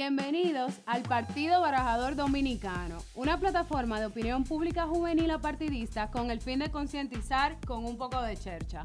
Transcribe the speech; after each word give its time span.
Bienvenidos 0.00 0.74
al 0.84 1.02
Partido 1.04 1.62
Barajador 1.62 2.16
Dominicano, 2.16 2.98
una 3.14 3.40
plataforma 3.40 3.98
de 3.98 4.04
opinión 4.04 4.44
pública 4.44 4.86
juvenil 4.86 5.30
apartidista 5.30 6.10
con 6.10 6.30
el 6.30 6.42
fin 6.42 6.58
de 6.58 6.70
concientizar 6.70 7.56
con 7.66 7.82
un 7.82 7.96
poco 7.96 8.20
de 8.20 8.36
chercha. 8.36 8.82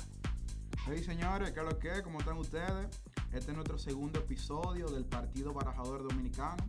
Hey 0.87 1.03
señores, 1.03 1.51
¿qué 1.51 1.59
es 1.59 1.65
lo 1.65 1.77
que? 1.79 2.01
¿Cómo 2.01 2.19
están 2.19 2.37
ustedes? 2.37 2.87
Este 3.33 3.51
es 3.51 3.57
nuestro 3.57 3.77
segundo 3.77 4.21
episodio 4.21 4.87
del 4.87 5.03
Partido 5.03 5.51
Barajador 5.53 6.07
Dominicano. 6.07 6.63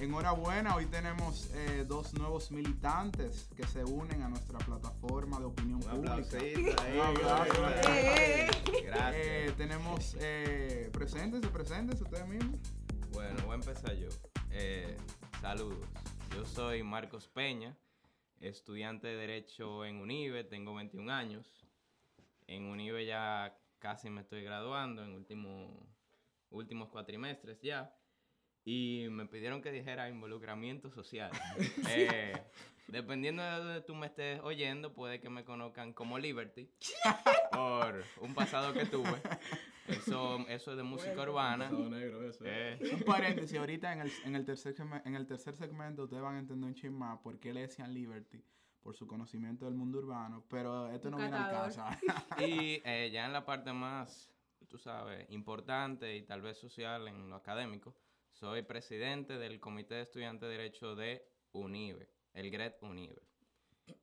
Enhorabuena, 0.00 0.74
hoy 0.74 0.86
tenemos 0.86 1.50
eh, 1.52 1.84
dos 1.86 2.14
nuevos 2.14 2.50
militantes 2.50 3.50
que 3.58 3.66
se 3.66 3.84
unen 3.84 4.22
a 4.22 4.30
nuestra 4.30 4.58
plataforma 4.58 5.38
de 5.38 5.44
opinión 5.44 5.82
Un 5.84 6.02
pública. 6.02 6.38
ahí. 6.38 6.54
Un 6.56 7.16
aplauso. 7.16 7.68
Eh. 7.90 8.48
Gracias. 8.86 9.14
Eh, 9.16 9.54
tenemos, 9.58 10.16
eh, 10.18 10.88
preséntense, 10.94 11.48
preséntense 11.48 12.02
ustedes 12.04 12.26
mismos. 12.26 12.58
Bueno, 13.16 13.40
voy 13.46 13.52
a 13.52 13.54
empezar 13.54 13.96
yo. 13.96 14.10
Eh, 14.50 14.94
saludos. 15.40 15.88
Yo 16.34 16.44
soy 16.44 16.82
Marcos 16.82 17.26
Peña, 17.28 17.74
estudiante 18.40 19.06
de 19.06 19.16
Derecho 19.16 19.86
en 19.86 20.02
UNIBE, 20.02 20.44
tengo 20.44 20.74
21 20.74 21.10
años. 21.10 21.66
En 22.46 22.64
UNIBE 22.64 23.06
ya 23.06 23.58
casi 23.78 24.10
me 24.10 24.20
estoy 24.20 24.42
graduando, 24.44 25.02
en 25.02 25.12
último, 25.12 25.88
últimos 26.50 26.90
cuatrimestres 26.90 27.58
ya. 27.62 27.90
Y 28.66 29.06
me 29.10 29.24
pidieron 29.24 29.62
que 29.62 29.72
dijera 29.72 30.10
involucramiento 30.10 30.90
social. 30.90 31.30
Eh, 31.88 32.34
dependiendo 32.88 33.42
de 33.42 33.50
donde 33.50 33.80
tú 33.82 33.94
me 33.94 34.06
estés 34.06 34.40
oyendo, 34.42 34.92
puede 34.92 35.20
que 35.20 35.28
me 35.28 35.44
conozcan 35.44 35.92
como 35.92 36.18
Liberty 36.18 36.70
por 37.52 38.04
un 38.20 38.34
pasado 38.34 38.72
que 38.72 38.86
tuve. 38.86 39.20
Eso, 39.88 40.38
eso 40.48 40.70
es 40.72 40.76
de 40.76 40.82
música 40.82 41.22
urbana. 41.22 41.70
Eh, 42.44 42.90
Un 42.92 43.02
paréntesis, 43.02 43.58
ahorita 43.58 43.92
en 43.92 44.00
el, 44.00 44.12
en, 44.24 44.36
el 44.36 44.44
tercer, 44.44 44.74
en 45.04 45.14
el 45.14 45.26
tercer 45.26 45.54
segmento 45.54 46.04
ustedes 46.04 46.22
van 46.22 46.36
a 46.36 46.38
entender 46.40 46.66
un 46.68 46.74
chisme 46.74 46.98
más 46.98 47.18
por 47.20 47.38
qué 47.38 47.52
le 47.52 47.60
decían 47.62 47.94
Liberty, 47.94 48.42
por 48.82 48.96
su 48.96 49.06
conocimiento 49.06 49.64
del 49.64 49.74
mundo 49.74 49.98
urbano, 49.98 50.44
pero 50.48 50.90
esto 50.90 51.10
no 51.10 51.16
viene 51.18 51.36
al 51.36 51.50
caso. 51.50 51.84
Y 52.40 52.82
eh, 52.84 53.10
ya 53.12 53.26
en 53.26 53.32
la 53.32 53.44
parte 53.44 53.72
más, 53.72 54.32
tú 54.68 54.78
sabes, 54.78 55.26
importante 55.30 56.16
y 56.16 56.22
tal 56.22 56.42
vez 56.42 56.58
social 56.58 57.08
en 57.08 57.30
lo 57.30 57.36
académico, 57.36 57.96
soy 58.30 58.62
presidente 58.62 59.38
del 59.38 59.60
Comité 59.60 59.94
de 59.94 60.02
Estudiantes 60.02 60.48
de 60.48 60.56
Derecho 60.56 60.94
de 60.94 61.26
UNIBE, 61.52 62.08
el 62.36 62.50
GRET 62.50 62.82
UNIBE. 62.82 63.22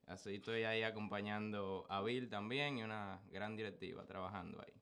Así 0.07 0.35
estoy 0.35 0.63
ahí 0.63 0.83
acompañando 0.83 1.85
a 1.89 2.01
Bill 2.01 2.29
también 2.29 2.77
y 2.77 2.83
una 2.83 3.21
gran 3.31 3.55
directiva 3.55 4.05
trabajando 4.05 4.61
ahí. 4.61 4.73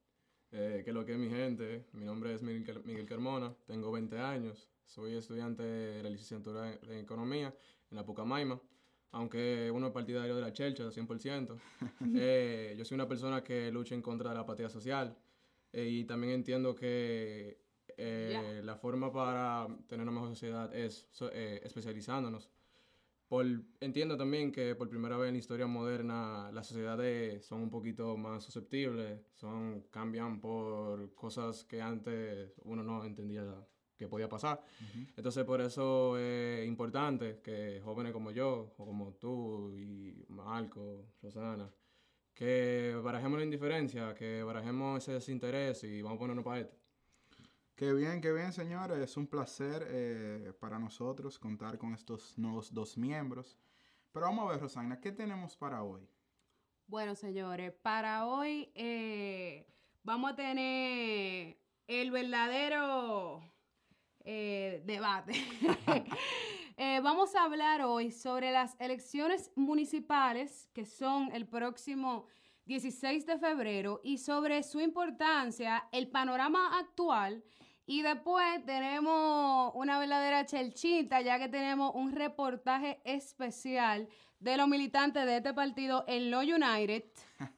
Eh, 0.52 0.82
que 0.84 0.92
lo 0.92 1.06
que 1.06 1.14
es 1.14 1.18
mi 1.18 1.30
gente, 1.30 1.86
mi 1.94 2.04
nombre 2.04 2.34
es 2.34 2.42
Miguel, 2.44 2.82
Miguel 2.84 3.06
Carmona, 3.06 3.54
tengo 3.66 3.92
20 3.92 4.18
años, 4.20 4.68
soy 4.86 5.16
estudiante 5.16 5.64
de 5.64 6.04
la 6.04 6.10
licenciatura 6.10 6.74
en 6.74 6.98
Economía 7.00 7.54
en 7.90 7.96
la 7.98 8.06
Pucamaima, 8.06 8.60
aunque 9.12 9.72
uno 9.72 9.88
es 9.88 9.94
partidario 9.94 10.36
de 10.36 10.42
la 10.42 10.52
chelcha, 10.54 10.90
100%. 10.92 11.58
Eh, 12.16 12.76
yo 12.78 12.84
soy 12.86 12.96
una 12.96 13.08
persona 13.08 13.44
que 13.44 13.72
lucha 13.72 13.96
en 13.96 14.02
contra 14.02 14.30
de 14.30 14.36
la 14.36 14.42
apatía 14.42 14.70
social 14.70 15.18
eh, 15.72 15.86
y 15.88 16.04
también 16.06 16.34
entiendo 16.34 16.76
que 16.76 17.58
eh, 17.98 18.62
la 18.64 18.76
forma 18.76 19.12
para 19.12 19.68
tener 19.88 20.04
una 20.04 20.12
mejor 20.12 20.30
sociedad 20.30 20.74
es 20.76 21.08
so- 21.12 21.32
eh, 21.32 21.62
especializándonos. 21.64 22.50
Por, 23.32 23.46
entiendo 23.80 24.18
también 24.18 24.52
que 24.52 24.76
por 24.76 24.90
primera 24.90 25.16
vez 25.16 25.30
en 25.30 25.36
la 25.36 25.40
historia 25.40 25.66
moderna 25.66 26.52
las 26.52 26.68
sociedades 26.68 27.46
son 27.46 27.62
un 27.62 27.70
poquito 27.70 28.18
más 28.18 28.44
susceptibles, 28.44 29.22
son, 29.36 29.84
cambian 29.90 30.42
por 30.42 31.14
cosas 31.14 31.64
que 31.64 31.82
antes 31.82 32.52
uno 32.66 32.84
no 32.84 33.06
entendía 33.06 33.46
que 33.96 34.10
podía 34.10 34.28
pasar. 34.28 34.62
Entonces 35.16 35.46
por 35.46 35.62
eso 35.62 36.18
es 36.18 36.68
importante 36.68 37.40
que 37.42 37.80
jóvenes 37.82 38.12
como 38.12 38.32
yo, 38.32 38.74
o 38.78 38.86
como 38.86 39.14
tú 39.14 39.78
y 39.78 40.26
Marco, 40.28 41.14
Rosana, 41.22 41.72
que 42.34 43.00
barajemos 43.02 43.40
la 43.40 43.46
indiferencia, 43.46 44.14
que 44.14 44.44
barajemos 44.44 45.02
ese 45.02 45.14
desinterés 45.14 45.86
y 45.86 46.02
vamos 46.02 46.18
a 46.18 46.20
ponernos 46.20 46.44
para 46.44 46.60
esto. 46.60 46.81
Qué 47.82 47.94
bien, 47.94 48.22
qué 48.22 48.32
bien, 48.32 48.54
señores. 48.54 49.00
Es 49.00 49.18
un 49.18 49.26
placer 49.26 49.88
eh, 49.90 50.54
para 50.60 50.78
nosotros 50.78 51.40
contar 51.40 51.80
con 51.80 51.96
estos 51.96 52.38
nuevos 52.38 52.72
dos 52.72 52.96
miembros. 52.96 53.58
Pero 54.12 54.28
vamos 54.28 54.46
a 54.46 54.52
ver, 54.52 54.62
Rosana, 54.62 55.00
¿qué 55.02 55.12
tenemos 55.12 55.58
para 55.58 55.82
hoy? 55.82 56.08
Bueno, 56.86 57.16
señores, 57.16 57.74
para 57.82 58.28
hoy 58.28 58.72
eh, 58.76 59.66
vamos 60.04 60.34
a 60.34 60.36
tener 60.36 61.58
el 61.88 62.12
verdadero 62.12 63.42
eh, 64.26 64.84
debate. 64.86 65.34
Vamos 67.04 67.36
a 67.36 67.44
hablar 67.44 67.82
hoy 67.84 68.12
sobre 68.12 68.52
las 68.52 68.76
elecciones 68.80 69.52
municipales 69.56 70.68
que 70.74 70.86
son 70.86 71.32
el 71.32 71.48
próximo 71.48 72.26
16 72.66 73.26
de 73.26 73.38
febrero 73.38 74.02
y 74.04 74.18
sobre 74.18 74.64
su 74.64 74.80
importancia, 74.80 75.88
el 75.92 76.10
panorama 76.10 76.80
actual. 76.80 77.44
Y 77.86 78.04
después 78.04 78.64
tenemos 78.66 79.72
una 79.76 80.00
verdadera 80.00 80.46
chelchita, 80.46 81.22
ya 81.22 81.40
que 81.40 81.50
tenemos 81.50 81.92
un 81.96 82.12
reportaje 82.12 83.02
especial 83.04 84.08
de 84.40 84.58
los 84.58 84.68
militantes 84.68 85.26
de 85.26 85.38
este 85.38 85.54
partido 85.54 86.04
en 86.08 86.32
Lo 86.32 86.40
United, 86.40 87.04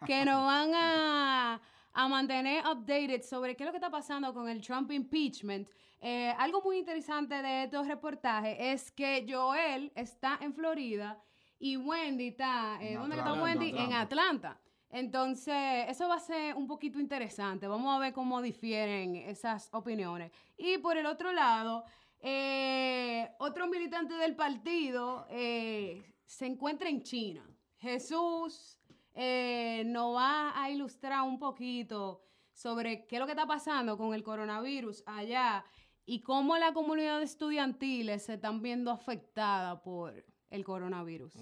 que 0.05 0.25
nos 0.25 0.43
van 0.45 0.71
a, 0.75 1.61
a 1.93 2.07
mantener 2.07 2.65
updated 2.65 3.21
sobre 3.23 3.55
qué 3.55 3.63
es 3.63 3.65
lo 3.67 3.71
que 3.71 3.77
está 3.77 3.89
pasando 3.89 4.33
con 4.33 4.49
el 4.49 4.61
Trump 4.61 4.91
impeachment. 4.91 5.67
Eh, 6.01 6.33
algo 6.37 6.61
muy 6.61 6.79
interesante 6.79 7.41
de 7.41 7.63
estos 7.63 7.87
reportajes 7.87 8.57
es 8.59 8.91
que 8.91 9.25
Joel 9.27 9.91
está 9.95 10.37
en 10.41 10.53
Florida 10.53 11.17
y 11.59 11.77
Wendy 11.77 12.27
está, 12.27 12.77
eh, 12.81 12.93
En 12.93 12.99
¿dónde 12.99 13.15
está 13.15 13.33
Wendy? 13.33 13.69
En 13.69 13.93
Atlanta. 13.93 14.01
Atlanta. 14.01 14.59
Entonces, 14.93 15.85
eso 15.89 16.07
va 16.07 16.17
a 16.17 16.19
ser 16.19 16.55
un 16.55 16.67
poquito 16.67 16.99
interesante. 16.99 17.67
Vamos 17.67 17.95
a 17.95 17.99
ver 17.99 18.13
cómo 18.13 18.43
difieren 18.43 19.15
esas 19.15 19.67
opiniones. 19.73 20.31
Y 20.55 20.77
por 20.77 20.97
el 20.97 21.07
otro 21.07 21.33
lado, 21.33 21.83
eh, 22.19 23.27
otro 23.39 23.67
militante 23.67 24.13
del 24.13 24.35
partido 24.35 25.25
eh, 25.31 26.13
se 26.27 26.45
encuentra 26.45 26.89
en 26.89 27.01
China. 27.01 27.43
Jesús 27.79 28.77
eh, 29.15 29.81
nos 29.87 30.15
va 30.15 30.61
a 30.61 30.69
ilustrar 30.69 31.23
un 31.23 31.39
poquito 31.39 32.21
sobre 32.53 33.07
qué 33.07 33.15
es 33.15 33.19
lo 33.19 33.25
que 33.25 33.31
está 33.31 33.47
pasando 33.47 33.97
con 33.97 34.13
el 34.13 34.21
coronavirus 34.21 35.01
allá 35.07 35.65
y 36.05 36.21
cómo 36.21 36.55
la 36.57 36.71
comunidad 36.71 37.19
estudiantil 37.23 38.19
se 38.19 38.35
están 38.35 38.61
viendo 38.61 38.91
afectada 38.91 39.81
por 39.81 40.23
el 40.53 40.63
coronavirus. 40.63 41.33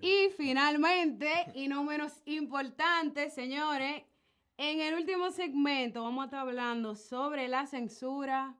Y 0.00 0.30
finalmente, 0.36 1.28
y 1.54 1.66
no 1.66 1.82
menos 1.82 2.12
importante, 2.26 3.28
señores, 3.28 4.04
en 4.56 4.80
el 4.80 4.94
último 4.94 5.32
segmento 5.32 6.04
vamos 6.04 6.22
a 6.22 6.24
estar 6.26 6.40
hablando 6.40 6.94
sobre 6.94 7.48
la 7.48 7.66
censura 7.66 8.54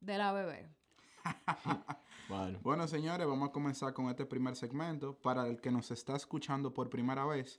de 0.00 0.18
la 0.18 0.32
bebé. 0.32 0.68
Bueno. 2.28 2.58
Bueno, 2.62 2.86
señores, 2.86 3.26
vamos 3.26 3.48
a 3.48 3.52
comenzar 3.52 3.94
con 3.94 4.10
este 4.10 4.26
primer 4.26 4.54
segmento. 4.54 5.14
Para 5.14 5.48
el 5.48 5.62
que 5.62 5.70
nos 5.70 5.90
está 5.90 6.14
escuchando 6.14 6.74
por 6.74 6.90
primera 6.90 7.24
vez, 7.24 7.58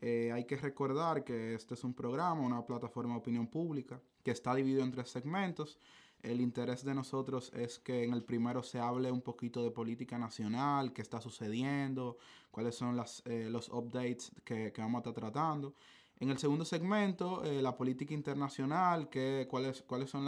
eh, 0.00 0.30
hay 0.32 0.44
que 0.44 0.56
recordar 0.56 1.24
que 1.24 1.54
este 1.54 1.74
es 1.74 1.82
un 1.82 1.94
programa, 1.94 2.40
una 2.40 2.64
plataforma 2.64 3.14
de 3.14 3.18
opinión 3.18 3.48
pública, 3.48 4.00
que 4.22 4.30
está 4.30 4.54
dividido 4.54 4.84
en 4.84 4.92
tres 4.92 5.08
segmentos. 5.10 5.80
El 6.24 6.40
interés 6.40 6.84
de 6.84 6.94
nosotros 6.94 7.52
es 7.54 7.78
que 7.78 8.02
en 8.02 8.14
el 8.14 8.24
primero 8.24 8.62
se 8.62 8.80
hable 8.80 9.12
un 9.12 9.20
poquito 9.20 9.62
de 9.62 9.70
política 9.70 10.18
nacional, 10.18 10.94
qué 10.94 11.02
está 11.02 11.20
sucediendo, 11.20 12.16
cuáles 12.50 12.74
son 12.74 12.96
las, 12.96 13.22
eh, 13.26 13.48
los 13.50 13.68
updates 13.68 14.32
que, 14.42 14.72
vamos 14.78 14.96
a 14.96 15.10
estar 15.10 15.12
tratando. 15.12 15.74
En 16.18 16.30
el 16.30 16.38
segundo 16.38 16.64
segmento, 16.64 17.44
eh, 17.44 17.60
la 17.60 17.76
política 17.76 18.14
internacional, 18.14 19.10
que, 19.10 19.46
cuáles, 19.50 19.82
cuáles 19.82 20.08
son 20.08 20.26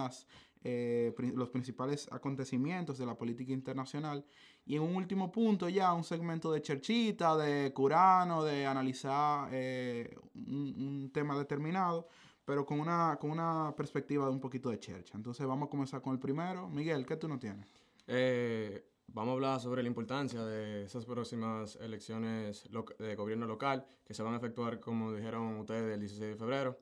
eh, 0.64 1.14
los 1.34 1.48
principales 1.48 2.12
acontecimientos 2.12 2.98
de 2.98 3.06
la 3.06 3.16
política 3.16 3.52
internacional. 3.52 4.22
Y 4.66 4.76
en 4.76 4.82
un 4.82 4.96
último 4.96 5.32
punto 5.32 5.68
ya, 5.70 5.94
un 5.94 6.04
segmento 6.04 6.52
de 6.52 6.60
cherchita, 6.60 7.36
de 7.38 7.72
curano, 7.72 8.44
de 8.44 8.66
analizar 8.66 9.48
eh, 9.50 10.14
un 10.34 11.10
tema 11.14 11.38
determinado, 11.38 12.08
pero 12.46 12.64
con 12.64 12.80
una, 12.80 13.18
con 13.20 13.30
una 13.30 13.74
perspectiva 13.76 14.24
de 14.24 14.30
un 14.30 14.40
poquito 14.40 14.70
de 14.70 14.78
chercha. 14.78 15.16
Entonces 15.16 15.46
vamos 15.46 15.66
a 15.66 15.70
comenzar 15.70 16.00
con 16.00 16.14
el 16.14 16.18
primero. 16.18 16.70
Miguel, 16.70 17.04
¿qué 17.04 17.16
tú 17.16 17.28
no 17.28 17.38
tienes? 17.38 17.66
Eh, 18.06 18.88
vamos 19.08 19.32
a 19.32 19.34
hablar 19.34 19.60
sobre 19.60 19.82
la 19.82 19.88
importancia 19.88 20.42
de 20.44 20.84
esas 20.84 21.04
próximas 21.04 21.76
elecciones 21.76 22.68
de 22.98 23.14
gobierno 23.16 23.46
local 23.46 23.84
que 24.04 24.14
se 24.14 24.22
van 24.22 24.34
a 24.34 24.36
efectuar, 24.38 24.80
como 24.80 25.12
dijeron 25.12 25.58
ustedes, 25.58 25.92
el 25.92 26.00
16 26.00 26.30
de 26.30 26.36
febrero. 26.36 26.78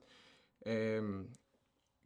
Eh, 0.61 1.01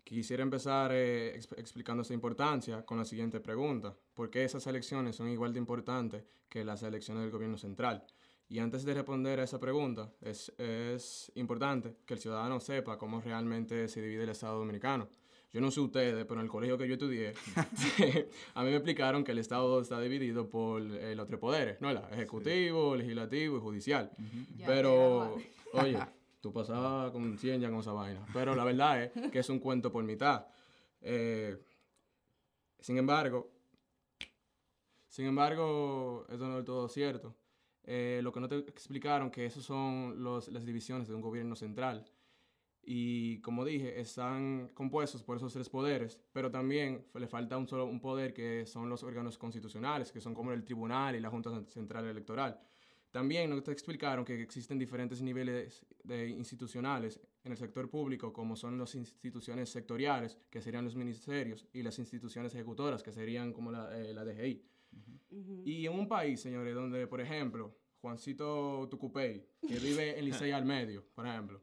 quisiera 0.06 0.42
empezar 0.42 0.92
eh, 0.94 1.38
exp- 1.38 1.60
explicando 1.60 2.02
esa 2.02 2.14
importancia 2.14 2.86
con 2.86 2.98
la 2.98 3.06
siguiente 3.06 3.40
pregunta. 3.42 3.96
¿Por 4.14 4.30
qué 4.30 4.44
esas 4.46 4.66
elecciones 4.68 5.18
son 5.18 5.28
igual 5.30 5.52
de 5.54 5.60
importantes 5.60 6.24
que 6.48 6.64
las 6.64 6.82
elecciones 6.84 7.24
del 7.24 7.32
gobierno 7.32 7.58
central? 7.58 8.06
Y 8.50 8.58
antes 8.58 8.84
de 8.84 8.96
responder 8.96 9.40
a 9.40 9.44
esa 9.44 9.60
pregunta, 9.60 10.12
es, 10.22 10.52
es 10.58 11.32
importante 11.36 11.98
que 12.06 12.16
el 12.16 12.20
ciudadano 12.20 12.60
sepa 12.60 12.98
cómo 12.98 13.22
realmente 13.22 13.88
se 13.88 14.02
divide 14.02 14.24
el 14.24 14.30
Estado 14.30 14.58
dominicano. 14.58 15.08
Yo 15.54 15.62
no 15.62 15.70
sé 15.70 15.80
ustedes, 15.82 16.26
pero 16.26 16.40
en 16.40 16.46
el 16.46 16.52
colegio 16.52 16.78
que 16.78 16.88
yo 16.88 16.94
estudié, 16.94 17.34
a 18.56 18.64
mí 18.64 18.70
me 18.70 18.76
explicaron 18.76 19.24
que 19.24 19.32
el 19.32 19.40
Estado 19.40 19.82
está 19.82 20.00
dividido 20.00 20.50
por 20.50 20.82
eh, 20.82 21.16
los 21.16 21.28
tres 21.28 21.40
poderes, 21.40 21.80
¿no? 21.80 21.92
El 21.92 21.98
ejecutivo, 22.12 22.96
legislativo 22.96 23.58
y 23.58 23.60
judicial. 23.60 24.12
Ya 24.58 24.66
pero, 24.66 25.38
oye, 25.74 26.00
tú 26.42 26.52
pasabas 26.52 27.12
con 27.12 27.38
100 27.38 27.62
ya 27.62 27.70
con 27.70 27.80
esa 27.80 27.94
vaina. 27.94 28.26
Pero 28.34 28.56
la 28.56 28.64
verdad 28.64 29.04
es 29.04 29.32
que 29.32 29.40
es 29.40 29.50
un 29.50 29.60
cuento 29.60 29.92
por 29.92 30.04
mitad. 30.04 30.46
Eh, 31.02 31.58
sin 32.80 32.98
embargo, 32.98 33.52
sin 35.08 35.26
embargo, 35.26 36.26
eso 36.30 36.48
no 36.48 36.60
es 36.60 36.66
todo 36.66 36.88
cierto. 36.90 37.36
Eh, 37.92 38.20
lo 38.22 38.32
que 38.32 38.40
no 38.40 38.48
te 38.48 38.60
explicaron 38.60 39.32
que 39.32 39.48
esos 39.48 39.66
son 39.66 40.24
los, 40.24 40.48
las 40.50 40.64
divisiones 40.64 41.08
de 41.08 41.16
un 41.16 41.22
gobierno 41.22 41.56
central. 41.56 42.06
Y 42.84 43.42
como 43.42 43.66
dije, 43.66 44.00
están 44.00 44.70
compuestos 44.76 45.24
por 45.24 45.38
esos 45.38 45.52
tres 45.52 45.70
poderes, 45.70 46.22
pero 46.32 46.52
también 46.52 47.08
le 47.16 47.28
falta 47.28 47.58
un 47.58 47.68
solo 47.68 47.86
un 47.86 48.00
poder 48.00 48.32
que 48.32 48.68
son 48.68 48.90
los 48.90 49.02
órganos 49.02 49.40
constitucionales, 49.40 50.12
que 50.12 50.22
son 50.22 50.36
como 50.36 50.52
el 50.52 50.64
tribunal 50.64 51.16
y 51.16 51.20
la 51.20 51.32
Junta 51.32 51.66
Central 51.66 52.06
Electoral. 52.06 52.62
También 53.10 53.50
no 53.50 53.64
te 53.64 53.72
explicaron 53.72 54.24
que 54.24 54.40
existen 54.40 54.78
diferentes 54.78 55.20
niveles 55.24 55.84
de 56.04 56.30
institucionales 56.30 57.20
en 57.44 57.54
el 57.54 57.58
sector 57.58 57.90
público, 57.90 58.32
como 58.32 58.56
son 58.56 58.78
las 58.78 58.94
instituciones 58.94 59.68
sectoriales, 59.72 60.38
que 60.52 60.62
serían 60.62 60.86
los 60.86 60.96
ministerios, 60.96 61.66
y 61.74 61.82
las 61.82 61.98
instituciones 61.98 62.54
ejecutoras, 62.54 63.02
que 63.02 63.12
serían 63.12 63.52
como 63.52 63.72
la, 63.72 63.98
eh, 63.98 64.14
la 64.14 64.24
DGI. 64.24 64.64
Ujú. 65.32 65.62
Y 65.66 65.88
en 65.88 65.94
un 65.94 66.08
país, 66.08 66.40
señores, 66.40 66.76
donde, 66.76 67.08
por 67.08 67.20
ejemplo, 67.22 67.79
Juancito 68.02 68.88
Tucupey, 68.90 69.46
que 69.68 69.80
vive 69.80 70.18
en 70.18 70.26
Licey 70.26 70.52
al 70.52 70.66
medio, 70.66 71.06
por 71.14 71.28
ejemplo, 71.28 71.62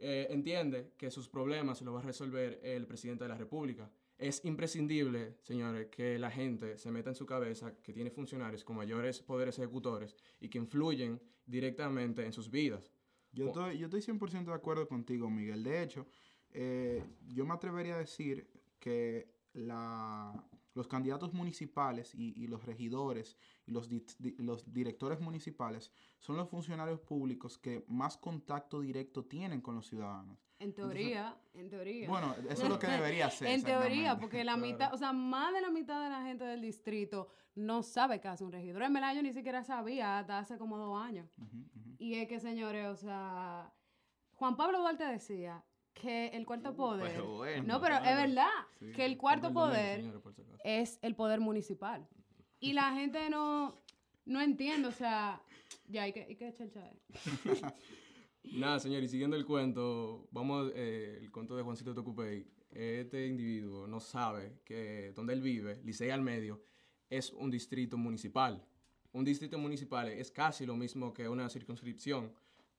eh, 0.00 0.26
entiende 0.30 0.92
que 0.98 1.10
sus 1.10 1.28
problemas 1.28 1.80
los 1.82 1.94
va 1.94 2.00
a 2.00 2.02
resolver 2.02 2.60
el 2.64 2.86
presidente 2.86 3.24
de 3.24 3.28
la 3.28 3.36
República. 3.36 3.88
Es 4.18 4.44
imprescindible, 4.44 5.36
señores, 5.42 5.88
que 5.88 6.18
la 6.18 6.30
gente 6.30 6.76
se 6.78 6.90
meta 6.90 7.10
en 7.10 7.14
su 7.14 7.24
cabeza 7.24 7.76
que 7.82 7.92
tiene 7.92 8.10
funcionarios 8.10 8.64
con 8.64 8.76
mayores 8.76 9.20
poderes 9.20 9.58
ejecutores 9.58 10.16
y 10.40 10.48
que 10.48 10.58
influyen 10.58 11.20
directamente 11.46 12.24
en 12.24 12.32
sus 12.32 12.50
vidas. 12.50 12.90
Yo 13.32 13.46
estoy, 13.46 13.78
yo 13.78 13.86
estoy 13.86 14.00
100% 14.00 14.44
de 14.44 14.52
acuerdo 14.52 14.88
contigo, 14.88 15.30
Miguel. 15.30 15.62
De 15.62 15.82
hecho, 15.82 16.06
eh, 16.50 17.02
yo 17.28 17.46
me 17.46 17.54
atrevería 17.54 17.94
a 17.94 17.98
decir 17.98 18.48
que 18.78 19.28
la, 19.54 20.44
los 20.74 20.88
candidatos 20.88 21.32
municipales 21.34 22.14
y, 22.14 22.32
y 22.42 22.46
los 22.46 22.64
regidores 22.64 23.36
y 23.66 23.72
los, 23.72 23.88
di- 23.88 24.04
di- 24.18 24.34
los 24.38 24.72
directores 24.72 25.20
municipales 25.20 25.92
son 26.18 26.36
los 26.36 26.48
funcionarios 26.48 27.00
públicos 27.00 27.58
que 27.58 27.84
más 27.88 28.16
contacto 28.16 28.80
directo 28.80 29.24
tienen 29.24 29.60
con 29.60 29.74
los 29.74 29.86
ciudadanos. 29.86 30.38
En 30.58 30.72
teoría, 30.72 31.36
en 31.54 31.68
teoría. 31.68 32.08
Bueno, 32.08 32.34
eso 32.48 32.62
es 32.64 32.68
lo 32.68 32.78
que 32.78 32.86
debería 32.86 33.28
ser. 33.30 33.48
en 33.48 33.62
teoría, 33.64 34.18
porque 34.18 34.44
la 34.44 34.54
Claro. 34.54 34.66
mitad, 34.66 34.94
o 34.94 34.96
sea, 34.98 35.12
más 35.12 35.52
de 35.52 35.60
la 35.60 35.70
mitad 35.70 36.02
de 36.02 36.08
la 36.08 36.22
gente 36.22 36.44
del 36.44 36.60
distrito 36.62 37.28
no 37.54 37.82
sabe 37.82 38.20
qué 38.20 38.28
hace 38.28 38.44
un 38.44 38.52
regidor. 38.52 38.82
En 38.82 38.92
verdad, 38.92 39.14
yo 39.14 39.22
ni 39.22 39.32
siquiera 39.32 39.64
sabía 39.64 40.18
hasta 40.20 40.38
hace 40.38 40.56
como 40.58 40.78
dos 40.78 40.96
años. 41.02 41.28
Y 41.98 42.14
es 42.14 42.28
que, 42.28 42.40
señores, 42.40 42.86
o 42.86 42.96
sea, 42.96 43.72
Juan 44.34 44.56
Pablo 44.56 44.78
Duarte 44.78 45.04
decía 45.04 45.62
que 45.94 46.28
el 46.28 46.46
cuarto 46.46 46.74
poder. 46.74 47.12
Pero 47.12 47.36
bueno. 47.36 47.64
no, 47.64 47.80
pero 47.80 47.96
es 47.96 48.16
verdad 48.16 48.48
Sí, 48.78 48.92
que 48.92 49.04
el 49.04 49.16
cuarto 49.16 49.52
poder 49.52 50.04
es 50.64 50.98
el 51.02 51.14
poder 51.14 51.40
municipal. 51.40 52.06
Y 52.60 52.72
la 52.72 52.92
gente 52.94 53.30
no, 53.30 53.82
no 54.24 54.40
entiende, 54.40 54.88
o 54.88 54.92
sea, 54.92 55.42
ya 55.88 56.02
hay 56.02 56.12
que, 56.12 56.22
hay 56.24 56.36
que 56.36 56.48
echar. 56.48 56.92
Nada, 58.44 58.80
señor, 58.80 59.02
y 59.02 59.08
siguiendo 59.08 59.36
el 59.36 59.46
cuento, 59.46 60.28
vamos, 60.32 60.72
eh, 60.74 61.18
el 61.20 61.30
cuento 61.30 61.56
de 61.56 61.62
Juancito 61.62 61.94
Tocupey. 61.94 62.46
Este 62.70 63.26
individuo 63.26 63.86
no 63.86 64.00
sabe 64.00 64.60
que 64.64 65.12
donde 65.14 65.34
él 65.34 65.42
vive, 65.42 65.80
Licey 65.84 66.10
al 66.10 66.22
medio, 66.22 66.62
es 67.10 67.30
un 67.32 67.50
distrito 67.50 67.98
municipal. 67.98 68.66
Un 69.12 69.24
distrito 69.24 69.58
municipal 69.58 70.08
es 70.08 70.30
casi 70.30 70.64
lo 70.64 70.74
mismo 70.74 71.12
que 71.12 71.28
una 71.28 71.48
circunscripción. 71.50 72.32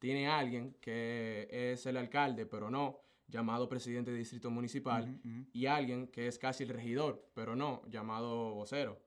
Tiene 0.03 0.27
alguien 0.27 0.75
que 0.81 1.47
es 1.49 1.85
el 1.85 1.95
alcalde, 1.95 2.45
pero 2.45 2.69
no, 2.69 2.99
llamado 3.25 3.69
presidente 3.69 4.11
de 4.11 4.17
distrito 4.17 4.51
municipal, 4.51 5.17
y 5.53 5.65
alguien 5.65 6.07
que 6.07 6.27
es 6.27 6.37
casi 6.37 6.63
el 6.63 6.69
regidor, 6.71 7.25
pero 7.33 7.55
no, 7.55 7.81
llamado 7.87 8.53
vocero. 8.53 8.99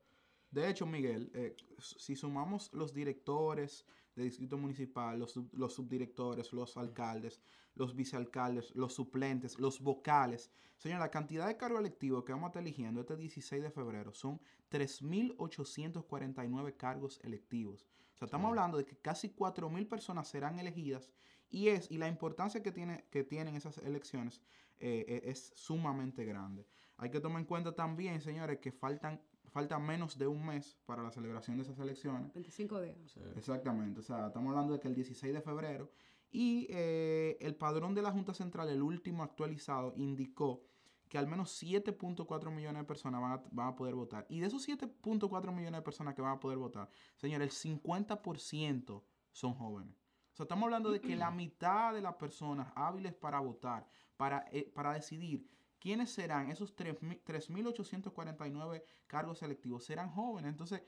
De 0.51 0.71
hecho, 0.71 0.87
Miguel, 0.87 1.31
eh, 1.35 1.55
si 1.79 2.17
sumamos 2.17 2.73
los 2.73 2.95
directores 2.95 3.85
de 4.15 4.23
distrito 4.23 4.57
municipal, 4.57 5.19
los, 5.19 5.39
los 5.53 5.75
subdirectores, 5.75 6.55
los 6.55 6.79
alcaldes, 6.79 7.43
los 7.75 7.95
vicealcaldes, 7.95 8.75
los 8.75 8.95
suplentes, 8.95 9.59
los 9.59 9.83
vocales, 9.83 10.51
señor, 10.79 11.01
la 11.01 11.11
cantidad 11.11 11.47
de 11.47 11.59
cargos 11.59 11.81
electivos 11.81 12.25
que 12.25 12.33
vamos 12.33 12.47
a 12.47 12.51
estar 12.53 12.63
eligiendo 12.63 13.03
este 13.03 13.19
16 13.19 13.65
de 13.65 13.71
febrero 13.71 14.15
son 14.15 14.41
3.849 14.71 16.75
cargos 16.75 17.21
electivos. 17.23 17.87
O 18.17 18.19
sea, 18.19 18.27
estamos 18.27 18.47
Sí. 18.47 18.49
hablando 18.51 18.79
de 18.79 18.87
que 18.87 18.97
casi 18.97 19.29
4.000 19.31 19.87
personas 19.87 20.27
serán 20.29 20.59
elegidas 20.59 21.13
y 21.51 21.69
es 21.69 21.91
y 21.91 21.99
la 21.99 22.09
importancia 22.09 22.63
que, 22.63 22.73
tiene, 22.73 23.05
que 23.11 23.25
tienen 23.25 23.55
esas 23.57 23.77
elecciones 23.79 24.41
eh, 24.79 25.05
eh, 25.07 25.21
es 25.31 25.53
sumamente 25.55 26.25
grande. 26.25 26.67
Hay 26.97 27.11
que 27.11 27.21
tomar 27.21 27.41
en 27.41 27.47
cuenta 27.47 27.75
también, 27.75 28.21
señores, 28.23 28.59
que 28.59 28.73
faltan, 28.73 29.21
falta 29.51 29.79
menos 29.79 30.17
de 30.17 30.27
un 30.27 30.45
mes 30.47 30.79
para 30.87 31.03
la 31.03 31.11
celebración 31.11 31.59
de 31.59 31.65
esas 31.65 31.79
elecciones. 31.79 32.33
25 32.33 32.81
días. 32.81 32.97
Sea, 33.13 33.23
Exactamente, 33.37 34.01
o 34.01 34.03
sea, 34.03 34.29
estamos 34.29 34.51
hablando 34.51 34.73
de 34.73 34.81
que 34.81 34.89
el 34.89 34.95
16 34.95 35.35
de 35.35 35.41
febrero 35.43 35.91
y 36.31 36.67
eh, 36.71 37.37
el 37.41 37.55
padrón 37.55 37.95
de 37.95 38.01
la 38.03 38.13
Junta 38.13 38.33
Central, 38.33 38.69
el 38.71 38.83
último 38.83 39.23
actualizado, 39.23 39.93
indicó 39.97 40.63
que 41.09 41.19
al 41.19 41.27
menos 41.27 41.63
7.4 41.63 42.51
millones 42.51 42.83
de 42.83 42.87
personas 42.87 43.21
van 43.21 43.33
a, 43.33 43.43
van 43.51 43.69
a 43.69 43.77
poder 43.77 43.95
votar. 43.95 44.27
Y 44.29 44.41
de 44.41 44.47
esos 44.47 44.67
7.4 44.69 45.53
millones 45.53 45.79
de 45.79 45.83
personas 45.83 46.15
que 46.15 46.23
van 46.23 46.33
a 46.33 46.41
poder 46.41 46.59
votar, 46.59 46.89
señor, 47.17 47.43
el 47.43 47.51
50% 47.51 49.03
son 49.33 49.55
jóvenes. 49.55 49.95
O 50.33 50.37
sea, 50.37 50.45
estamos 50.45 50.65
hablando 50.65 50.91
de 50.91 51.01
que 51.01 51.17
la 51.17 51.31
mitad 51.33 51.95
de 51.95 52.01
las 52.01 52.15
personas 52.15 52.73
hábiles 52.75 53.15
para 53.15 53.41
votar, 53.41 53.89
para, 54.17 54.47
eh, 54.53 54.71
para 54.75 54.93
decidir 54.93 55.49
quiénes 55.79 56.11
serán 56.11 56.51
esos 56.51 56.75
3.000 56.75 57.23
3.849 57.23 58.83
cargos 59.07 59.39
selectivos, 59.39 59.85
serán 59.85 60.11
jóvenes. 60.11 60.51
Entonces, 60.51 60.83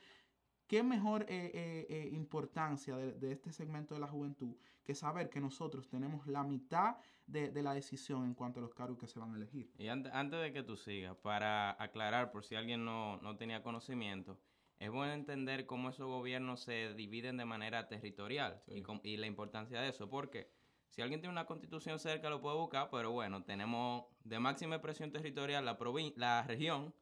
¿qué 0.68 0.82
mejor 0.82 1.22
eh, 1.22 1.50
eh, 1.54 1.86
eh, 1.88 2.08
importancia 2.12 2.96
de, 2.96 3.12
de 3.12 3.32
este 3.32 3.52
segmento 3.52 3.94
de 3.94 4.00
la 4.00 4.06
juventud 4.06 4.54
que 4.84 4.94
saber 4.94 5.28
que 5.28 5.40
nosotros 5.40 5.88
tenemos 5.88 6.26
la 6.26 6.44
mitad 6.44 6.96
de, 7.26 7.50
de 7.50 7.62
la 7.62 7.74
decisión 7.74 8.24
en 8.24 8.34
cuanto 8.34 8.60
a 8.60 8.62
los 8.62 8.74
cargos 8.74 8.98
que 8.98 9.06
se 9.06 9.18
van 9.18 9.32
a 9.32 9.36
elegir? 9.36 9.70
Y 9.78 9.88
ante- 9.88 10.10
antes 10.12 10.40
de 10.40 10.52
que 10.52 10.62
tú 10.62 10.76
sigas, 10.76 11.16
para 11.16 11.70
aclarar 11.82 12.30
por 12.30 12.44
si 12.44 12.54
alguien 12.54 12.84
no, 12.84 13.16
no 13.18 13.36
tenía 13.36 13.62
conocimiento, 13.62 14.38
es 14.78 14.90
bueno 14.90 15.12
entender 15.12 15.66
cómo 15.66 15.88
esos 15.90 16.06
gobiernos 16.06 16.60
se 16.60 16.94
dividen 16.94 17.36
de 17.36 17.44
manera 17.44 17.88
territorial 17.88 18.62
Sí. 18.66 18.82
y, 19.02 19.16
la 19.16 19.26
importancia 19.26 19.80
de 19.80 19.88
eso. 19.88 20.08
Porque 20.08 20.50
si 20.88 21.02
alguien 21.02 21.20
tiene 21.20 21.32
una 21.32 21.46
constitución 21.46 21.98
cerca 21.98 22.30
lo 22.30 22.40
puede 22.40 22.56
buscar, 22.56 22.88
pero 22.90 23.10
bueno, 23.10 23.42
tenemos 23.42 24.04
de 24.24 24.38
máxima 24.38 24.76
expresión 24.76 25.10
territorial 25.10 25.64
la, 25.64 25.76
la 26.16 26.42
región, 26.44 26.94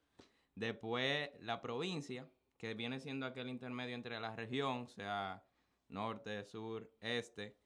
después 0.55 1.31
la 1.41 1.61
provincia, 1.61 2.29
que 2.59 2.75
viene 2.75 3.01
siendo 3.01 3.27
aquel 3.27 3.49
intermedio 3.49 3.95
entre 3.95 4.19
la 4.21 4.35
región, 4.35 4.83
o 4.83 4.89
sea, 4.89 5.45
norte, 5.89 6.45
sur, 6.45 6.91
este, 7.01 7.57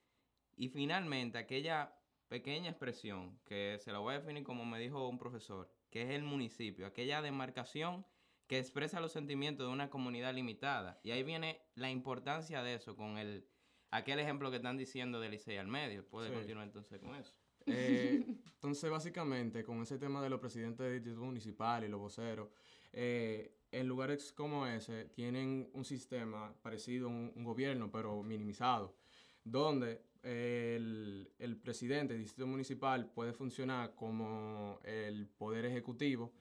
y 0.57 0.69
finalmente 0.69 1.39
aquella 1.39 1.95
pequeña 2.29 2.71
expresión 2.71 3.39
que 3.45 3.79
se 3.81 3.93
la 3.93 3.99
voy 3.99 4.15
a 4.15 4.21
definir 4.21 4.45
como 4.45 4.65
me 4.65 4.79
dijo 4.79 5.09
un 5.09 5.19
profesor, 5.19 5.73
que 5.91 6.03
es 6.03 6.11
el 6.11 6.23
municipio, 6.23 6.87
aquella 6.87 7.23
demarcación 7.23 8.07
que 8.47 8.59
expresa 8.59 9.01
los 9.01 9.13
sentimientos 9.13 9.67
de 9.67 9.73
una 9.73 9.91
comunidad 9.91 10.35
limitada. 10.35 11.01
Y 11.05 11.13
ahí 11.13 11.23
viene 11.23 11.61
la 11.77 11.89
importancia 11.91 12.63
de 12.63 12.75
eso 12.75 12.97
con 12.97 13.17
el 13.17 13.49
aquel 13.93 14.19
ejemplo 14.21 14.51
que 14.51 14.57
están 14.57 14.77
diciendo 14.77 15.21
de 15.21 15.29
Licey 15.29 15.57
al 15.57 15.69
medio. 15.69 16.07
Puede 16.09 16.29
Sí. 16.29 16.35
continuar 16.35 16.67
entonces 16.67 17.01
con 17.01 17.15
eso. 17.15 17.35
Eh, 17.67 18.25
entonces, 18.55 18.91
básicamente, 18.91 19.63
con 19.65 19.83
ese 19.83 19.99
tema 19.99 20.23
de 20.23 20.31
los 20.31 20.41
presidentes 20.41 20.85
de 20.87 20.95
distrito 20.95 21.21
municipal 21.21 21.85
y 21.85 21.89
los 21.89 22.01
voceros, 22.01 22.49
eh, 22.93 23.60
en 23.73 23.87
lugares 23.87 24.33
como 24.33 24.67
ese 24.67 25.07
tienen 25.07 25.71
un 25.75 25.85
sistema 25.85 26.55
parecido 26.63 27.07
a 27.09 27.11
un, 27.11 27.33
un 27.35 27.45
gobierno, 27.45 27.91
pero 27.91 28.23
minimizado, 28.23 28.97
donde 29.45 30.03
el, 30.23 31.33
el 31.39 31.57
presidente 31.57 32.15
del 32.15 32.23
distrito 32.23 32.47
municipal 32.47 33.11
puede 33.11 33.33
funcionar 33.33 33.95
como 33.95 34.81
el 34.85 35.29
poder 35.29 35.65
ejecutivo 35.65 36.33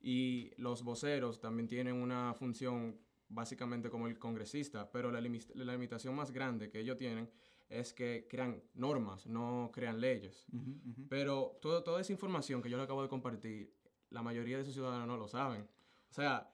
y 0.00 0.52
los 0.56 0.82
voceros 0.82 1.40
también 1.40 1.68
tienen 1.68 1.94
una 1.94 2.34
función 2.34 2.98
básicamente 3.28 3.90
como 3.90 4.06
el 4.06 4.18
congresista, 4.18 4.90
pero 4.90 5.10
la, 5.12 5.20
limi- 5.20 5.54
la 5.54 5.72
limitación 5.72 6.14
más 6.14 6.30
grande 6.30 6.70
que 6.70 6.80
ellos 6.80 6.96
tienen 6.96 7.30
es 7.68 7.92
que 7.92 8.26
crean 8.30 8.62
normas, 8.74 9.26
no 9.26 9.70
crean 9.72 10.00
leyes. 10.00 10.46
Pero 11.10 11.58
todo, 11.60 11.82
toda 11.82 12.00
esa 12.00 12.12
información 12.12 12.62
que 12.62 12.70
yo 12.70 12.78
le 12.78 12.84
acabo 12.84 13.02
de 13.02 13.08
compartir, 13.08 13.74
la 14.08 14.22
mayoría 14.22 14.56
de 14.56 14.62
esos 14.62 14.72
ciudadanos 14.74 15.06
no 15.06 15.18
lo 15.18 15.28
saben. 15.28 15.68
O 16.10 16.14
sea, 16.14 16.50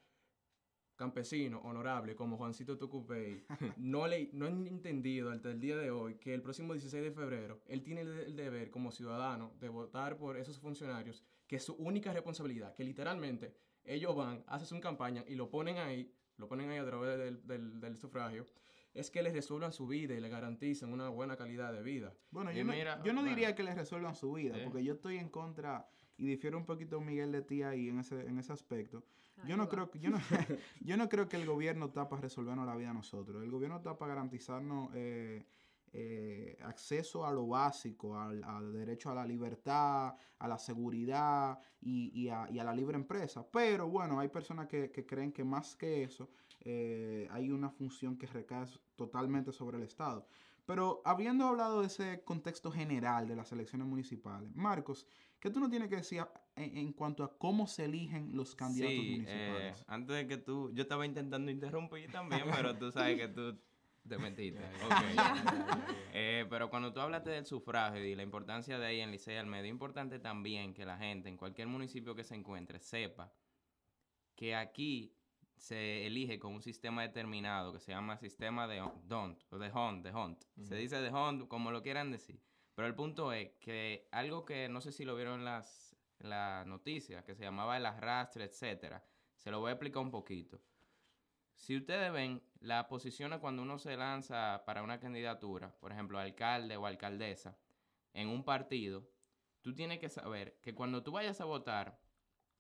campesinos 0.97 1.61
honorables 1.65 2.17
como 2.17 2.37
Juancito 2.37 2.79
Tucupey 2.79 3.45
no, 3.79 4.07
le, 4.07 4.31
no 4.33 4.47
han 4.47 4.67
entendido 4.67 5.31
hasta 5.31 5.51
el 5.51 5.61
día 5.61 5.77
de 5.77 5.91
hoy 5.91 6.17
que 6.17 6.35
el 6.35 6.43
próximo 6.43 6.73
16 6.73 7.03
de 7.03 7.11
febrero 7.11 7.61
él 7.67 7.83
tiene 7.83 8.03
el, 8.03 8.19
el 8.21 8.37
deber 8.37 8.71
como 8.71 8.91
ciudadano 8.91 9.53
de 9.61 9.69
votar 9.69 10.17
por 10.17 10.37
esos 10.37 10.59
funcionarios, 10.59 11.25
que 11.47 11.57
es 11.57 11.65
su 11.65 11.75
única 11.75 12.13
responsabilidad, 12.13 12.75
que 12.75 12.85
literalmente 12.85 13.55
ellos 13.85 14.15
van, 14.17 14.45
hacen 14.47 14.67
su 14.67 14.81
campaña 14.81 15.25
y 15.27 15.35
lo 15.35 15.51
ponen 15.51 15.79
ahí, 15.79 16.13
lo 16.37 16.49
ponen 16.49 16.71
ahí 16.71 16.79
a 16.79 16.87
través 16.87 17.19
del, 17.19 17.47
del, 17.47 17.81
del 17.81 17.97
sufragio, 17.97 18.47
es 18.95 19.11
que 19.11 19.23
les 19.23 19.33
resuelvan 19.33 19.73
su 19.73 19.87
vida 19.87 20.15
y 20.15 20.21
le 20.21 20.29
garantizan 20.29 20.93
una 20.93 21.09
buena 21.09 21.37
calidad 21.37 21.73
de 21.73 21.83
vida. 21.83 22.15
Bueno, 22.31 22.53
yo 22.53 22.65
no, 22.65 22.73
yo 22.75 22.85
no 22.85 23.03
bueno. 23.03 23.25
diría 23.25 23.55
que 23.55 23.65
les 23.65 23.75
resuelvan 23.75 24.15
su 24.15 24.33
vida, 24.33 24.57
porque 24.65 24.85
yo 24.85 24.95
estoy 24.95 25.19
en 25.19 25.29
contra 25.29 25.89
y 26.17 26.27
difiero 26.27 26.57
un 26.57 26.65
poquito 26.65 27.01
Miguel 27.01 27.33
de 27.33 27.43
ti 27.43 27.63
ahí 27.63 27.89
en 27.89 27.99
ese, 27.99 28.21
en 28.21 28.39
ese 28.39 28.53
aspecto. 28.53 29.05
Yo 29.47 29.57
no 29.57 29.69
creo 29.69 29.91
que 29.91 29.99
yo 29.99 30.11
no, 30.11 30.19
yo 30.81 30.97
no 30.97 31.09
creo 31.09 31.29
que 31.29 31.37
el 31.37 31.47
gobierno 31.47 31.87
está 31.87 32.09
para 32.09 32.23
resolvernos 32.23 32.67
la 32.67 32.77
vida 32.77 32.91
a 32.91 32.95
nosotros. 32.95 33.43
El 33.43 33.51
gobierno 33.51 33.77
está 33.77 33.97
para 33.99 34.15
garantizarnos 34.15 34.91
eh, 34.95 35.45
eh, 35.93 36.57
acceso 36.63 37.25
a 37.25 37.33
lo 37.33 37.47
básico, 37.47 38.19
al, 38.19 38.43
al 38.43 38.73
derecho 38.73 39.11
a 39.11 39.15
la 39.15 39.25
libertad, 39.25 40.15
a 40.39 40.49
la 40.49 40.59
seguridad 40.59 41.59
y, 41.81 42.11
y 42.21 42.29
a, 42.29 42.49
y 42.51 42.59
a 42.59 42.65
la 42.65 42.75
libre 42.75 42.97
empresa. 42.97 43.47
Pero 43.51 43.89
bueno, 43.89 44.19
hay 44.19 44.29
personas 44.29 44.67
que, 44.67 44.91
que 44.91 45.07
creen 45.07 45.31
que 45.33 45.45
más 45.45 45.77
que 45.77 46.03
eso 46.03 46.31
eh, 46.61 47.29
hay 47.31 47.51
una 47.51 47.71
función 47.71 48.17
que 48.17 48.27
recae 48.27 48.67
totalmente 48.97 49.53
sobre 49.53 49.77
el 49.77 49.85
Estado. 49.85 50.27
Pero 50.67 51.03
habiendo 51.05 51.47
hablado 51.47 51.83
de 51.83 51.89
ese 51.89 52.25
contexto 52.25 52.73
general 52.73 53.29
de 53.29 53.37
las 53.37 53.53
elecciones 53.53 53.87
municipales, 53.87 54.51
Marcos, 54.57 55.07
¿qué 55.45 55.51
tú 55.51 55.61
no 55.61 55.69
tienes 55.69 55.91
que 55.91 55.97
decir 55.97 56.25
en, 56.57 56.75
en 56.79 56.93
cuanto 56.95 57.23
a 57.23 57.37
cómo 57.37 57.67
se 57.67 57.85
eligen 57.85 58.35
los 58.35 58.55
candidatos 58.55 58.95
Sí, 58.95 59.25
eh, 59.27 59.47
municipales? 59.51 59.85
antes 59.89 60.17
de 60.17 60.27
que 60.27 60.37
tú, 60.39 60.71
yo 60.73 60.83
estaba 60.85 61.05
intentando 61.05 61.51
interrumpir 61.51 62.11
también, 62.11 62.45
pero 62.51 62.75
tú 62.79 62.91
sabes 62.91 63.19
que 63.19 63.29
tú 63.29 63.55
te 64.09 64.17
mentiste. 64.17 64.59
Ya, 64.59 64.69
Ok. 64.87 64.91
ya, 64.91 65.15
ya, 65.15 65.45
ya, 65.45 65.67
ya. 65.67 65.87
Eh, 66.15 66.47
pero 66.49 66.71
cuando 66.71 66.95
tú 66.95 67.01
hablaste 67.01 67.29
del 67.29 67.45
sufragio 67.45 68.03
y 68.07 68.15
la 68.15 68.23
importancia 68.23 68.79
de 68.79 68.87
ahí 68.87 69.01
en 69.01 69.11
Licey 69.11 69.37
al 69.37 69.45
medio, 69.47 69.65
es 69.67 69.71
importante 69.71 70.19
también 70.19 70.73
que 70.73 70.87
la 70.87 70.97
gente 70.97 71.29
en 71.29 71.37
cualquier 71.37 71.69
municipio 71.69 72.15
que 72.15 72.25
se 72.25 72.35
encuentre 72.35 72.81
sepa 72.81 73.31
que 74.35 74.55
aquí 74.57 75.13
se 75.59 76.07
elige 76.07 76.39
con 76.39 76.55
un 76.55 76.63
sistema 76.63 77.03
determinado 77.03 77.71
que 77.75 77.81
se 77.81 77.93
llama 77.93 78.17
sistema 78.17 78.67
de 78.67 78.83
DONT, 79.07 79.43
o 79.51 79.59
de 79.59 79.71
HUNT, 79.71 80.05
de 80.05 80.13
HUNT. 80.15 80.43
Se 80.63 80.75
dice 80.77 80.97
de 81.03 81.11
HUNT 81.11 81.49
como 81.49 81.71
lo 81.71 81.83
quieran 81.83 82.11
decir. 82.11 82.41
Pero 82.75 82.89
el 82.89 82.95
punto 82.95 83.33
es 83.33 83.53
que 83.61 84.09
algo 84.11 84.45
que 84.45 84.69
no 84.69 84.81
sé 84.81 84.93
si 84.93 85.05
lo 85.05 85.15
vieron 85.15 85.41
en 85.41 85.45
las, 85.45 85.97
en 86.19 86.31
las 86.31 86.67
noticias, 86.67 87.25
que 87.25 87.35
se 87.35 87.45
llamaba 87.45 87.77
el 87.77 87.87
arrastre, 87.87 88.45
etcétera, 88.45 89.05
se 89.37 89.51
lo 89.51 89.61
voy 89.61 89.71
a 89.71 89.73
explicar 89.75 90.03
un 90.03 90.11
poquito. 90.11 90.61
Si 91.55 91.77
ustedes 91.77 92.13
ven 92.13 92.43
las 92.61 92.87
posiciones 92.87 93.39
cuando 93.39 93.63
uno 93.63 93.79
se 93.79 93.97
lanza 93.97 94.65
para 94.67 94.83
una 94.83 94.99
candidatura, 94.99 95.75
por 95.79 95.93
ejemplo, 95.93 96.19
alcalde 96.19 96.77
o 96.77 96.87
alcaldesa, 96.87 97.59
en 98.13 98.29
un 98.29 98.45
partido, 98.45 99.09
tú 99.61 99.75
tienes 99.75 99.99
que 100.01 100.09
saber 100.09 100.59
que 100.61 100.75
cuando 100.75 101.03
tú 101.03 101.13
vayas 101.13 101.41
a 101.41 101.45
votar 101.45 102.01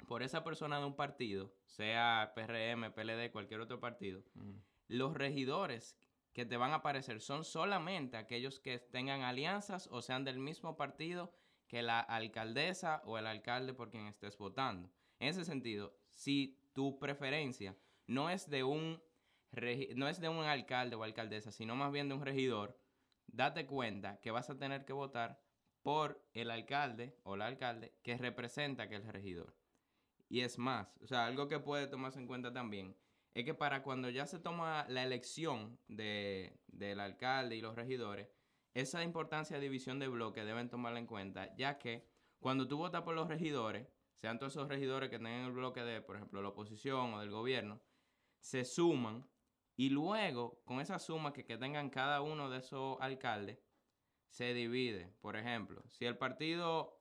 por 0.06 0.22
esa 0.22 0.44
persona 0.44 0.78
de 0.78 0.84
un 0.86 0.96
partido, 0.96 1.54
sea 1.64 2.32
PRM, 2.34 2.92
PLD, 2.92 3.30
cualquier 3.32 3.60
otro 3.60 3.80
partido, 3.80 4.22
Mm. 4.34 4.58
los 4.88 5.14
regidores 5.14 5.96
que 6.34 6.44
te 6.44 6.56
van 6.56 6.72
a 6.72 6.76
aparecer 6.76 7.20
son 7.20 7.44
solamente 7.44 8.16
aquellos 8.16 8.58
que 8.58 8.78
tengan 8.78 9.22
alianzas 9.22 9.88
o 9.90 10.02
sean 10.02 10.24
del 10.24 10.40
mismo 10.40 10.76
partido 10.76 11.32
que 11.68 11.80
la 11.80 12.00
alcaldesa 12.00 13.02
o 13.06 13.16
el 13.16 13.26
alcalde 13.26 13.72
por 13.72 13.90
quien 13.90 14.06
estés 14.06 14.36
votando. 14.36 14.90
En 15.20 15.28
ese 15.28 15.44
sentido, 15.44 15.96
si 16.12 16.58
tu 16.72 16.98
preferencia 16.98 17.76
no 18.06 18.28
es 18.28 18.50
de 18.50 18.64
un 18.64 19.00
no 19.94 20.08
es 20.08 20.20
de 20.20 20.28
un 20.28 20.44
alcalde 20.44 20.96
o 20.96 21.04
alcaldesa, 21.04 21.52
sino 21.52 21.76
más 21.76 21.92
bien 21.92 22.08
de 22.08 22.16
un 22.16 22.24
regidor, 22.24 22.76
date 23.28 23.66
cuenta 23.66 24.20
que 24.20 24.32
vas 24.32 24.50
a 24.50 24.58
tener 24.58 24.84
que 24.84 24.92
votar 24.92 25.40
por 25.84 26.20
el 26.32 26.50
alcalde 26.50 27.16
o 27.22 27.36
la 27.36 27.46
alcalde 27.46 27.94
que 28.02 28.18
representa 28.18 28.88
que 28.88 28.96
el 28.96 29.04
regidor. 29.04 29.54
Y 30.28 30.40
es 30.40 30.58
más, 30.58 30.98
o 31.00 31.06
sea, 31.06 31.26
algo 31.26 31.46
que 31.46 31.60
puede 31.60 31.86
tomarse 31.86 32.18
en 32.18 32.26
cuenta 32.26 32.52
también 32.52 32.96
es 33.34 33.44
que 33.44 33.54
para 33.54 33.82
cuando 33.82 34.08
ya 34.10 34.26
se 34.26 34.38
toma 34.38 34.86
la 34.88 35.02
elección 35.02 35.78
de, 35.88 36.58
del 36.68 37.00
alcalde 37.00 37.56
y 37.56 37.60
los 37.60 37.74
regidores, 37.74 38.28
esa 38.74 39.02
importancia 39.02 39.56
de 39.56 39.62
división 39.62 39.98
de 39.98 40.08
bloque 40.08 40.44
deben 40.44 40.68
tomarla 40.68 41.00
en 41.00 41.06
cuenta, 41.06 41.54
ya 41.56 41.78
que 41.78 42.08
cuando 42.38 42.68
tú 42.68 42.76
votas 42.76 43.02
por 43.02 43.14
los 43.14 43.28
regidores, 43.28 43.88
sean 44.14 44.38
todos 44.38 44.52
esos 44.54 44.68
regidores 44.68 45.10
que 45.10 45.18
tengan 45.18 45.46
el 45.46 45.52
bloque 45.52 45.82
de, 45.82 46.00
por 46.00 46.16
ejemplo, 46.16 46.42
la 46.42 46.50
oposición 46.50 47.14
o 47.14 47.20
del 47.20 47.30
gobierno, 47.30 47.80
se 48.38 48.64
suman 48.64 49.28
y 49.76 49.90
luego 49.90 50.62
con 50.64 50.80
esa 50.80 50.98
suma 50.98 51.32
que, 51.32 51.42
tengan 51.44 51.90
cada 51.90 52.20
uno 52.20 52.50
de 52.50 52.58
esos 52.58 52.96
alcaldes, 53.00 53.58
se 54.28 54.54
divide. 54.54 55.14
Por 55.20 55.36
ejemplo, 55.36 55.82
si 55.88 56.04
el 56.04 56.16
partido 56.16 57.00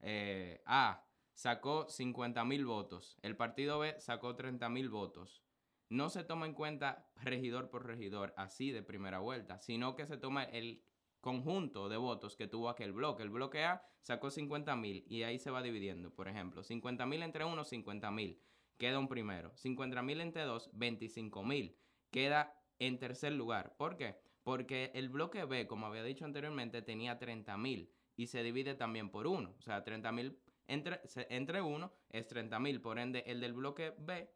eh, 0.00 0.62
A 0.66 1.04
sacó 1.32 1.88
50 1.88 2.44
mil 2.44 2.64
votos, 2.64 3.18
el 3.22 3.36
partido 3.36 3.78
B 3.78 3.98
sacó 3.98 4.36
30 4.36 4.68
mil 4.68 4.88
votos, 4.88 5.45
no 5.88 6.10
se 6.10 6.24
toma 6.24 6.46
en 6.46 6.54
cuenta 6.54 7.06
regidor 7.16 7.70
por 7.70 7.86
regidor 7.86 8.34
así 8.36 8.70
de 8.72 8.82
primera 8.82 9.20
vuelta, 9.20 9.60
sino 9.60 9.94
que 9.94 10.06
se 10.06 10.16
toma 10.16 10.44
el 10.44 10.82
conjunto 11.20 11.88
de 11.88 11.96
votos 11.96 12.36
que 12.36 12.46
tuvo 12.46 12.68
aquel 12.68 12.92
bloque. 12.92 13.22
El 13.22 13.30
bloque 13.30 13.64
A 13.64 13.82
sacó 14.00 14.30
50 14.30 14.76
mil 14.76 15.04
y 15.08 15.22
ahí 15.22 15.38
se 15.38 15.50
va 15.50 15.62
dividiendo. 15.62 16.14
Por 16.14 16.28
ejemplo, 16.28 16.62
50 16.62 17.06
mil 17.06 17.22
entre 17.22 17.44
uno, 17.44 17.64
50 17.64 18.10
mil. 18.10 18.40
Queda 18.78 18.98
un 18.98 19.08
primero. 19.08 19.52
50 19.56 20.02
mil 20.02 20.20
entre 20.20 20.42
dos, 20.42 20.70
25 20.74 21.42
mil. 21.42 21.76
Queda 22.10 22.54
en 22.78 22.98
tercer 22.98 23.32
lugar. 23.32 23.74
¿Por 23.76 23.96
qué? 23.96 24.20
Porque 24.42 24.92
el 24.94 25.08
bloque 25.08 25.44
B, 25.44 25.66
como 25.66 25.86
había 25.86 26.04
dicho 26.04 26.24
anteriormente, 26.24 26.82
tenía 26.82 27.18
30 27.18 27.56
mil 27.56 27.90
y 28.16 28.28
se 28.28 28.42
divide 28.42 28.74
también 28.74 29.10
por 29.10 29.26
uno. 29.26 29.54
O 29.58 29.62
sea, 29.62 29.82
30 29.82 30.12
mil 30.12 30.38
entre, 30.68 31.00
entre 31.30 31.60
uno 31.62 31.92
es 32.10 32.26
30 32.28 32.58
mil. 32.60 32.80
Por 32.80 32.98
ende, 32.98 33.24
el 33.26 33.40
del 33.40 33.54
bloque 33.54 33.94
B 33.98 34.30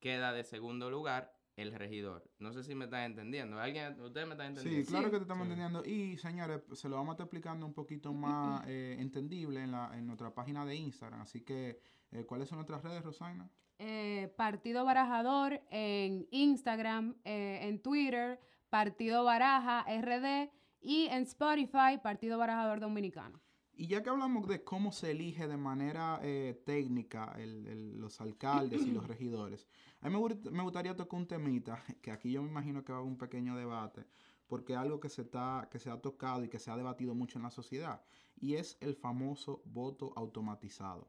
queda 0.00 0.32
de 0.32 0.44
segundo 0.44 0.90
lugar 0.90 1.32
el 1.56 1.72
regidor. 1.72 2.24
No 2.38 2.52
sé 2.52 2.62
si 2.64 2.74
me 2.74 2.86
están 2.86 3.02
entendiendo. 3.02 3.60
¿Alguien, 3.60 4.00
¿Ustedes 4.00 4.26
me 4.26 4.32
están 4.32 4.54
Sí, 4.54 4.60
entendiendo? 4.60 4.88
claro 4.90 5.04
Sí. 5.06 5.10
que 5.10 5.16
te 5.18 5.22
estamos 5.22 5.46
Sí. 5.46 5.52
entendiendo. 5.52 5.84
Y 5.84 6.16
señores, 6.16 6.62
se 6.72 6.88
lo 6.88 6.96
vamos 6.96 7.10
a 7.10 7.12
estar 7.14 7.24
explicando 7.26 7.66
un 7.66 7.74
poquito 7.74 8.12
más 8.14 8.64
eh, 8.66 8.96
entendible 8.98 9.62
en, 9.62 9.72
la, 9.72 9.90
en 9.96 10.06
nuestra 10.06 10.32
página 10.34 10.64
de 10.64 10.74
Instagram. 10.76 11.20
Así 11.20 11.42
que, 11.42 11.80
eh, 12.12 12.24
¿cuáles 12.24 12.48
son 12.48 12.56
nuestras 12.58 12.82
redes, 12.82 13.02
Rosana? 13.04 13.50
Eh, 13.78 14.32
Partido 14.36 14.84
Barajador 14.84 15.60
en 15.70 16.26
Instagram, 16.30 17.16
eh, 17.24 17.60
en 17.62 17.80
Twitter, 17.82 18.38
Partido 18.70 19.24
Baraja 19.24 19.84
RD 19.88 20.50
y 20.80 21.06
en 21.06 21.22
Spotify, 21.24 21.98
Partido 22.02 22.38
Barajador 22.38 22.80
Dominicano. 22.80 23.40
Y 23.80 23.86
ya 23.86 24.02
que 24.02 24.10
hablamos 24.10 24.46
de 24.46 24.62
cómo 24.62 24.92
se 24.92 25.10
elige 25.12 25.48
de 25.48 25.56
manera 25.56 26.20
eh, 26.22 26.60
técnica 26.66 27.32
el- 27.38 27.66
el- 27.66 27.98
los 27.98 28.20
alcaldes 28.20 28.82
y 28.86 28.90
los 28.90 29.06
regidores, 29.14 29.66
a 30.02 30.08
mí 30.10 30.14
me, 30.14 30.20
gust- 30.20 30.50
me 30.50 30.62
gustaría 30.62 30.94
tocar 30.94 31.18
un 31.18 31.26
temita, 31.26 31.82
que 32.02 32.10
aquí 32.10 32.30
yo 32.30 32.42
me 32.42 32.50
imagino 32.50 32.84
que 32.84 32.92
va 32.92 32.98
a 32.98 33.00
haber 33.00 33.10
un 33.10 33.16
pequeño 33.16 33.56
debate, 33.56 34.04
porque 34.48 34.74
es 34.74 34.78
algo 34.78 35.00
que 35.00 35.08
se, 35.08 35.22
está, 35.22 35.66
que 35.72 35.78
se 35.78 35.88
ha 35.88 35.96
tocado 35.98 36.44
y 36.44 36.50
que 36.50 36.58
se 36.58 36.70
ha 36.70 36.76
debatido 36.76 37.14
mucho 37.14 37.38
en 37.38 37.44
la 37.44 37.50
sociedad, 37.50 38.02
y 38.38 38.56
es 38.56 38.76
el 38.82 38.94
famoso 38.96 39.62
voto 39.64 40.12
automatizado. 40.14 41.08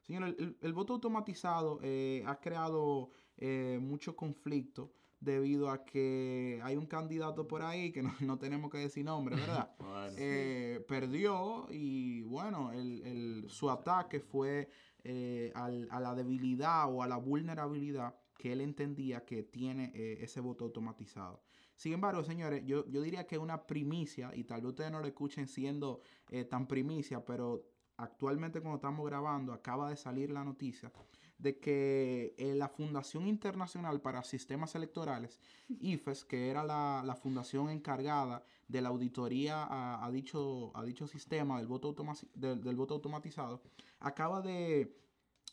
Señor, 0.00 0.22
el, 0.28 0.36
el- 0.38 0.56
el 0.62 0.72
voto 0.72 0.94
automatizado 0.94 1.78
eh, 1.82 2.24
ha 2.26 2.40
creado 2.40 3.10
eh, 3.36 3.78
mucho 3.82 4.16
conflicto 4.16 4.94
debido 5.20 5.70
a 5.70 5.84
que 5.84 6.60
hay 6.62 6.76
un 6.76 6.86
candidato 6.86 7.46
por 7.48 7.62
ahí 7.62 7.90
que 7.92 8.02
no, 8.02 8.12
no 8.20 8.38
tenemos 8.38 8.70
que 8.70 8.78
decir 8.78 9.04
nombre, 9.04 9.36
¿verdad? 9.36 9.70
Bueno. 9.78 10.14
eh, 10.16 10.84
perdió 10.86 11.66
y 11.70 12.22
bueno, 12.22 12.72
el, 12.72 13.02
el- 13.02 13.50
su 13.50 13.70
ataque 13.70 14.20
fue 14.20 14.68
eh, 15.04 15.52
al- 15.54 15.88
a 15.90 16.00
la 16.00 16.14
debilidad 16.14 16.92
o 16.92 17.02
a 17.02 17.08
la 17.08 17.16
vulnerabilidad 17.16 18.14
que 18.36 18.52
él 18.52 18.60
entendía 18.60 19.24
que 19.24 19.42
tiene 19.42 19.90
eh, 19.94 20.18
ese 20.20 20.40
voto 20.40 20.64
automatizado. 20.64 21.42
Sin 21.74 21.92
embargo, 21.92 22.22
señores, 22.24 22.64
yo, 22.64 22.86
yo 22.88 23.02
diría 23.02 23.26
que 23.26 23.38
una 23.38 23.66
primicia, 23.66 24.30
y 24.34 24.44
tal 24.44 24.60
vez 24.62 24.70
ustedes 24.70 24.90
no 24.92 25.00
lo 25.00 25.06
escuchen 25.06 25.46
siendo 25.48 26.00
eh, 26.30 26.44
tan 26.44 26.66
primicia, 26.68 27.24
pero 27.24 27.64
actualmente 27.96 28.60
cuando 28.60 28.76
estamos 28.76 29.04
grabando 29.06 29.52
acaba 29.52 29.90
de 29.90 29.96
salir 29.96 30.30
la 30.30 30.44
noticia 30.44 30.92
de 31.38 31.58
que 31.58 32.34
eh, 32.36 32.54
la 32.54 32.68
Fundación 32.68 33.26
Internacional 33.26 34.00
para 34.00 34.24
Sistemas 34.24 34.74
Electorales, 34.74 35.40
IFES, 35.68 36.24
que 36.24 36.48
era 36.50 36.64
la, 36.64 37.02
la 37.04 37.14
fundación 37.14 37.70
encargada 37.70 38.44
de 38.66 38.80
la 38.82 38.88
auditoría 38.88 39.64
a, 39.64 40.04
a 40.04 40.10
dicho, 40.10 40.76
a 40.76 40.84
dicho 40.84 41.06
sistema 41.06 41.58
del 41.58 41.66
voto, 41.66 41.94
del, 42.34 42.62
del 42.62 42.76
voto 42.76 42.94
automatizado, 42.94 43.62
acaba 44.00 44.42
de 44.42 44.94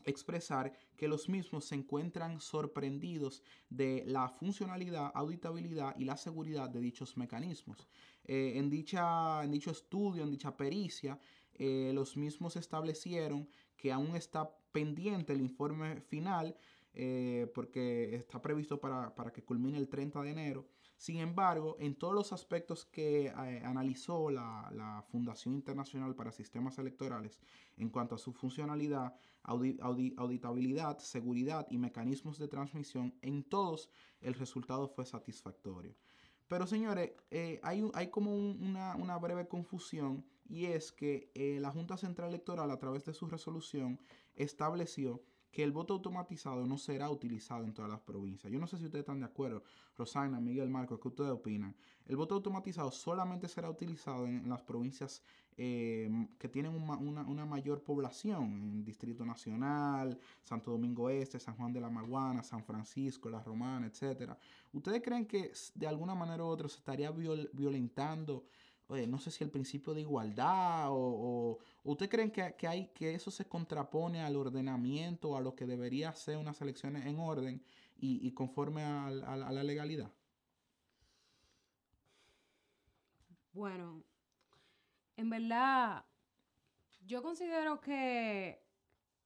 expresar 0.06 0.74
que 0.98 1.08
los 1.08 1.30
mismos 1.30 1.66
se 1.66 1.76
encuentran 1.76 2.40
sorprendidos 2.40 3.42
de 3.70 4.04
la 4.06 4.30
funcionalidad, 4.30 5.12
auditabilidad 5.14 5.96
y 5.98 6.06
la 6.06 6.18
seguridad 6.18 6.70
de 6.70 6.80
dichos 6.80 7.18
mecanismos. 7.18 7.88
Eh, 8.24 8.54
en, 8.56 8.70
dicha, 8.70 9.44
en 9.44 9.52
dicho 9.52 9.72
estudio, 9.72 10.24
en 10.24 10.32
dicha 10.32 10.56
pericia, 10.56 11.20
eh, 11.54 11.92
los 11.94 12.18
mismos 12.18 12.56
establecieron 12.56 13.48
que 13.78 13.92
aún 13.92 14.16
está 14.16 14.50
pendiente 14.72 15.34
el 15.34 15.42
informe 15.42 16.02
final 16.02 16.56
eh, 16.98 17.52
porque 17.54 18.16
está 18.16 18.42
previsto 18.42 18.80
para, 18.80 19.14
para, 19.14 19.32
que 19.32 19.44
culmine 19.44 19.78
el 19.78 19.90
30 19.90 20.22
de 20.22 20.32
enero. 20.32 20.66
Sin 20.96 21.18
embargo, 21.18 21.76
en 21.80 21.96
todos 21.96 22.14
los 22.14 22.32
aspectos 22.32 22.86
que 22.86 23.26
eh, 23.26 23.62
analizó 23.66 24.30
la, 24.30 24.72
la, 24.74 25.04
Fundación 25.12 25.56
Internacional 25.56 26.16
para 26.16 26.32
Sistemas 26.32 26.78
Electorales 26.78 27.42
en 27.76 27.90
cuanto 27.90 28.16
a 28.16 28.18
su 28.18 28.32
funcionalidad, 28.32 29.14
auditabilidad, 29.44 30.98
seguridad 31.00 31.68
y 31.70 31.78
mecanismos 31.78 32.40
de 32.40 32.48
transmisión, 32.48 33.14
en 33.22 33.44
todos 33.44 33.90
el 34.22 34.34
resultado 34.34 34.88
fue 34.88 35.06
satisfactorio. 35.06 35.94
Pero 36.48 36.66
señores, 36.66 37.12
eh, 37.32 37.60
hay, 37.62 37.84
hay, 37.94 38.08
como 38.08 38.36
una, 38.36 38.96
una, 38.96 39.18
breve 39.18 39.48
confusión 39.48 40.24
y 40.48 40.66
es 40.66 40.92
que 40.92 41.32
la 41.62 41.72
Junta 41.72 41.98
Central 41.98 42.30
Electoral 42.30 42.72
a 42.72 42.80
través 42.80 43.06
de 43.06 43.14
su 43.14 43.28
resolución 43.28 44.00
estableció 44.36 45.22
que 45.56 45.64
el 45.64 45.72
voto 45.72 45.94
automatizado 45.94 46.66
no 46.66 46.78
será 46.78 47.10
utilizado 47.10 47.64
en 47.64 47.74
todas 47.74 47.90
las 47.90 48.02
provincias. 48.02 48.52
Yo 48.52 48.60
no 48.60 48.68
sé 48.68 48.78
si 48.78 48.84
ustedes 48.84 49.04
están 49.04 49.22
de 49.22 49.28
acuerdo. 49.28 49.64
Rosana, 49.98 50.42
Miguel, 50.42 50.70
Marcos, 50.70 51.00
¿qué 51.00 51.08
ustedes 51.08 51.32
opinan? 51.32 51.74
El 52.06 52.18
voto 52.18 52.36
automatizado 52.36 52.92
solamente 52.92 53.48
será 53.48 53.70
utilizado 53.70 54.28
en, 54.28 54.50
las 54.50 54.62
provincias 54.64 55.24
eh, 55.56 56.10
que 56.38 56.50
tienen 56.50 56.74
una, 56.76 57.46
mayor 57.46 57.82
población, 57.82 58.44
en 58.44 58.84
Distrito 58.84 59.26
Nacional, 59.26 60.20
Santo 60.44 60.72
Domingo 60.72 61.10
Este, 61.10 61.40
San 61.40 61.56
Juan 61.56 61.72
de 61.72 61.80
la 61.80 61.90
Maguana, 61.90 62.44
San 62.44 62.66
Francisco, 62.66 63.30
La 63.30 63.42
Romana, 63.42 63.88
etc. 63.88 64.34
¿Ustedes 64.74 65.02
creen 65.02 65.26
que 65.26 65.54
de 65.74 65.88
alguna 65.88 66.16
manera 66.16 66.44
u 66.44 66.48
otra 66.48 66.68
se 66.68 66.80
estaría 66.80 67.12
violentando 67.12 68.44
no 68.88 69.20
sé 69.20 69.32
si 69.32 69.44
el 69.44 69.50
principio 69.50 69.94
de 69.94 70.02
igualdad 70.02 70.88
o, 70.90 71.60
¿usted 71.84 72.10
creen 72.10 72.32
que, 72.32 72.68
hay, 72.68 72.88
que 72.90 73.16
eso 73.16 73.32
se 73.32 73.46
contrapone 73.46 74.22
al 74.22 74.36
ordenamiento, 74.36 75.36
a 75.36 75.42
lo 75.42 75.56
que 75.56 75.66
debería 75.66 76.14
ser 76.14 76.38
unas 76.38 76.62
elecciones 76.62 77.06
en 77.06 77.20
orden 77.20 77.64
y, 77.98 78.32
conforme 78.32 78.84
a, 78.84 79.10
la 79.10 79.64
legalidad? 79.64 80.12
Bueno, 83.54 84.04
en 85.18 85.30
verdad, 85.30 86.06
yo 87.06 87.24
considero 87.24 87.80
que 87.80 88.62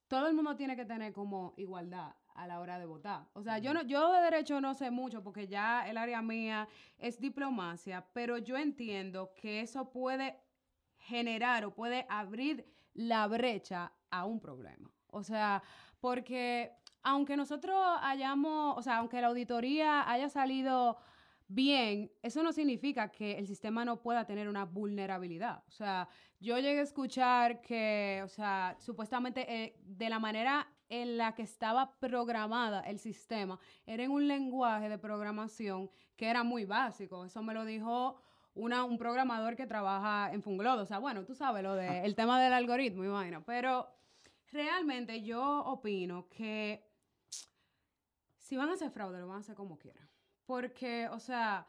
todo 0.08 0.28
el 0.28 0.34
mundo 0.34 0.56
tiene 0.56 0.76
que 0.76 0.84
tener 0.84 1.12
como 1.12 1.52
igualdad 1.56 2.14
a 2.40 2.46
la 2.46 2.60
hora 2.60 2.78
de 2.78 2.86
votar. 2.86 3.26
O 3.34 3.42
sea, 3.42 3.58
yo 3.58 3.74
no, 3.74 3.82
yo 3.82 4.12
de 4.12 4.22
derecho 4.22 4.60
no 4.60 4.74
sé 4.74 4.90
mucho 4.90 5.22
porque 5.22 5.46
ya 5.46 5.88
el 5.88 5.98
área 5.98 6.22
mía 6.22 6.68
es 6.98 7.20
diplomacia, 7.20 8.06
pero 8.14 8.38
yo 8.38 8.56
entiendo 8.56 9.32
que 9.34 9.60
eso 9.60 9.90
puede 9.90 10.36
generar 10.96 11.64
o 11.64 11.74
puede 11.74 12.06
abrir 12.08 12.66
la 12.94 13.26
brecha 13.26 13.92
a 14.10 14.24
un 14.24 14.40
problema. 14.40 14.90
O 15.08 15.22
sea, 15.22 15.62
porque 16.00 16.72
aunque 17.02 17.36
nosotros 17.36 17.76
hayamos, 18.00 18.78
o 18.78 18.82
sea, 18.82 18.98
aunque 18.98 19.20
la 19.20 19.28
auditoría 19.28 20.10
haya 20.10 20.28
salido 20.28 20.96
bien, 21.46 22.10
eso 22.22 22.42
no 22.42 22.52
significa 22.52 23.10
que 23.10 23.36
el 23.38 23.46
sistema 23.46 23.84
no 23.84 24.00
pueda 24.00 24.24
tener 24.24 24.48
una 24.48 24.64
vulnerabilidad. 24.64 25.62
O 25.68 25.72
sea, 25.72 26.08
yo 26.38 26.58
llegué 26.58 26.80
a 26.80 26.82
escuchar 26.84 27.60
que, 27.60 28.22
o 28.24 28.28
sea, 28.28 28.76
supuestamente 28.78 29.44
eh, 29.48 29.76
de 29.84 30.08
la 30.08 30.18
manera 30.18 30.66
en 30.90 31.16
la 31.16 31.34
que 31.34 31.42
estaba 31.42 31.98
programada 31.98 32.82
el 32.82 32.98
sistema 32.98 33.58
era 33.86 34.02
en 34.02 34.10
un 34.10 34.28
lenguaje 34.28 34.88
de 34.88 34.98
programación 34.98 35.90
que 36.16 36.28
era 36.28 36.42
muy 36.42 36.66
básico. 36.66 37.24
Eso 37.24 37.42
me 37.42 37.54
lo 37.54 37.64
dijo 37.64 38.20
una, 38.54 38.84
un 38.84 38.98
programador 38.98 39.56
que 39.56 39.66
trabaja 39.66 40.32
en 40.32 40.42
Funglodo. 40.42 40.82
O 40.82 40.86
sea, 40.86 40.98
bueno, 40.98 41.24
tú 41.24 41.34
sabes 41.34 41.62
lo 41.62 41.74
del 41.76 41.88
el 42.04 42.14
tema 42.14 42.42
del 42.42 42.52
algoritmo 42.52 43.04
y 43.04 43.08
vaina. 43.08 43.42
Pero 43.44 43.88
realmente 44.52 45.22
yo 45.22 45.64
opino 45.64 46.28
que 46.28 46.84
si 48.38 48.56
van 48.56 48.68
a 48.68 48.72
hacer 48.72 48.90
fraude, 48.90 49.20
lo 49.20 49.28
van 49.28 49.38
a 49.38 49.40
hacer 49.40 49.54
como 49.54 49.78
quieran. 49.78 50.08
Porque, 50.44 51.08
o 51.10 51.20
sea, 51.20 51.68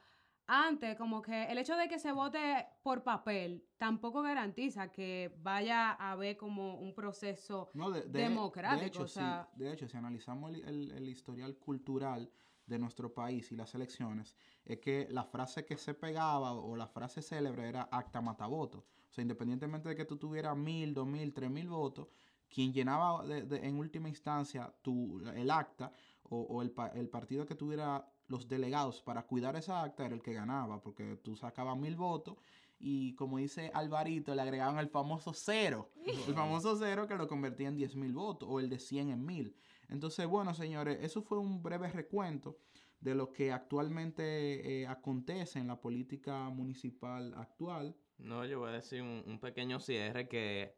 antes 0.51 0.97
como 0.97 1.21
que 1.21 1.45
el 1.45 1.57
hecho 1.57 1.77
de 1.77 1.87
que 1.87 1.97
se 1.97 2.11
vote 2.11 2.67
por 2.83 3.03
papel 3.03 3.63
tampoco 3.77 4.21
garantiza 4.21 4.91
que 4.91 5.33
vaya 5.41 5.91
a 5.91 6.11
haber 6.11 6.35
como 6.35 6.75
un 6.75 6.93
proceso 6.93 7.71
democrático. 8.07 8.81
De 8.81 8.87
hecho, 8.87 9.07
si, 9.07 9.21
de 9.55 9.71
hecho, 9.71 9.87
si 9.87 9.95
analizamos 9.95 10.51
el, 10.53 11.07
historial 11.07 11.55
cultural 11.55 12.29
de 12.65 12.77
nuestro 12.77 13.13
país 13.13 13.49
y 13.53 13.55
las 13.55 13.73
elecciones, 13.75 14.35
es 14.65 14.79
que 14.79 15.07
la 15.09 15.23
frase 15.23 15.63
que 15.65 15.77
se 15.77 15.93
pegaba 15.93 16.51
o 16.51 16.75
la 16.75 16.87
frase 16.87 17.21
célebre 17.21 17.69
era 17.69 17.87
acta 17.89 18.19
matavoto. 18.19 18.79
O 19.09 19.13
sea, 19.13 19.21
independientemente 19.21 19.87
de 19.87 19.95
que 19.95 20.05
tú 20.05 20.17
tuvieras 20.17 20.57
mil, 20.57 20.93
dos 20.93 21.07
mil, 21.07 21.33
tres 21.33 21.49
mil 21.49 21.69
votos, 21.69 22.09
quien 22.49 22.73
llenaba 22.73 23.23
en 23.25 23.79
última 23.79 24.09
instancia 24.09 24.73
tu, 24.81 25.21
el 25.33 25.49
acta 25.49 25.93
o, 26.23 26.61
el, 26.61 26.73
el 26.95 27.09
partido 27.09 27.45
que 27.45 27.55
tuviera 27.55 28.05
los 28.31 28.47
delegados 28.47 29.01
para 29.01 29.23
cuidar 29.23 29.57
esa 29.57 29.83
acta 29.83 30.05
era 30.05 30.15
el 30.15 30.21
que 30.21 30.33
ganaba, 30.33 30.81
porque 30.81 31.17
tú 31.17 31.35
sacabas 31.35 31.77
mil 31.77 31.97
votos 31.97 32.37
y 32.79 33.13
como 33.15 33.37
dice 33.37 33.69
Alvarito, 33.73 34.33
le 34.33 34.41
agregaban 34.41 34.79
el 34.79 34.87
famoso 34.87 35.33
cero, 35.33 35.91
el 36.27 36.33
famoso 36.33 36.77
cero 36.77 37.07
que 37.07 37.15
lo 37.15 37.27
convertía 37.27 37.67
en 37.67 37.75
diez 37.75 37.95
mil 37.95 38.13
votos 38.13 38.47
o 38.49 38.59
el 38.59 38.69
de 38.69 38.79
100 38.79 39.09
en 39.09 39.25
mil. 39.25 39.55
Entonces, 39.89 40.25
bueno, 40.25 40.53
señores, 40.53 40.99
eso 41.01 41.21
fue 41.21 41.37
un 41.37 41.61
breve 41.61 41.89
recuento 41.91 42.57
de 43.01 43.13
lo 43.13 43.33
que 43.33 43.51
actualmente 43.51 44.81
eh, 44.81 44.87
acontece 44.87 45.59
en 45.59 45.67
la 45.67 45.81
política 45.81 46.49
municipal 46.49 47.33
actual. 47.35 47.95
No, 48.17 48.45
yo 48.45 48.59
voy 48.59 48.69
a 48.69 48.73
decir 48.73 49.01
un, 49.01 49.23
un 49.27 49.39
pequeño 49.39 49.79
cierre 49.79 50.29
que 50.29 50.73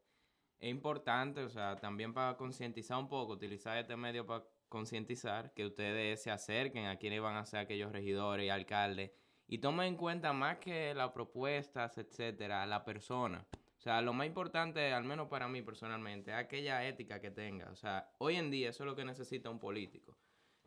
es 0.60 0.70
importante, 0.72 1.44
o 1.44 1.50
sea, 1.50 1.76
también 1.76 2.14
para 2.14 2.36
concientizar 2.36 2.98
un 2.98 3.08
poco, 3.08 3.34
utilizar 3.34 3.78
este 3.78 3.96
medio 3.96 4.26
para 4.26 4.44
concientizar, 4.74 5.54
que 5.54 5.68
ustedes 5.68 6.24
se 6.24 6.32
acerquen 6.32 6.88
a 6.88 6.98
quienes 6.98 7.22
van 7.22 7.36
a 7.36 7.46
ser 7.46 7.60
aquellos 7.60 7.92
regidores 7.92 8.48
y 8.48 8.50
alcaldes 8.50 9.12
y 9.48 9.60
tomen 9.60 9.90
en 9.90 9.98
cuenta 9.98 10.34
más 10.34 10.58
que 10.58 10.96
las 10.96 11.12
propuestas, 11.12 11.96
etcétera, 12.00 12.66
la 12.66 12.84
persona. 12.84 13.46
O 13.78 13.82
sea, 13.84 14.02
lo 14.02 14.14
más 14.14 14.26
importante, 14.26 14.92
al 14.92 15.04
menos 15.04 15.28
para 15.28 15.48
mí 15.48 15.62
personalmente, 15.62 16.32
es 16.32 16.38
aquella 16.38 16.88
ética 16.88 17.22
que 17.22 17.30
tenga. 17.30 17.70
O 17.70 17.76
sea, 17.76 18.10
hoy 18.18 18.36
en 18.36 18.50
día 18.50 18.72
eso 18.72 18.82
es 18.84 18.88
lo 18.88 18.96
que 18.96 19.06
necesita 19.06 19.52
un 19.52 19.60
político. 19.60 20.18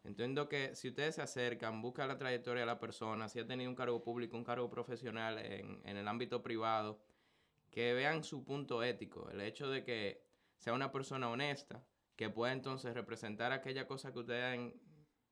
Entiendo 0.04 0.48
que 0.48 0.76
si 0.76 0.90
ustedes 0.90 1.16
se 1.16 1.22
acercan, 1.22 1.82
buscan 1.82 2.06
la 2.06 2.16
trayectoria 2.16 2.60
de 2.60 2.66
la 2.66 2.78
persona, 2.78 3.28
si 3.28 3.40
ha 3.40 3.46
tenido 3.46 3.68
un 3.68 3.74
cargo 3.74 4.04
público, 4.04 4.36
un 4.36 4.44
cargo 4.44 4.70
profesional 4.70 5.38
en, 5.38 5.80
en 5.84 5.96
el 5.96 6.06
ámbito 6.06 6.44
privado, 6.44 7.00
que 7.72 7.92
vean 7.92 8.22
su 8.22 8.44
punto 8.44 8.84
ético, 8.84 9.28
el 9.30 9.40
hecho 9.40 9.68
de 9.68 9.82
que 9.82 10.22
sea 10.58 10.74
una 10.74 10.92
persona 10.92 11.28
honesta, 11.28 11.82
que 12.16 12.30
pueda 12.30 12.52
entonces 12.52 12.94
representar 12.94 13.52
aquella 13.52 13.86
cosa 13.86 14.12
que 14.12 14.20
ustedes 14.20 14.72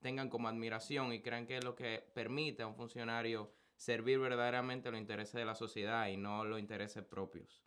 tengan 0.00 0.28
como 0.28 0.48
admiración 0.48 1.12
y 1.12 1.22
crean 1.22 1.46
que 1.46 1.56
es 1.56 1.64
lo 1.64 1.74
que 1.74 2.04
permite 2.14 2.62
a 2.62 2.66
un 2.66 2.76
funcionario 2.76 3.50
servir 3.76 4.18
verdaderamente 4.18 4.90
los 4.90 5.00
intereses 5.00 5.34
de 5.34 5.44
la 5.44 5.54
sociedad 5.54 6.08
y 6.08 6.16
no 6.16 6.44
los 6.44 6.60
intereses 6.60 7.02
propios. 7.02 7.64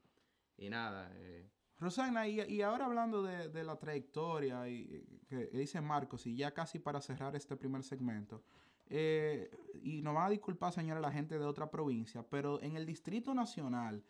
Y 0.56 0.70
nada. 0.70 1.12
Eh. 1.16 1.50
Rosana, 1.80 2.28
y, 2.28 2.62
ahora 2.62 2.86
hablando 2.86 3.22
de, 3.22 3.64
la 3.64 3.78
trayectoria 3.78 4.68
y, 4.68 5.22
que 5.28 5.46
dice 5.48 5.80
Marcos, 5.80 6.26
y 6.26 6.36
ya 6.36 6.52
casi 6.52 6.80
para 6.80 7.02
cerrar 7.02 7.36
este 7.36 7.56
primer 7.56 7.84
segmento, 7.84 8.44
eh, 8.90 9.52
y 9.84 10.02
nos 10.02 10.16
van 10.16 10.26
a 10.26 10.30
disculpar, 10.30 10.74
señora, 10.74 11.00
la 11.00 11.12
gente 11.12 11.38
de 11.38 11.46
otra 11.46 11.70
provincia, 11.70 12.24
pero 12.24 12.62
en 12.64 12.76
el 12.76 12.86
Distrito 12.86 13.36
Nacional, 13.36 14.04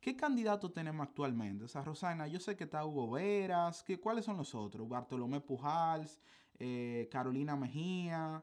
¿Qué 0.00 0.16
candidato 0.16 0.70
tenemos 0.70 1.06
actualmente? 1.06 1.64
O 1.64 1.68
sea, 1.68 1.82
Rosana, 1.82 2.26
yo 2.26 2.40
sé 2.40 2.56
que 2.56 2.64
está 2.64 2.84
Hugo 2.86 3.10
Veras. 3.10 3.82
¿qué, 3.82 4.00
¿Cuáles 4.00 4.24
son 4.24 4.38
los 4.38 4.54
otros? 4.54 4.88
Bartolomé 4.88 5.40
Pujals, 5.40 6.18
eh, 6.58 7.06
Carolina 7.12 7.54
Mejía. 7.54 8.42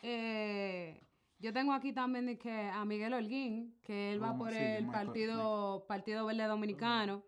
Eh, 0.00 1.00
yo 1.38 1.52
tengo 1.52 1.72
aquí 1.72 1.92
también 1.92 2.36
que 2.36 2.68
a 2.68 2.84
Miguel 2.84 3.14
Holguín, 3.14 3.76
que 3.80 4.12
él 4.12 4.22
va 4.22 4.36
por 4.36 4.52
el 4.52 4.86
partido, 4.86 5.84
partido 5.86 6.26
Verde 6.26 6.44
Dominicano. 6.44 7.22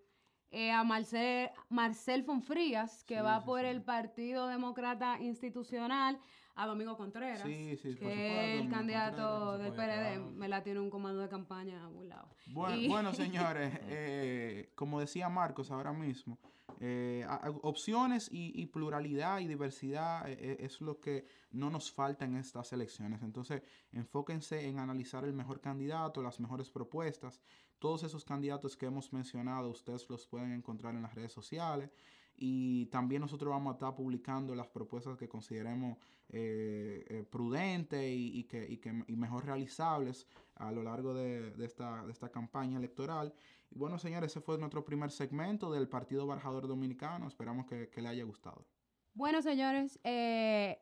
Eh, 0.50 0.70
a 0.70 0.84
Marcel, 0.84 1.50
Marcel 1.68 2.22
Fonfrías, 2.22 3.02
que 3.02 3.20
va 3.20 3.44
por 3.44 3.64
el 3.64 3.82
Partido 3.82 4.46
Demócrata 4.46 5.20
Institucional 5.20 6.20
a 6.56 6.66
Domingo 6.66 6.96
Contreras, 6.96 7.42
que 7.42 7.72
es 7.72 7.84
el 7.84 8.70
candidato 8.70 9.58
del 9.58 9.72
PRD, 9.72 10.18
me 10.18 10.48
la 10.48 10.62
tiene 10.62 10.80
un 10.80 10.90
comando 10.90 11.20
de 11.20 11.28
campaña 11.28 11.82
a 11.82 11.88
un 11.88 12.08
lado. 12.08 12.28
Bueno, 12.46 13.12
señores, 13.12 13.72
eh, 13.88 14.70
como 14.74 15.00
decía 15.00 15.28
Marcos 15.28 15.70
ahora 15.70 15.92
mismo, 15.92 16.38
eh, 16.80 17.26
opciones 17.62 18.28
y, 18.30 18.66
pluralidad 18.66 19.40
y 19.40 19.46
diversidad 19.46 20.28
eh, 20.28 20.56
es 20.60 20.80
lo 20.80 21.00
que 21.00 21.26
no 21.50 21.70
nos 21.70 21.90
falta 21.90 22.24
en 22.24 22.36
estas 22.36 22.72
elecciones. 22.72 23.22
Entonces, 23.22 23.62
enfóquense 23.92 24.68
en 24.68 24.78
analizar 24.78 25.24
el 25.24 25.32
mejor 25.32 25.60
candidato, 25.60 26.22
las 26.22 26.40
mejores 26.40 26.70
propuestas. 26.70 27.40
Todos 27.78 28.02
esos 28.02 28.24
candidatos 28.24 28.76
que 28.76 28.86
hemos 28.86 29.12
mencionado, 29.12 29.70
ustedes 29.70 30.08
los 30.08 30.26
pueden 30.26 30.52
encontrar 30.52 30.94
en 30.94 31.02
las 31.02 31.14
redes 31.14 31.32
sociales. 31.32 31.90
Y 32.36 32.86
también 32.86 33.22
nosotros 33.22 33.50
vamos 33.50 33.70
a 33.70 33.74
estar 33.74 33.94
publicando 33.94 34.54
las 34.54 34.66
propuestas 34.66 35.16
que 35.16 35.28
consideremos 35.28 35.98
eh, 36.30 37.04
eh, 37.08 37.24
prudentes 37.30 38.02
y, 38.04 38.44
que, 38.44 38.66
y, 38.68 38.78
que, 38.78 38.92
mejor 38.92 39.44
realizables 39.44 40.26
a 40.56 40.72
lo 40.72 40.82
largo 40.82 41.14
de, 41.14 41.52
de, 41.52 41.64
esta, 41.64 42.04
de 42.04 42.12
esta 42.12 42.30
campaña 42.30 42.78
electoral. 42.78 43.32
Y 43.70 43.78
bueno, 43.78 43.98
señores, 43.98 44.32
ese 44.32 44.40
fue 44.40 44.58
nuestro 44.58 44.84
primer 44.84 45.10
segmento 45.10 45.70
del 45.70 45.88
Partido 45.88 46.26
Barajador 46.26 46.66
Dominicano. 46.66 47.28
Esperamos 47.28 47.66
que, 47.66 47.88
que 47.88 48.02
le 48.02 48.08
haya 48.08 48.24
gustado. 48.24 48.66
Bueno, 49.14 49.42
señores, 49.42 50.00
eh, 50.02 50.78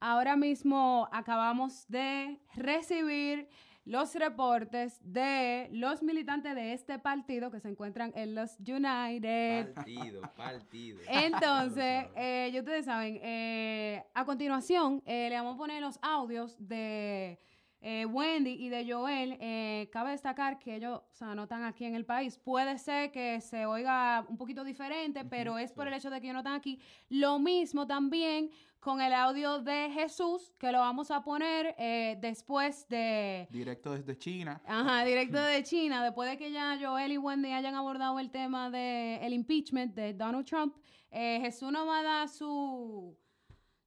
ahora 0.00 0.36
mismo 0.36 1.08
acabamos 1.12 1.86
de 1.88 2.40
recibir 2.54 3.48
los 3.86 4.14
reportes 4.16 4.98
de 5.00 5.68
los 5.70 6.02
militantes 6.02 6.56
de 6.56 6.72
este 6.72 6.98
partido 6.98 7.52
que 7.52 7.60
se 7.60 7.68
encuentran 7.68 8.12
en 8.16 8.34
los 8.34 8.58
United. 8.58 9.72
Partido, 9.74 10.22
partido. 10.36 10.98
Entonces, 11.08 12.06
eh, 12.16 12.50
ya 12.52 12.60
ustedes 12.60 12.84
saben, 12.84 13.20
eh, 13.22 14.04
a 14.12 14.24
continuación 14.24 15.02
eh, 15.06 15.28
le 15.30 15.36
vamos 15.36 15.54
a 15.54 15.58
poner 15.58 15.80
los 15.80 16.00
audios 16.02 16.56
de 16.58 17.38
eh, 17.80 18.04
Wendy 18.06 18.54
y 18.54 18.68
de 18.68 18.92
Joel. 18.92 19.36
Eh, 19.40 19.88
cabe 19.92 20.10
destacar 20.10 20.58
que 20.58 20.74
ellos 20.74 21.02
o 21.08 21.14
sea, 21.14 21.36
no 21.36 21.44
están 21.44 21.62
aquí 21.62 21.84
en 21.84 21.94
el 21.94 22.04
país. 22.04 22.38
Puede 22.38 22.78
ser 22.78 23.12
que 23.12 23.40
se 23.40 23.66
oiga 23.66 24.26
un 24.28 24.36
poquito 24.36 24.64
diferente, 24.64 25.24
pero 25.24 25.58
es 25.58 25.72
por 25.72 25.86
el 25.86 25.94
hecho 25.94 26.10
de 26.10 26.20
que 26.20 26.26
ellos 26.26 26.34
no 26.34 26.40
están 26.40 26.54
aquí. 26.54 26.80
Lo 27.08 27.38
mismo 27.38 27.86
también 27.86 28.50
con 28.86 29.00
el 29.00 29.12
audio 29.14 29.60
de 29.62 29.90
Jesús, 29.90 30.52
que 30.60 30.70
lo 30.70 30.78
vamos 30.78 31.10
a 31.10 31.20
poner 31.20 31.74
eh, 31.76 32.16
después 32.20 32.86
de... 32.88 33.48
Directo 33.50 33.90
desde 33.90 34.16
China. 34.16 34.62
Ajá, 34.64 35.04
directo 35.04 35.42
de 35.42 35.64
China, 35.64 36.04
después 36.04 36.30
de 36.30 36.36
que 36.38 36.52
ya 36.52 36.78
Joel 36.80 37.10
y 37.10 37.18
Wendy 37.18 37.50
hayan 37.50 37.74
abordado 37.74 38.20
el 38.20 38.30
tema 38.30 38.70
del 38.70 39.32
impeachment 39.32 39.92
de 39.96 40.14
Donald 40.14 40.46
Trump, 40.46 40.76
eh, 41.10 41.40
Jesús 41.40 41.72
nos 41.72 41.88
va 41.88 41.98
a 41.98 42.02
dar 42.04 42.28
su, 42.28 43.18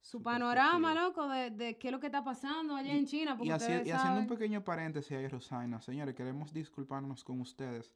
su, 0.01 0.21
panorama, 0.21 0.93
loco, 0.93 1.29
de, 1.29 1.51
de 1.51 1.77
qué 1.77 1.87
es 1.87 1.91
lo 1.93 2.01
que 2.01 2.07
está 2.07 2.21
pasando 2.21 2.75
allá 2.75 2.93
Y- 2.93 2.97
en 2.97 3.05
China. 3.05 3.37
Y, 3.41 3.51
haciendo 3.51 4.19
un 4.19 4.27
pequeño 4.27 4.65
paréntesis 4.65 5.13
ahí, 5.13 5.29
Rosaina, 5.29 5.79
señores, 5.79 6.13
queremos 6.13 6.51
disculparnos 6.51 7.23
con 7.23 7.39
ustedes. 7.39 7.89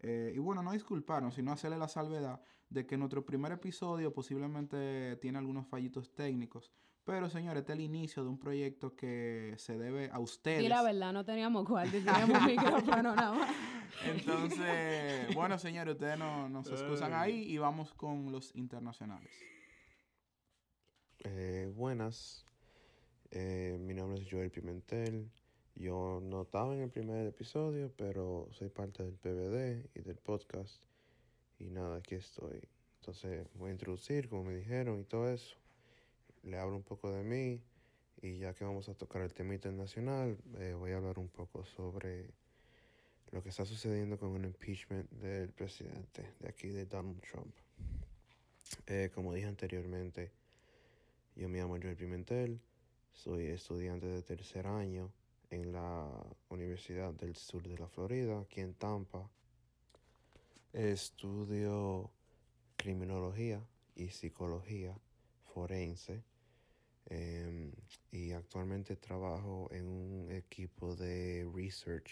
Eh, 0.00 0.32
y 0.34 0.38
bueno, 0.40 0.64
no 0.64 0.72
disculparnos, 0.72 1.36
sino 1.36 1.52
hacerle 1.52 1.78
la 1.78 1.86
salvedad 1.86 2.40
de 2.70 2.86
que 2.86 2.96
nuestro 2.96 3.24
primer 3.24 3.52
episodio 3.52 4.12
posiblemente 4.12 5.16
tiene 5.16 5.38
algunos 5.38 5.66
fallitos 5.66 6.14
técnicos. 6.14 6.72
Pero, 7.04 7.30
señores, 7.30 7.60
este 7.60 7.72
es 7.72 7.78
el 7.78 7.84
inicio 7.86 8.22
de 8.22 8.28
un 8.28 8.38
proyecto 8.38 8.94
que 8.94 9.54
se 9.56 9.78
debe 9.78 10.10
a 10.12 10.18
ustedes. 10.18 10.62
Y 10.62 10.68
la 10.68 10.82
verdad, 10.82 11.10
no 11.14 11.24
teníamos 11.24 11.66
cuarto, 11.66 11.92
teníamos 11.92 12.42
micrófono 12.46 13.14
nada 13.14 13.32
más. 13.32 13.50
Entonces, 14.04 15.34
bueno, 15.34 15.58
señores, 15.58 15.94
ustedes 15.94 16.18
no, 16.18 16.50
nos 16.50 16.70
excusan 16.70 17.14
ahí 17.14 17.50
y 17.50 17.56
vamos 17.56 17.94
con 17.94 18.30
los 18.30 18.54
internacionales. 18.54 19.32
Eh, 21.20 21.72
buenas, 21.74 22.44
Eh, 23.30 23.78
mi 23.80 23.94
nombre 23.94 24.20
es 24.20 24.28
Joel 24.30 24.50
Pimentel. 24.50 25.30
Yo 25.74 26.20
no 26.22 26.42
estaba 26.42 26.74
en 26.74 26.82
el 26.82 26.90
primer 26.90 27.26
episodio, 27.26 27.90
pero 27.96 28.48
soy 28.52 28.68
parte 28.68 29.02
del 29.02 29.14
PBD 29.14 29.88
y 29.94 30.02
del 30.02 30.16
podcast. 30.16 30.82
Y 31.58 31.70
nada, 31.70 31.96
aquí 31.96 32.14
estoy. 32.14 32.60
Entonces 33.00 33.46
voy 33.54 33.70
a 33.70 33.72
introducir, 33.72 34.28
como 34.28 34.44
me 34.44 34.54
dijeron, 34.54 35.00
y 35.00 35.04
todo 35.04 35.30
eso. 35.30 35.56
Le 36.42 36.58
hablo 36.58 36.76
un 36.76 36.82
poco 36.82 37.10
de 37.10 37.22
mí. 37.22 37.62
Y 38.20 38.38
ya 38.38 38.52
que 38.52 38.64
vamos 38.64 38.88
a 38.88 38.94
tocar 38.94 39.22
el 39.22 39.32
tema 39.32 39.54
internacional, 39.54 40.36
eh, 40.58 40.74
voy 40.74 40.90
a 40.90 40.96
hablar 40.96 41.18
un 41.18 41.28
poco 41.28 41.64
sobre 41.64 42.30
lo 43.30 43.42
que 43.42 43.50
está 43.50 43.64
sucediendo 43.64 44.18
con 44.18 44.34
el 44.36 44.44
impeachment 44.44 45.08
del 45.12 45.50
presidente 45.50 46.34
de 46.40 46.48
aquí, 46.48 46.68
de 46.68 46.86
Donald 46.86 47.20
Trump. 47.20 47.54
Eh, 48.86 49.10
como 49.14 49.32
dije 49.34 49.46
anteriormente, 49.46 50.32
yo 51.36 51.48
me 51.48 51.58
llamo 51.58 51.78
Joel 51.80 51.96
Pimentel, 51.96 52.60
soy 53.12 53.46
estudiante 53.46 54.06
de 54.06 54.22
tercer 54.22 54.66
año 54.66 55.12
en 55.50 55.72
la 55.72 56.08
Universidad 56.48 57.12
del 57.14 57.36
Sur 57.36 57.68
de 57.68 57.78
la 57.78 57.88
Florida, 57.88 58.40
aquí 58.40 58.60
en 58.60 58.74
Tampa. 58.74 59.30
Estudio 60.72 62.10
criminología 62.76 63.66
y 63.96 64.10
psicología 64.10 64.94
forense 65.54 66.22
em, 67.06 67.72
y 68.12 68.32
actualmente 68.32 68.94
trabajo 68.96 69.70
en 69.72 69.88
un 69.88 70.30
equipo 70.30 70.94
de 70.94 71.50
research 71.54 72.10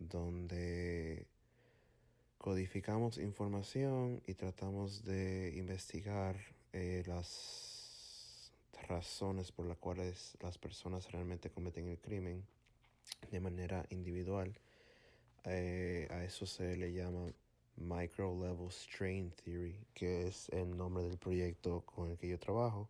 donde 0.00 1.26
codificamos 2.36 3.18
información 3.18 4.20
y 4.26 4.34
tratamos 4.34 5.04
de 5.04 5.54
investigar 5.56 6.36
eh, 6.72 7.04
las 7.06 8.52
razones 8.88 9.52
por 9.52 9.66
las 9.66 9.78
cuales 9.78 10.36
las 10.40 10.58
personas 10.58 11.12
realmente 11.12 11.50
cometen 11.50 11.86
el 11.88 12.00
crimen 12.00 12.44
de 13.30 13.38
manera 13.38 13.86
individual. 13.90 14.52
Eh, 15.44 16.08
a 16.10 16.24
eso 16.24 16.44
se 16.44 16.76
le 16.76 16.92
llama 16.92 17.32
Micro 17.76 18.32
Level 18.34 18.70
Strain 18.70 19.30
Theory, 19.30 19.78
que 19.94 20.26
es 20.26 20.48
el 20.50 20.76
nombre 20.76 21.04
del 21.04 21.18
proyecto 21.18 21.82
con 21.86 22.10
el 22.10 22.18
que 22.18 22.28
yo 22.28 22.38
trabajo. 22.38 22.88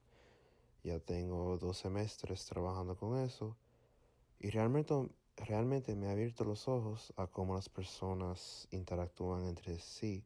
Ya 0.85 0.99
tengo 0.99 1.59
dos 1.59 1.79
semestres 1.79 2.45
trabajando 2.47 2.97
con 2.97 3.19
eso 3.19 3.57
y 4.41 4.51
realmente, 4.51 4.95
realmente 5.37 5.95
me 5.95 6.09
ha 6.09 6.13
abierto 6.13 6.45
los 6.45 6.67
ojos 6.69 7.13
a 7.17 7.27
cómo 7.27 7.55
las 7.55 7.69
personas 7.69 8.67
interactúan 8.71 9.47
entre 9.47 9.79
sí 9.79 10.25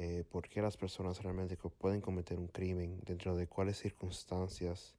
eh, 0.00 0.22
por 0.30 0.48
qué 0.48 0.62
las 0.62 0.76
personas 0.76 1.20
realmente 1.24 1.56
pueden 1.56 2.00
cometer 2.00 2.38
un 2.38 2.46
crimen, 2.46 3.00
dentro 3.04 3.34
de 3.34 3.48
cuáles 3.48 3.78
circunstancias. 3.78 4.94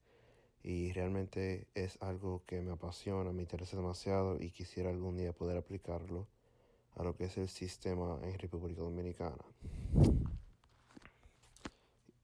Y 0.62 0.92
realmente 0.92 1.68
es 1.74 1.98
algo 2.02 2.44
que 2.46 2.60
me 2.60 2.72
apasiona, 2.72 3.32
me 3.32 3.44
interesa 3.44 3.78
demasiado 3.78 4.36
y 4.42 4.52
quisiera 4.52 4.90
algún 4.90 5.16
día 5.16 5.32
poder 5.32 5.56
aplicarlo 5.58 6.28
a 7.00 7.04
lo 7.04 7.16
que 7.16 7.24
es 7.24 7.38
el 7.38 7.48
sistema 7.48 8.20
en 8.24 8.38
República 8.38 8.82
Dominicana. 8.82 9.38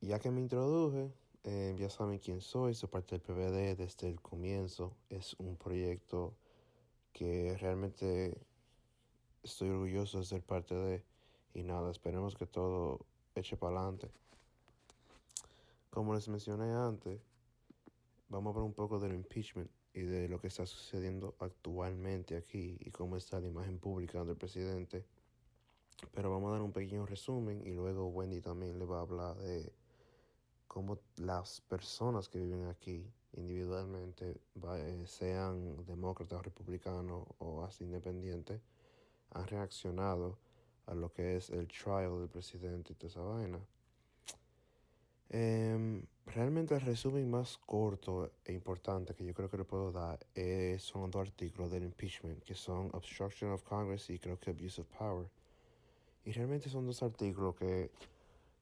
Ya 0.02 0.20
que 0.20 0.30
me 0.30 0.42
introduje, 0.42 1.14
eh, 1.46 1.74
ya 1.80 1.90
saben 1.90 2.20
quién 2.20 2.42
soy, 2.42 2.76
soy 2.76 2.90
parte 2.90 3.18
del 3.18 3.22
PBD 3.22 3.78
desde 3.78 4.10
el 4.10 4.20
comienzo. 4.20 4.98
Es 5.10 5.34
un 5.40 5.56
proyecto 5.56 6.36
que 7.14 7.56
realmente 7.58 8.38
estoy 9.44 9.70
orgulloso 9.70 10.20
de 10.20 10.26
ser 10.26 10.44
parte 10.44 10.76
de. 10.76 11.04
Y 11.54 11.64
nada, 11.64 11.90
esperemos 11.90 12.36
que 12.36 12.46
todo 12.46 13.00
eche 13.34 13.56
para 13.56 13.78
adelante. 13.78 14.12
Como 15.90 16.14
les 16.14 16.28
mencioné 16.28 16.74
antes, 16.74 17.22
vamos 18.28 18.48
a 18.48 18.50
hablar 18.50 18.66
un 18.66 18.74
poco 18.74 19.00
del 19.00 19.14
impeachment 19.14 19.72
y 19.96 20.02
de 20.02 20.28
lo 20.28 20.42
que 20.42 20.48
está 20.48 20.66
sucediendo 20.66 21.36
actualmente 21.40 22.36
aquí 22.36 22.78
y 22.82 22.92
cómo 22.92 23.16
está 23.16 23.40
la 23.40 23.48
imagen 23.48 23.80
pública 23.80 24.26
del 24.26 24.36
presidente. 24.36 25.06
Pero 26.14 26.30
vamos 26.30 26.50
a 26.50 26.54
dar 26.54 26.62
un 26.62 26.74
pequeño 26.74 27.06
resumen 27.06 27.66
y 27.66 27.72
luego 27.72 28.10
Wendy 28.10 28.42
también 28.42 28.78
le 28.78 28.86
va 28.86 28.98
a 28.98 29.02
hablar 29.02 29.38
de 29.38 29.72
cómo 30.68 31.00
las 31.16 31.62
personas 31.62 32.28
que 32.28 32.40
viven 32.40 32.68
aquí 32.68 33.10
individualmente, 33.38 34.42
eh, 34.64 35.04
sean 35.08 35.86
demócratas, 35.86 36.44
republicanos 36.44 37.26
o 37.40 37.64
hasta 37.64 37.86
independientes, 37.86 38.62
han 39.32 39.48
reaccionado 39.48 40.38
a 40.88 40.94
lo 40.94 41.12
que 41.12 41.38
es 41.38 41.50
el 41.50 41.68
trial 41.68 42.20
del 42.20 42.30
presidente 42.30 42.92
y 42.92 42.96
toda 42.96 43.10
esa 43.10 43.22
vaina. 43.22 43.60
Em, 45.30 46.04
realmente 46.28 46.76
el 46.76 46.82
resumen 46.82 47.30
más 47.30 47.58
corto 47.58 48.32
e 48.46 48.54
importante 48.54 49.16
que 49.16 49.26
yo 49.26 49.34
creo 49.34 49.50
que 49.50 49.58
le 49.58 49.64
puedo 49.66 49.92
dar 49.92 50.20
eh, 50.36 50.78
son 50.80 51.10
dos 51.10 51.28
artículos 51.28 51.72
del 51.72 51.84
impeachment, 51.84 52.44
que 52.44 52.54
son 52.54 52.90
Obstruction 52.94 53.52
of 53.52 53.64
Congress 53.64 54.10
y 54.10 54.20
creo 54.20 54.40
que 54.40 54.52
Abuse 54.52 54.82
of 54.82 54.88
Power. 54.98 55.28
Y 56.26 56.32
realmente 56.32 56.70
son 56.70 56.86
dos 56.86 57.02
artículos 57.04 57.56
que 57.56 57.92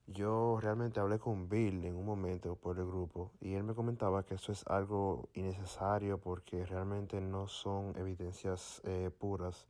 yo 0.08 0.60
realmente 0.62 1.00
hablé 1.00 1.18
con 1.18 1.48
Bill 1.48 1.86
en 1.86 1.96
un 1.96 2.06
momento 2.06 2.56
por 2.56 2.78
el 2.78 2.86
grupo 2.86 3.32
y 3.40 3.54
él 3.54 3.64
me 3.64 3.74
comentaba 3.74 4.24
que 4.24 4.36
eso 4.36 4.52
es 4.52 4.66
algo 4.68 5.30
innecesario 5.34 6.18
porque 6.18 6.66
realmente 6.66 7.22
no 7.22 7.48
son 7.48 7.96
evidencias 7.98 8.82
eh, 8.84 9.10
puras. 9.18 9.66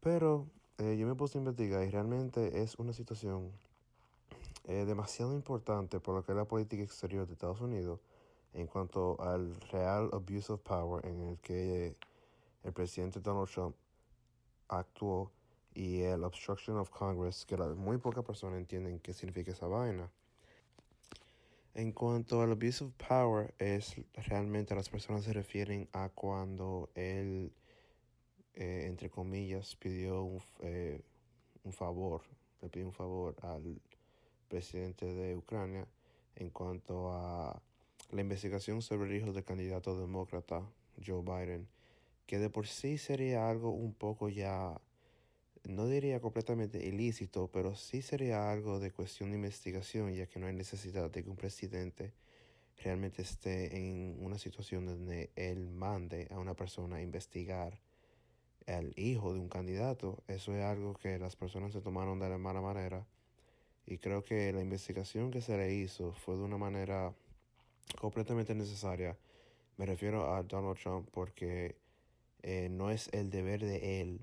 Pero 0.00 0.46
eh, 0.78 0.96
yo 0.96 1.06
me 1.06 1.14
puse 1.14 1.38
a 1.38 1.40
investigar 1.40 1.84
y 1.84 1.90
realmente 1.90 2.62
es 2.62 2.78
una 2.78 2.92
situación 2.94 3.52
demasiado 4.64 5.34
importante 5.34 6.00
por 6.00 6.14
lo 6.14 6.24
que 6.24 6.32
es 6.32 6.38
la 6.38 6.44
política 6.44 6.82
exterior 6.82 7.26
de 7.26 7.32
Estados 7.32 7.60
Unidos 7.60 8.00
en 8.54 8.66
cuanto 8.66 9.20
al 9.20 9.54
real 9.72 10.10
abuse 10.12 10.52
of 10.52 10.60
power 10.60 11.04
en 11.06 11.20
el 11.22 11.38
que 11.38 11.96
el 12.62 12.72
presidente 12.72 13.20
Donald 13.20 13.48
Trump 13.48 13.74
actuó 14.68 15.32
y 15.74 16.02
el 16.02 16.22
obstruction 16.24 16.76
of 16.76 16.90
Congress, 16.90 17.46
que 17.46 17.56
muy 17.56 17.96
pocas 17.98 18.24
personas 18.24 18.58
entienden 18.58 19.00
qué 19.00 19.14
significa 19.14 19.52
esa 19.52 19.66
vaina. 19.66 20.10
En 21.74 21.92
cuanto 21.92 22.42
al 22.42 22.52
abuse 22.52 22.84
of 22.84 22.92
power, 23.08 23.54
es 23.58 23.96
realmente 24.28 24.74
las 24.74 24.90
personas 24.90 25.24
se 25.24 25.32
refieren 25.32 25.88
a 25.92 26.10
cuando 26.10 26.90
él, 26.94 27.52
eh, 28.54 28.84
entre 28.86 29.08
comillas, 29.08 29.74
pidió 29.76 30.22
un, 30.22 30.42
eh, 30.60 31.00
un 31.64 31.72
favor, 31.72 32.20
le 32.60 32.68
pidió 32.68 32.86
un 32.86 32.92
favor 32.92 33.34
al 33.40 33.80
presidente 34.52 35.06
de 35.06 35.34
Ucrania 35.34 35.86
en 36.36 36.50
cuanto 36.50 37.10
a 37.10 37.58
la 38.10 38.20
investigación 38.20 38.82
sobre 38.82 39.08
el 39.08 39.16
hijo 39.16 39.32
del 39.32 39.44
candidato 39.44 39.98
demócrata 39.98 40.62
Joe 41.04 41.22
Biden, 41.22 41.66
que 42.26 42.38
de 42.38 42.50
por 42.50 42.66
sí 42.66 42.98
sería 42.98 43.48
algo 43.48 43.70
un 43.70 43.94
poco 43.94 44.28
ya 44.28 44.78
no 45.64 45.86
diría 45.86 46.20
completamente 46.20 46.86
ilícito, 46.86 47.48
pero 47.50 47.74
sí 47.74 48.02
sería 48.02 48.52
algo 48.52 48.78
de 48.78 48.90
cuestión 48.90 49.30
de 49.30 49.36
investigación, 49.36 50.12
ya 50.12 50.26
que 50.26 50.38
no 50.38 50.48
hay 50.48 50.52
necesidad 50.54 51.10
de 51.10 51.24
que 51.24 51.30
un 51.30 51.36
presidente 51.36 52.12
realmente 52.84 53.22
esté 53.22 53.74
en 53.74 54.18
una 54.20 54.36
situación 54.36 54.84
donde 54.84 55.30
él 55.34 55.70
mande 55.70 56.28
a 56.30 56.38
una 56.38 56.52
persona 56.52 56.96
a 56.96 57.02
investigar 57.02 57.80
al 58.66 58.92
hijo 58.96 59.32
de 59.32 59.40
un 59.40 59.48
candidato. 59.48 60.22
Eso 60.28 60.54
es 60.54 60.62
algo 60.62 60.92
que 60.92 61.18
las 61.18 61.36
personas 61.36 61.72
se 61.72 61.80
tomaron 61.80 62.18
de 62.18 62.28
la 62.28 62.36
mala 62.36 62.60
manera 62.60 63.06
y 63.86 63.98
creo 63.98 64.22
que 64.22 64.52
la 64.52 64.60
investigación 64.60 65.30
que 65.30 65.40
se 65.40 65.56
le 65.56 65.74
hizo 65.74 66.12
fue 66.12 66.36
de 66.36 66.42
una 66.42 66.58
manera 66.58 67.14
completamente 68.00 68.54
necesaria. 68.54 69.16
Me 69.76 69.86
refiero 69.86 70.34
a 70.34 70.42
Donald 70.42 70.78
Trump 70.78 71.08
porque 71.12 71.76
eh, 72.42 72.68
no 72.70 72.90
es 72.90 73.08
el 73.12 73.30
deber 73.30 73.60
de 73.60 74.00
él 74.00 74.20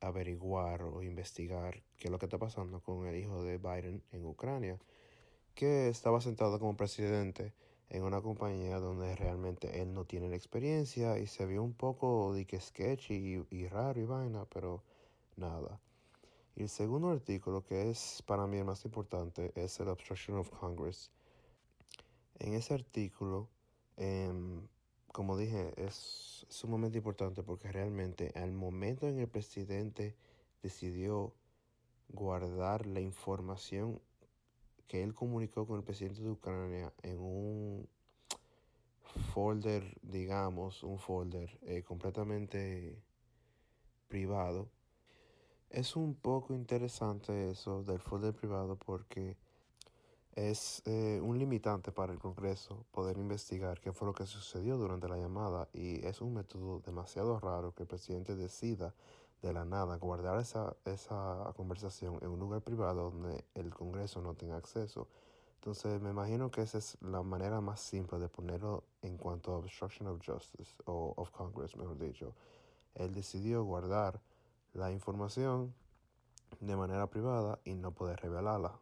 averiguar 0.00 0.82
o 0.82 1.02
investigar 1.02 1.82
qué 1.98 2.08
es 2.08 2.10
lo 2.10 2.18
que 2.18 2.26
está 2.26 2.38
pasando 2.38 2.80
con 2.80 3.06
el 3.06 3.16
hijo 3.16 3.44
de 3.44 3.58
Biden 3.58 4.02
en 4.12 4.26
Ucrania, 4.26 4.78
que 5.54 5.88
estaba 5.88 6.20
sentado 6.20 6.58
como 6.58 6.76
presidente 6.76 7.52
en 7.90 8.02
una 8.04 8.22
compañía 8.22 8.78
donde 8.78 9.14
realmente 9.16 9.82
él 9.82 9.92
no 9.92 10.06
tiene 10.06 10.28
la 10.28 10.36
experiencia 10.36 11.18
y 11.18 11.26
se 11.26 11.44
vio 11.46 11.62
un 11.62 11.74
poco 11.74 12.32
de 12.32 12.46
que 12.46 12.58
sketchy 12.58 13.44
y, 13.50 13.56
y 13.56 13.68
raro 13.68 14.00
y 14.00 14.04
vaina, 14.04 14.46
pero 14.52 14.82
nada. 15.36 15.78
Y 16.54 16.62
el 16.62 16.68
segundo 16.68 17.10
artículo, 17.10 17.64
que 17.64 17.90
es 17.90 18.22
para 18.26 18.46
mí 18.46 18.58
el 18.58 18.64
más 18.64 18.84
importante, 18.84 19.52
es 19.54 19.80
el 19.80 19.88
Obstruction 19.88 20.38
of 20.38 20.50
Congress. 20.50 21.10
En 22.38 22.54
ese 22.54 22.74
artículo, 22.74 23.48
em, 23.96 24.66
como 25.12 25.36
dije, 25.36 25.72
es 25.76 26.46
sumamente 26.48 26.98
importante 26.98 27.42
porque 27.42 27.70
realmente 27.70 28.32
al 28.34 28.52
momento 28.52 29.06
en 29.08 29.18
el 29.18 29.28
presidente 29.28 30.14
decidió 30.62 31.34
guardar 32.08 32.86
la 32.86 33.00
información 33.00 34.00
que 34.86 35.02
él 35.02 35.14
comunicó 35.14 35.66
con 35.66 35.78
el 35.78 35.84
presidente 35.84 36.22
de 36.22 36.30
Ucrania 36.30 36.92
en 37.02 37.18
un 37.18 37.88
folder, 39.32 39.98
digamos, 40.02 40.82
un 40.82 40.98
folder 40.98 41.58
eh, 41.62 41.82
completamente 41.82 43.02
privado. 44.08 44.68
Es 45.72 45.96
un 45.96 46.14
poco 46.14 46.52
interesante 46.52 47.50
eso 47.50 47.82
del 47.82 47.98
folder 47.98 48.34
privado 48.34 48.76
porque 48.76 49.38
es 50.34 50.82
eh, 50.84 51.18
un 51.22 51.38
limitante 51.38 51.90
para 51.92 52.12
el 52.12 52.18
Congreso 52.18 52.84
poder 52.90 53.16
investigar 53.16 53.80
qué 53.80 53.90
fue 53.90 54.06
lo 54.06 54.12
que 54.12 54.26
sucedió 54.26 54.76
durante 54.76 55.08
la 55.08 55.16
llamada 55.16 55.70
y 55.72 56.04
es 56.04 56.20
un 56.20 56.34
método 56.34 56.80
demasiado 56.80 57.40
raro 57.40 57.72
que 57.74 57.84
el 57.84 57.88
presidente 57.88 58.36
decida 58.36 58.92
de 59.40 59.54
la 59.54 59.64
nada 59.64 59.96
guardar 59.96 60.38
esa, 60.38 60.76
esa 60.84 61.50
conversación 61.56 62.18
en 62.20 62.28
un 62.28 62.40
lugar 62.40 62.60
privado 62.60 63.10
donde 63.10 63.42
el 63.54 63.72
Congreso 63.72 64.20
no 64.20 64.34
tenga 64.34 64.58
acceso. 64.58 65.08
Entonces 65.54 66.02
me 66.02 66.10
imagino 66.10 66.50
que 66.50 66.60
esa 66.60 66.76
es 66.76 66.98
la 67.00 67.22
manera 67.22 67.62
más 67.62 67.80
simple 67.80 68.18
de 68.18 68.28
ponerlo 68.28 68.84
en 69.00 69.16
cuanto 69.16 69.54
a 69.54 69.56
obstruction 69.56 70.06
of 70.06 70.20
justice 70.22 70.74
o 70.84 71.14
of 71.16 71.30
Congress, 71.30 71.74
mejor 71.78 71.96
dicho. 71.96 72.34
Él 72.94 73.14
decidió 73.14 73.64
guardar 73.64 74.20
la 74.74 74.90
información 74.90 75.74
de 76.60 76.76
manera 76.76 77.08
privada 77.08 77.58
y 77.64 77.74
no 77.74 77.92
poder 77.92 78.20
revelarla. 78.20 78.78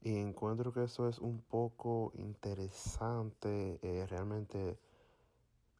Y 0.00 0.16
encuentro 0.16 0.72
que 0.72 0.84
eso 0.84 1.08
es 1.08 1.18
un 1.18 1.40
poco 1.40 2.12
interesante, 2.14 3.78
eh, 3.82 4.06
realmente 4.06 4.78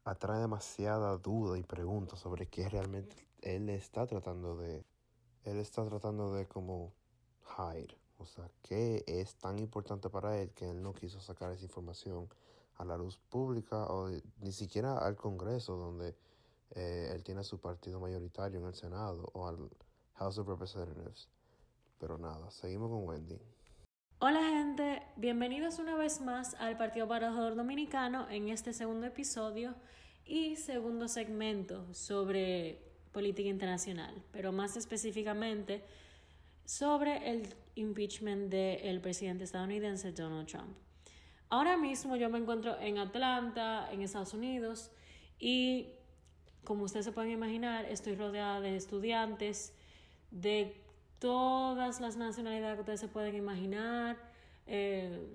atrae 0.03 0.39
demasiada 0.39 1.17
duda 1.17 1.57
y 1.57 1.63
preguntas 1.63 2.19
sobre 2.19 2.47
qué 2.47 2.67
realmente 2.69 3.15
él 3.41 3.69
está 3.69 4.07
tratando 4.07 4.57
de, 4.57 4.83
él 5.43 5.57
está 5.57 5.85
tratando 5.85 6.33
de 6.33 6.47
como 6.47 6.93
hide, 7.57 7.95
o 8.17 8.25
sea, 8.25 8.49
qué 8.63 9.03
es 9.07 9.35
tan 9.35 9.59
importante 9.59 10.09
para 10.09 10.39
él 10.39 10.51
que 10.53 10.69
él 10.71 10.81
no 10.81 10.93
quiso 10.93 11.19
sacar 11.19 11.51
esa 11.51 11.65
información 11.65 12.27
a 12.77 12.85
la 12.85 12.97
luz 12.97 13.17
pública 13.29 13.85
o 13.85 14.09
ni 14.39 14.51
siquiera 14.51 14.97
al 14.97 15.15
Congreso 15.15 15.75
donde 15.75 16.15
eh, 16.75 17.11
él 17.13 17.23
tiene 17.23 17.43
su 17.43 17.59
partido 17.59 17.99
mayoritario 17.99 18.59
en 18.59 18.65
el 18.65 18.75
Senado 18.75 19.29
o 19.33 19.47
al 19.47 19.69
House 20.15 20.37
of 20.37 20.47
Representatives. 20.47 21.29
Pero 21.99 22.17
nada, 22.17 22.51
seguimos 22.51 22.89
con 22.89 23.07
Wendy. 23.07 23.39
Hola 24.19 24.41
gente, 24.43 25.01
bienvenidos 25.15 25.79
una 25.79 25.95
vez 25.95 26.19
más 26.21 26.53
al 26.55 26.77
Partido 26.77 27.07
Parador 27.07 27.55
Dominicano 27.55 28.29
en 28.29 28.49
este 28.49 28.73
segundo 28.73 29.07
episodio 29.07 29.73
y 30.25 30.57
segundo 30.57 31.07
segmento 31.07 31.93
sobre 31.93 32.81
política 33.13 33.47
internacional, 33.47 34.23
pero 34.31 34.51
más 34.51 34.75
específicamente 34.75 35.85
sobre 36.65 37.29
el 37.31 37.55
impeachment 37.75 38.51
del 38.51 38.99
presidente 38.99 39.45
estadounidense 39.45 40.11
Donald 40.11 40.47
Trump. 40.47 40.75
Ahora 41.49 41.77
mismo 41.77 42.15
yo 42.15 42.29
me 42.29 42.39
encuentro 42.39 42.77
en 42.79 42.97
Atlanta, 42.97 43.89
en 43.91 44.01
Estados 44.01 44.33
Unidos, 44.33 44.91
y 45.39 45.93
como 46.65 46.83
ustedes 46.83 47.05
se 47.05 47.11
pueden 47.11 47.31
imaginar, 47.31 47.85
estoy 47.85 48.15
rodeada 48.15 48.59
de 48.59 48.75
estudiantes 48.75 49.73
de 50.31 50.75
todas 51.19 52.01
las 52.01 52.17
nacionalidades 52.17 52.75
que 52.75 52.81
ustedes 52.81 52.99
se 52.99 53.07
pueden 53.07 53.35
imaginar. 53.35 54.17
Eh, 54.67 55.27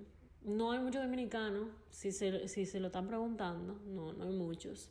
no 0.42 0.72
hay 0.72 0.80
muchos 0.80 1.02
dominicanos, 1.02 1.68
si 1.90 2.12
se, 2.12 2.48
si 2.48 2.66
se 2.66 2.80
lo 2.80 2.88
están 2.88 3.06
preguntando, 3.06 3.80
no, 3.86 4.12
no 4.12 4.24
hay 4.24 4.32
muchos, 4.32 4.90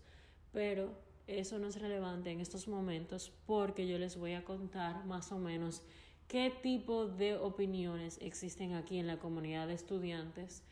pero 0.52 0.92
eso 1.28 1.60
no 1.60 1.68
es 1.68 1.80
relevante 1.80 2.32
en 2.32 2.40
estos 2.40 2.68
momentos 2.68 3.32
porque 3.46 3.88
yo 3.88 3.98
les 4.00 4.18
voy 4.18 4.34
a 4.34 4.44
contar 4.44 5.06
más 5.06 5.32
o 5.32 5.38
menos 5.38 5.84
qué 6.28 6.52
tipo 6.64 7.08
de 7.08 7.36
opiniones 7.36 8.18
existen 8.22 8.74
aquí 8.74 8.98
en 8.98 9.08
la 9.08 9.20
comunidad 9.20 9.68
de 9.68 9.74
estudiantes 9.74 10.64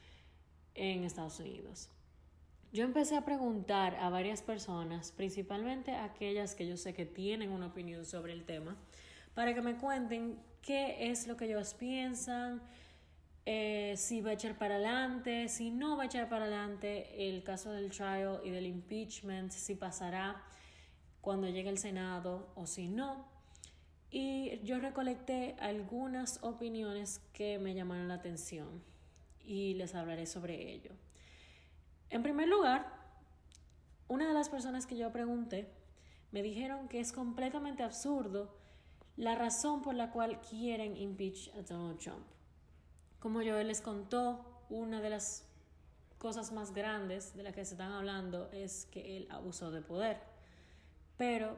en 0.73 1.03
Estados 1.03 1.39
Unidos. 1.39 1.89
Yo 2.77 2.83
empecé 2.83 3.17
a 3.17 3.25
preguntar 3.25 3.95
a 3.95 4.11
varias 4.11 4.43
personas, 4.43 5.11
principalmente 5.11 5.95
aquellas 5.95 6.53
que 6.53 6.67
yo 6.67 6.77
sé 6.77 6.93
que 6.93 7.07
tienen 7.07 7.49
una 7.49 7.65
opinión 7.65 8.05
sobre 8.05 8.33
el 8.33 8.45
tema, 8.45 8.77
para 9.33 9.55
que 9.55 9.63
me 9.63 9.77
cuenten 9.77 10.37
qué 10.61 11.09
es 11.09 11.25
lo 11.25 11.37
que 11.37 11.45
ellos 11.45 11.73
piensan, 11.73 12.61
eh, 13.47 13.95
si 13.97 14.21
va 14.21 14.29
a 14.29 14.33
echar 14.33 14.59
para 14.59 14.75
adelante, 14.75 15.49
si 15.49 15.71
no 15.71 15.97
va 15.97 16.03
a 16.03 16.05
echar 16.05 16.29
para 16.29 16.45
adelante 16.45 17.27
el 17.27 17.41
caso 17.41 17.71
del 17.71 17.89
trial 17.89 18.41
y 18.43 18.51
del 18.51 18.67
impeachment, 18.67 19.49
si 19.49 19.73
pasará 19.73 20.43
cuando 21.19 21.49
llegue 21.49 21.69
el 21.69 21.79
Senado 21.79 22.51
o 22.53 22.67
si 22.67 22.89
no. 22.89 23.25
Y 24.11 24.59
yo 24.63 24.77
recolecté 24.77 25.55
algunas 25.59 26.43
opiniones 26.43 27.21
que 27.33 27.57
me 27.57 27.73
llamaron 27.73 28.07
la 28.07 28.13
atención 28.13 28.83
y 29.43 29.73
les 29.73 29.95
hablaré 29.95 30.27
sobre 30.27 30.73
ello. 30.73 30.91
En 32.09 32.23
primer 32.23 32.47
lugar, 32.47 32.87
una 34.07 34.27
de 34.27 34.33
las 34.33 34.49
personas 34.49 34.85
que 34.85 34.97
yo 34.97 35.11
pregunté 35.11 35.69
me 36.31 36.41
dijeron 36.41 36.87
que 36.87 36.99
es 36.99 37.11
completamente 37.11 37.83
absurdo 37.83 38.55
la 39.17 39.35
razón 39.35 39.81
por 39.81 39.95
la 39.95 40.11
cual 40.11 40.39
quieren 40.41 40.95
impeach 40.95 41.49
a 41.55 41.61
Donald 41.63 41.99
Trump. 41.99 42.25
Como 43.19 43.41
yo 43.41 43.61
les 43.63 43.81
contó, 43.81 44.45
una 44.69 45.01
de 45.01 45.09
las 45.09 45.45
cosas 46.17 46.51
más 46.51 46.73
grandes 46.73 47.35
de 47.35 47.43
las 47.43 47.53
que 47.53 47.65
se 47.65 47.73
están 47.73 47.91
hablando 47.91 48.49
es 48.51 48.85
que 48.85 49.17
él 49.17 49.27
abusó 49.29 49.71
de 49.71 49.81
poder. 49.81 50.19
Pero, 51.17 51.57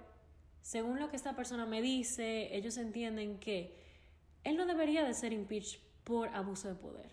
según 0.61 0.99
lo 0.99 1.09
que 1.09 1.15
esta 1.15 1.35
persona 1.35 1.65
me 1.65 1.81
dice, 1.81 2.55
ellos 2.55 2.77
entienden 2.77 3.39
que 3.39 3.75
él 4.43 4.57
no 4.57 4.65
debería 4.65 5.03
de 5.03 5.13
ser 5.13 5.33
impeached 5.33 5.79
por 6.03 6.29
abuso 6.29 6.69
de 6.69 6.75
poder. 6.75 7.09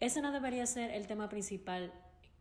Ese 0.00 0.20
no 0.20 0.32
debería 0.32 0.66
ser 0.66 0.90
el 0.90 1.06
tema 1.06 1.28
principal 1.28 1.92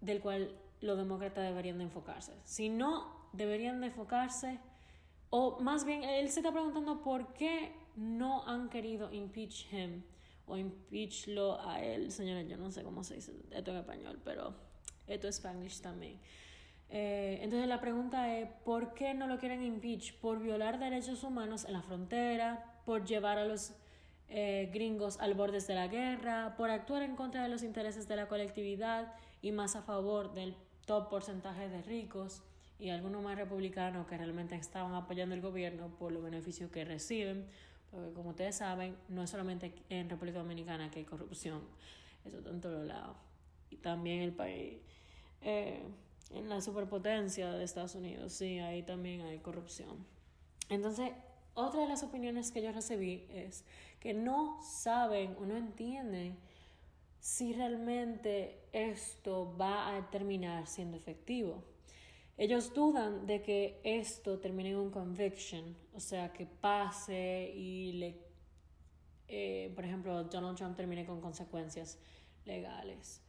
del 0.03 0.19
cual 0.21 0.55
los 0.81 0.97
demócratas 0.97 1.43
deberían 1.43 1.77
de 1.77 1.85
enfocarse. 1.85 2.33
Si 2.43 2.69
no, 2.69 3.29
deberían 3.33 3.81
de 3.81 3.87
enfocarse 3.87 4.59
o 5.35 5.59
más 5.61 5.83
bien, 5.83 6.03
él 6.03 6.29
se 6.29 6.41
está 6.41 6.51
preguntando 6.51 7.01
por 7.01 7.33
qué 7.33 7.71
no 7.95 8.47
han 8.47 8.69
querido 8.69 9.11
impeach 9.11 9.65
him 9.73 10.03
o 10.45 10.57
impeachlo 10.57 11.59
a 11.67 11.81
él. 11.81 12.11
Señores, 12.11 12.47
yo 12.47 12.55
no 12.55 12.69
sé 12.69 12.83
cómo 12.83 13.03
se 13.03 13.15
dice 13.15 13.33
esto 13.49 13.71
en 13.71 13.77
español, 13.77 14.21
pero 14.23 14.53
esto 15.07 15.27
es 15.27 15.37
Spanish 15.37 15.81
también. 15.81 16.19
Eh, 16.87 17.39
entonces 17.41 17.67
la 17.67 17.81
pregunta 17.81 18.37
es, 18.37 18.47
¿por 18.63 18.93
qué 18.93 19.15
no 19.15 19.25
lo 19.25 19.39
quieren 19.39 19.63
impeach? 19.63 20.13
¿Por 20.19 20.37
violar 20.37 20.77
derechos 20.77 21.23
humanos 21.23 21.65
en 21.65 21.73
la 21.73 21.81
frontera? 21.81 22.81
¿Por 22.85 23.03
llevar 23.03 23.39
a 23.39 23.45
los 23.45 23.73
eh, 24.29 24.69
gringos 24.71 25.19
al 25.19 25.33
borde 25.33 25.61
de 25.61 25.73
la 25.73 25.87
guerra? 25.87 26.53
¿Por 26.57 26.69
actuar 26.69 27.01
en 27.01 27.15
contra 27.15 27.41
de 27.41 27.49
los 27.49 27.63
intereses 27.63 28.07
de 28.07 28.17
la 28.17 28.27
colectividad 28.27 29.15
y 29.43 29.51
más 29.51 29.75
a 29.75 29.83
favor 29.83 30.33
del 30.33 30.55
top 30.87 31.09
porcentaje 31.09 31.69
de 31.69 31.83
ricos? 31.83 32.41
y 32.83 32.89
algunos 32.89 33.23
más 33.23 33.37
republicanos 33.37 34.05
que 34.07 34.17
realmente 34.17 34.55
estaban 34.55 34.93
apoyando 34.93 35.33
el 35.33 35.39
gobierno 35.41 35.87
por 35.97 36.11
los 36.11 36.21
beneficios 36.21 36.69
que 36.69 36.83
reciben, 36.83 37.45
porque 37.89 38.11
como 38.13 38.31
ustedes 38.31 38.57
saben, 38.57 38.97
no 39.07 39.23
es 39.23 39.29
solamente 39.29 39.73
en 39.89 40.09
República 40.09 40.39
Dominicana 40.39 40.91
que 40.91 40.99
hay 40.99 41.05
corrupción, 41.05 41.61
eso 42.25 42.39
está 42.39 42.49
en 42.49 42.59
todos 42.59 42.85
lados. 42.85 43.15
Y 43.69 43.77
también 43.77 44.21
el 44.21 44.33
país, 44.33 44.79
eh, 45.41 45.81
en 46.31 46.49
la 46.49 46.59
superpotencia 46.59 47.51
de 47.51 47.63
Estados 47.63 47.95
Unidos, 47.95 48.33
sí, 48.33 48.59
ahí 48.59 48.83
también 48.83 49.21
hay 49.21 49.39
corrupción. 49.39 50.05
Entonces, 50.67 51.11
otra 51.53 51.81
de 51.81 51.87
las 51.87 52.03
opiniones 52.03 52.51
que 52.51 52.61
yo 52.61 52.73
recibí 52.73 53.27
es 53.29 53.63
que 54.01 54.13
no 54.13 54.59
saben 54.61 55.37
o 55.39 55.45
no 55.45 55.55
entienden 55.55 56.37
si 57.23 57.53
realmente 57.53 58.67
esto 58.73 59.55
va 59.55 59.95
a 59.95 60.09
terminar 60.09 60.67
siendo 60.67 60.97
efectivo. 60.97 61.63
Ellos 62.35 62.73
dudan 62.73 63.25
de 63.25 63.41
que 63.41 63.79
esto 63.85 64.39
termine 64.39 64.71
en 64.71 64.75
un 64.75 64.91
conviction, 64.91 65.73
o 65.93 66.01
sea, 66.01 66.33
que 66.33 66.45
pase 66.45 67.49
y 67.55 67.93
le, 67.93 68.19
eh, 69.29 69.71
por 69.73 69.85
ejemplo, 69.85 70.21
Donald 70.25 70.57
Trump 70.57 70.75
termine 70.75 71.05
con 71.05 71.21
consecuencias 71.21 71.97
legales. 72.43 73.21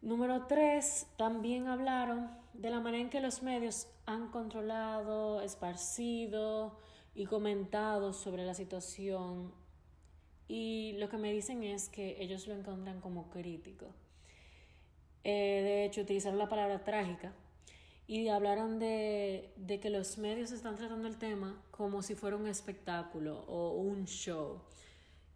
Número 0.00 0.46
tres, 0.46 1.08
también 1.16 1.66
hablaron 1.66 2.30
de 2.52 2.70
la 2.70 2.78
manera 2.78 3.02
en 3.02 3.10
que 3.10 3.20
los 3.20 3.42
medios 3.42 3.88
han 4.06 4.30
controlado, 4.30 5.40
esparcido 5.40 6.78
y 7.16 7.26
comentado 7.26 8.12
sobre 8.12 8.46
la 8.46 8.54
situación 8.54 9.60
y 10.52 10.92
lo 10.98 11.08
que 11.08 11.16
me 11.16 11.32
dicen 11.32 11.62
es 11.62 11.88
que 11.88 12.22
ellos 12.22 12.46
lo 12.46 12.52
encuentran 12.52 13.00
como 13.00 13.30
crítico. 13.30 13.86
Eh, 15.24 15.62
de 15.64 15.84
hecho, 15.86 16.02
utilizaron 16.02 16.38
la 16.38 16.50
palabra 16.50 16.84
trágica 16.84 17.32
y 18.06 18.28
hablaron 18.28 18.78
de, 18.78 19.50
de, 19.56 19.80
que 19.80 19.88
los 19.88 20.18
medios 20.18 20.52
están 20.52 20.76
tratando 20.76 21.08
el 21.08 21.16
tema 21.16 21.58
como 21.70 22.02
si 22.02 22.14
fuera 22.14 22.36
un 22.36 22.46
espectáculo 22.46 23.46
o 23.48 23.80
un 23.80 24.04
show 24.04 24.60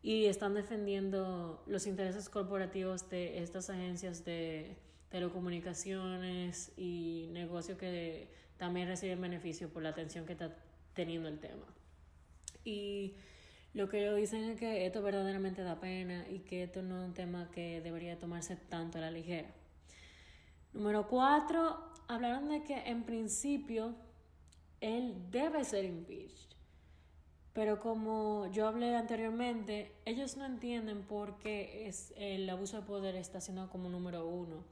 y 0.03 0.27
están 0.27 0.53
defendiendo 0.53 1.65
los 1.67 1.87
intereses 1.87 2.29
corporativos 2.29 3.09
de 3.09 3.39
estas 3.39 3.71
agencias 3.71 4.23
de 4.23 4.77
telecomunicaciones 5.09 6.73
y 6.77 7.31
negocios 7.33 7.79
que 7.79 8.29
también 8.59 8.87
reciben 8.87 9.23
beneficio 9.23 9.71
por 9.71 9.83
la 9.83 9.89
atención 9.89 10.27
que 10.27 10.33
está 10.33 10.55
teniendo 10.93 11.31
el 11.31 11.39
tema. 11.39 11.65
Y 12.67 13.15
lo 13.77 13.91
que 13.91 14.01
ellos 14.01 14.17
dicen 14.17 14.43
es 14.45 14.59
que 14.59 14.87
esto 14.87 15.03
verdaderamente 15.03 15.63
da 15.63 15.79
pena 15.79 16.27
y 16.31 16.39
que 16.39 16.63
esto 16.63 16.81
no 16.81 17.03
es 17.03 17.09
un 17.09 17.13
tema 17.13 17.51
que 17.51 17.83
debería 17.83 18.19
tomarse 18.19 18.57
tanto 18.57 18.97
a 18.97 19.03
la 19.03 19.11
ligera. 19.11 19.51
Número 20.73 21.07
cuatro, 21.07 21.93
hablaron 22.09 22.49
de 22.49 22.63
que 22.63 22.75
en 22.75 23.03
principio 23.03 23.95
él 24.81 25.15
debe 25.31 25.63
ser 25.63 25.85
impeached. 25.85 26.57
Pero 27.53 27.79
como 27.79 28.51
yo 28.51 28.67
hablé 28.67 28.97
anteriormente, 28.97 29.93
ellos 30.07 30.39
no 30.39 30.47
entienden 30.47 31.03
por 31.03 31.37
qué 31.37 31.87
es 31.87 32.15
el 32.17 32.49
abuso 32.49 32.81
de 32.81 32.87
poder 32.87 33.15
está 33.15 33.43
siendo 33.43 33.69
como 33.69 33.91
número 33.91 34.27
uno 34.27 34.65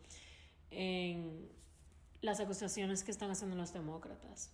en 0.70 1.46
las 2.22 2.40
acusaciones 2.40 3.04
que 3.04 3.10
están 3.10 3.30
haciendo 3.30 3.54
los 3.54 3.74
demócratas. 3.74 4.50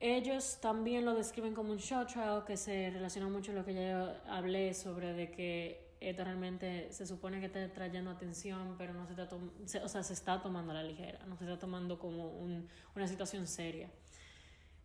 Ellos 0.00 0.58
también 0.60 1.04
lo 1.04 1.14
describen 1.14 1.54
como 1.54 1.72
un 1.72 1.78
show 1.78 2.06
trial 2.06 2.44
que 2.44 2.56
se 2.56 2.90
relaciona 2.90 3.28
mucho 3.28 3.52
con 3.52 3.56
lo 3.56 3.64
que 3.64 3.74
ya 3.74 4.22
hablé 4.28 4.72
sobre 4.72 5.12
de 5.12 5.30
que 5.30 5.88
esto 6.00 6.22
realmente 6.22 6.92
se 6.92 7.06
supone 7.06 7.40
que 7.40 7.46
está 7.46 7.72
trayendo 7.72 8.10
atención, 8.10 8.76
pero 8.78 8.94
no 8.94 9.06
se 9.06 9.20
está, 9.20 9.84
o 9.84 9.88
sea, 9.88 10.02
se 10.04 10.12
está 10.12 10.40
tomando 10.40 10.70
a 10.70 10.76
la 10.76 10.84
ligera, 10.84 11.18
no 11.26 11.36
se 11.36 11.44
está 11.44 11.58
tomando 11.58 11.98
como 11.98 12.28
un, 12.28 12.68
una 12.94 13.08
situación 13.08 13.46
seria. 13.48 13.90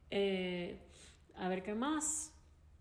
Eh, 0.10 0.80
a 1.36 1.48
ver 1.48 1.64
qué 1.64 1.76
más. 1.76 2.32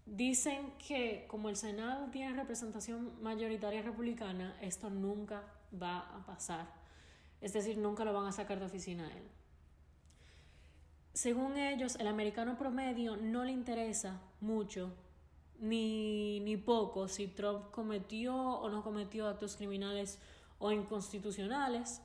Dicen 0.04 0.72
que 0.78 1.26
como 1.28 1.48
el 1.48 1.56
Senado 1.56 2.10
tiene 2.10 2.34
representación 2.34 3.22
mayoritaria 3.22 3.82
republicana, 3.82 4.56
esto 4.60 4.90
nunca 4.90 5.44
va 5.80 5.98
a 5.98 6.26
pasar. 6.26 6.66
Es 7.40 7.52
decir, 7.52 7.76
nunca 7.78 8.04
lo 8.04 8.12
van 8.12 8.26
a 8.26 8.32
sacar 8.32 8.58
de 8.58 8.66
oficina 8.66 9.06
a 9.06 9.10
él. 9.10 9.22
Según 11.12 11.58
ellos, 11.58 11.96
el 11.96 12.06
americano 12.06 12.56
promedio 12.56 13.16
no 13.16 13.44
le 13.44 13.52
interesa 13.52 14.20
mucho 14.40 14.94
ni, 15.58 16.40
ni 16.40 16.56
poco 16.56 17.06
si 17.06 17.28
Trump 17.28 17.70
cometió 17.70 18.34
o 18.34 18.70
no 18.70 18.82
cometió 18.82 19.28
actos 19.28 19.56
criminales 19.56 20.18
o 20.58 20.72
inconstitucionales. 20.72 22.00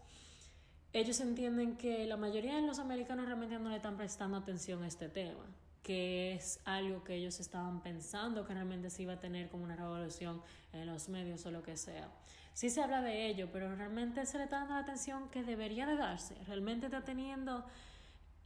Ellos 0.92 1.20
entienden 1.22 1.78
que 1.78 2.06
la 2.06 2.18
mayoría 2.18 2.56
de 2.56 2.62
los 2.64 2.80
americanos 2.80 3.26
realmente 3.26 3.58
no 3.60 3.70
le 3.70 3.78
están 3.78 3.98
prestando 3.98 4.38
atención 4.38 4.84
a 4.84 4.88
este 4.88 5.08
tema, 5.08 5.46
que 5.84 6.34
es 6.34 6.60
algo 6.66 7.04
que 7.04 7.16
ellos 7.16 7.40
estaban 7.40 7.82
pensando 7.82 8.46
que 8.46 8.54
realmente 8.54 8.90
se 8.90 9.04
iba 9.04 9.14
a 9.14 9.20
tener 9.20 9.48
como 9.50 9.64
una 9.64 9.76
revolución 9.76 10.42
en 10.74 10.86
los 10.86 11.08
medios 11.08 11.46
o 11.46 11.52
lo 11.52 11.64
que 11.64 11.78
sea. 11.78 12.10
Sí 12.54 12.70
se 12.70 12.82
habla 12.82 13.02
de 13.02 13.28
ello, 13.28 13.50
pero 13.54 13.74
realmente 13.76 14.26
se 14.26 14.38
le 14.38 14.46
está 14.46 14.60
dando 14.60 14.74
la 14.74 14.80
atención 14.82 15.30
que 15.30 15.44
debería 15.44 15.86
de 15.86 15.96
darse. 15.96 16.36
Realmente 16.46 16.88
está 16.88 17.06
teniendo 17.06 17.64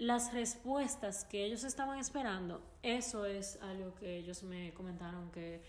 las 0.02 0.34
respuestas 0.34 1.26
que 1.26 1.46
ellos 1.46 1.64
estaban 1.64 2.00
esperando, 2.00 2.60
eso 2.82 3.28
es 3.28 3.60
algo 3.62 3.94
que 3.94 4.18
ellos 4.18 4.42
me 4.42 4.74
comentaron 4.74 5.30
que 5.30 5.62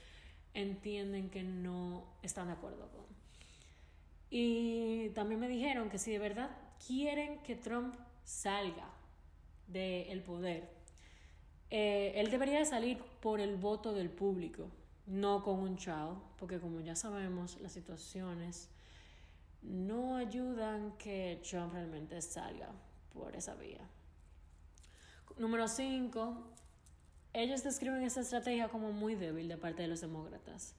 entienden 0.55 1.29
que 1.29 1.43
no 1.43 2.03
están 2.23 2.47
de 2.47 2.55
acuerdo 2.55 2.89
con. 2.89 3.05
Y 4.31 5.11
también 5.11 5.39
me 5.39 5.49
dijeron 5.49 5.91
que 5.91 5.99
si 5.99 6.13
de 6.13 6.19
verdad 6.19 6.49
quieren 6.87 7.43
que 7.43 7.57
Trump 7.57 7.95
salga 8.25 8.89
del 9.67 10.23
poder, 10.23 10.67
eh, 11.69 12.15
él 12.17 12.31
debería 12.31 12.65
salir 12.65 12.97
por 13.21 13.39
el 13.39 13.57
voto 13.57 13.93
del 13.93 14.09
público, 14.09 14.71
no 15.07 15.43
con 15.43 15.59
un 15.59 15.77
chao, 15.77 16.23
porque 16.39 16.59
como 16.59 16.81
ya 16.81 16.97
sabemos, 16.97 17.61
las 17.61 17.73
situaciones 17.73 18.71
no 19.61 20.17
ayudan 20.17 20.97
que 20.97 21.39
Trump 21.47 21.75
realmente 21.75 22.23
salga 22.23 22.71
por 23.13 23.37
esa 23.37 23.55
vía. 23.57 23.87
Número 25.39 25.69
5. 25.69 26.37
Ellos 27.33 27.65
describen 27.65 28.03
esta 28.03 28.21
estrategia 28.21 28.69
como 28.69 28.93
muy 28.93 29.15
débil 29.15 29.49
de 29.49 29.57
parte 29.57 29.83
de 29.83 29.89
los 29.89 30.01
demócratas. 30.01 30.75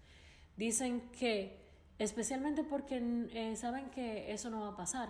Dicen 0.56 1.02
que, 1.18 1.60
especialmente 1.98 2.64
porque 2.64 3.02
eh, 3.34 3.56
saben 3.56 3.90
que 3.90 4.32
eso 4.32 4.50
no 4.50 4.62
va 4.62 4.70
a 4.70 4.76
pasar, 4.76 5.10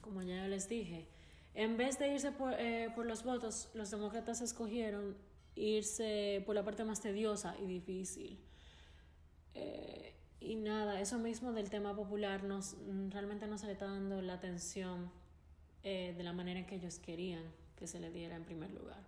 como 0.00 0.22
ya 0.22 0.46
les 0.46 0.68
dije, 0.68 1.08
en 1.54 1.76
vez 1.76 1.98
de 1.98 2.14
irse 2.14 2.30
por, 2.30 2.54
eh, 2.58 2.92
los 2.96 3.24
votos, 3.24 3.70
los 3.74 3.90
demócratas 3.90 4.40
escogieron 4.40 5.16
irse 5.56 6.42
por 6.46 6.54
la 6.54 6.64
parte 6.64 6.84
más 6.84 7.00
tediosa 7.00 7.56
y 7.60 7.66
difícil. 7.66 8.38
Eh, 9.54 10.14
y 10.40 10.56
nada, 10.56 11.00
eso 11.00 11.18
mismo 11.18 11.52
del 11.52 11.70
tema 11.70 11.96
popular 11.96 12.44
nos, 12.44 12.76
realmente 13.08 13.46
no 13.46 13.58
se 13.58 13.66
le 13.66 13.72
está 13.72 13.86
dando 13.86 14.20
la 14.22 14.34
atención 14.34 15.10
de 15.82 16.22
la 16.22 16.32
manera 16.32 16.64
que 16.64 16.76
ellos 16.76 16.98
querían 16.98 17.44
que 17.84 17.88
se 17.88 18.00
le 18.00 18.10
diera 18.10 18.34
en 18.34 18.44
primer 18.44 18.70
lugar. 18.70 19.02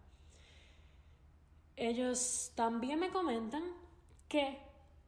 Ellos 1.76 2.52
también 2.54 3.00
me 3.00 3.08
comentan 3.08 3.62
que 4.28 4.58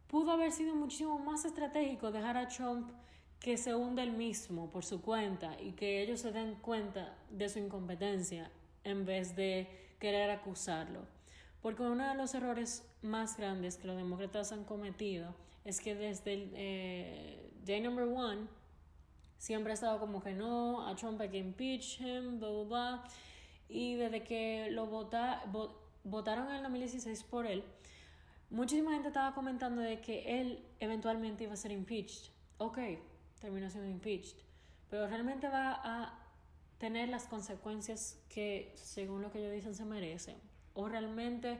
pudo 0.07 0.33
haber 0.33 0.53
sido 0.53 0.75
muchísimo 0.75 1.19
más 1.19 1.45
estratégico 1.45 2.11
dejar 2.11 2.39
a 2.39 2.49
Trump 2.49 2.91
que 3.39 3.59
se 3.59 3.75
hunde 3.75 4.03
el 4.03 4.13
mismo 4.13 4.71
por 4.71 4.87
su 4.87 5.03
cuenta 5.03 5.61
y 5.61 5.73
que 5.73 6.01
ellos 6.03 6.21
se 6.21 6.33
den 6.33 6.55
cuenta 6.55 7.15
de 7.29 7.51
su 7.51 7.59
incompetencia 7.59 8.51
en 8.85 9.05
vez 9.05 9.37
de 9.37 9.69
querer 10.01 10.31
acusarlo. 10.31 11.01
Porque 11.61 11.83
uno 11.83 12.09
de 12.09 12.15
los 12.15 12.33
errores 12.35 12.89
más 13.03 13.37
grandes 13.37 13.77
que 13.77 13.87
los 13.87 13.99
demócratas 13.99 14.51
han 14.51 14.65
cometido 14.65 15.35
es 15.67 15.79
que 15.79 15.95
desde 15.95 16.33
el 16.33 16.53
eh, 16.55 17.51
day 17.67 17.83
number 17.83 18.09
one 18.09 18.47
siempre 19.37 19.73
ha 19.73 19.75
estado 19.75 20.01
como 20.01 20.23
que 20.23 20.33
no, 20.33 20.87
a 20.87 20.97
Trump 20.97 21.21
hay 21.21 21.29
que 21.29 21.39
impeach 21.39 22.01
him, 22.01 22.41
blah, 22.41 22.51
blah, 22.51 22.65
blah. 22.65 23.05
Y 23.69 23.95
desde 23.95 24.23
que 24.23 24.71
lo 24.71 24.87
vota, 24.87 25.45
votaron 26.05 26.49
en 26.49 26.57
el 26.57 26.63
2016 26.63 27.25
por 27.25 27.47
él, 27.47 27.63
muchísima 28.51 28.93
gente 28.93 29.09
estaba 29.09 29.35
comentando 29.35 29.83
de 29.83 30.01
que 30.01 30.41
él 30.41 30.65
eventualmente 30.81 31.45
iba 31.45 31.53
a 31.53 31.57
ser 31.57 31.73
impeached. 31.73 32.31
Ok, 32.59 32.79
terminó 33.41 33.69
siendo 33.71 33.91
impeached. 33.91 34.37
Pero 34.89 35.07
realmente 35.07 35.49
va 35.49 35.81
a 35.85 36.19
tener 36.79 37.09
las 37.09 37.27
consecuencias 37.27 38.19
que, 38.29 38.73
según 38.77 39.23
lo 39.23 39.31
que 39.31 39.41
ellos 39.41 39.53
dicen, 39.53 39.75
se 39.75 39.85
merecen. 39.85 40.37
O 40.75 40.89
realmente, 40.89 41.59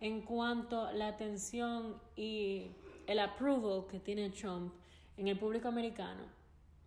en 0.00 0.22
cuanto 0.22 0.86
a 0.86 0.92
la 0.92 1.08
atención 1.08 2.00
y 2.14 2.70
el 3.06 3.18
approval 3.18 3.86
que 3.90 3.98
tiene 3.98 4.30
Trump 4.30 4.72
en 5.16 5.26
el 5.26 5.38
público 5.38 5.68
americano, 5.68 6.22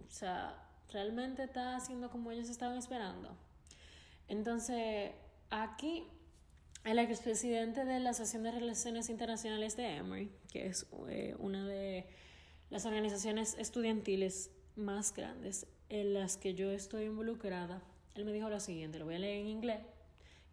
o 0.05 0.09
sea, 0.09 0.55
realmente 0.89 1.43
está 1.43 1.75
haciendo 1.75 2.09
como 2.09 2.31
ellos 2.31 2.49
estaban 2.49 2.77
esperando. 2.77 3.35
Entonces, 4.31 5.11
aquí 5.49 6.05
el 6.85 6.99
expresidente 6.99 7.83
de 7.83 7.99
la 7.99 8.11
Asociación 8.11 8.43
de 8.43 8.51
Relaciones 8.51 9.09
Internacionales 9.09 9.75
de 9.75 9.97
Emory, 9.97 10.31
que 10.49 10.67
es 10.67 10.87
eh, 11.09 11.35
una 11.37 11.67
de 11.67 12.07
las 12.69 12.85
organizaciones 12.85 13.57
estudiantiles 13.59 14.49
más 14.77 15.13
grandes 15.13 15.67
en 15.89 16.13
las 16.13 16.37
que 16.37 16.53
yo 16.53 16.71
estoy 16.71 17.07
involucrada, 17.07 17.81
él 18.15 18.23
me 18.23 18.31
dijo 18.31 18.49
lo 18.49 18.61
siguiente, 18.61 18.99
lo 18.99 19.05
voy 19.05 19.15
a 19.15 19.19
leer 19.19 19.41
en 19.41 19.47
inglés 19.47 19.81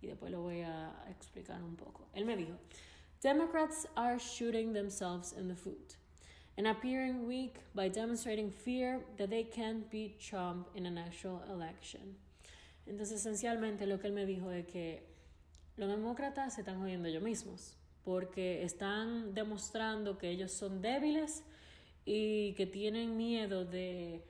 y 0.03 0.09
después 0.09 0.33
lo 0.33 0.43
voy 0.43 0.62
a 0.62 0.93
explicar 1.09 1.62
un 1.62 1.76
poco. 1.76 2.09
Él 2.14 2.24
me 2.24 2.37
dijo, 2.37 2.59
Democrats 3.22 3.87
are 3.95 4.18
shooting 4.18 4.72
themselves 4.72 5.33
in 5.33 5.47
the 5.47 5.55
foot 5.55 5.95
and 6.57 6.66
appearing 6.66 7.29
weak 7.29 7.61
by 7.76 7.89
demonstrating 7.89 8.51
fear 8.51 9.07
that 9.18 9.31
they 9.31 9.45
can't 9.45 9.89
beat 9.89 10.18
Trump 10.18 10.66
in 10.74 10.85
an 10.85 10.99
actual 10.99 11.45
election. 11.49 12.16
Entonces, 12.89 13.20
esencialmente 13.20 13.86
lo 13.86 14.01
que 14.01 14.07
él 14.07 14.14
me 14.14 14.26
dijo 14.26 14.51
es 14.51 14.66
que 14.66 15.07
los 15.76 15.89
demócratas 15.89 16.55
se 16.55 16.62
están 16.62 16.80
jodiendo 16.80 17.09
ellos 17.09 17.22
mismos, 17.22 17.76
porque 18.05 18.64
están 18.64 19.34
demostrando 19.34 20.16
que 20.18 20.30
ellos 20.30 20.51
son 20.51 20.80
débiles 20.80 21.45
y 22.05 22.55
que 22.55 22.66
tienen 22.66 23.16
miedo 23.16 23.64
de 23.64 24.24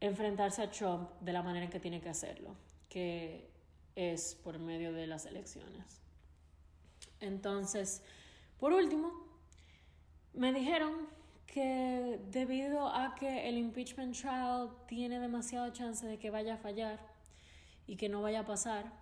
enfrentarse 0.00 0.62
a 0.62 0.70
Trump 0.70 1.10
de 1.20 1.32
la 1.32 1.42
manera 1.42 1.64
en 1.66 1.70
que 1.70 1.80
tiene 1.80 2.00
que 2.00 2.08
hacerlo, 2.08 2.56
que 2.88 3.50
es 3.96 4.36
por 4.36 4.58
medio 4.58 4.92
de 4.92 5.06
las 5.06 5.26
elecciones. 5.26 6.00
Entonces, 7.20 8.02
por 8.58 8.72
último, 8.72 9.12
me 10.32 10.52
dijeron 10.52 11.08
que 11.46 12.18
debido 12.30 12.86
a 12.86 13.14
que 13.14 13.48
el 13.48 13.58
impeachment 13.58 14.16
trial 14.16 14.70
tiene 14.86 15.20
demasiada 15.20 15.72
chance 15.72 16.06
de 16.06 16.18
que 16.18 16.30
vaya 16.30 16.54
a 16.54 16.56
fallar 16.56 17.11
y 17.86 17.96
que 17.96 18.08
no 18.08 18.22
vaya 18.22 18.40
a 18.40 18.46
pasar, 18.46 18.92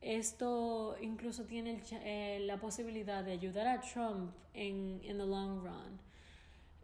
esto 0.00 0.96
incluso 1.00 1.44
tiene 1.44 1.82
eh, 1.90 2.40
la 2.40 2.58
posibilidad 2.58 3.22
de 3.22 3.32
ayudar 3.32 3.68
a 3.68 3.80
Trump 3.80 4.32
en 4.52 5.00
in 5.04 5.18
the 5.18 5.26
long 5.26 5.62
run 5.62 6.00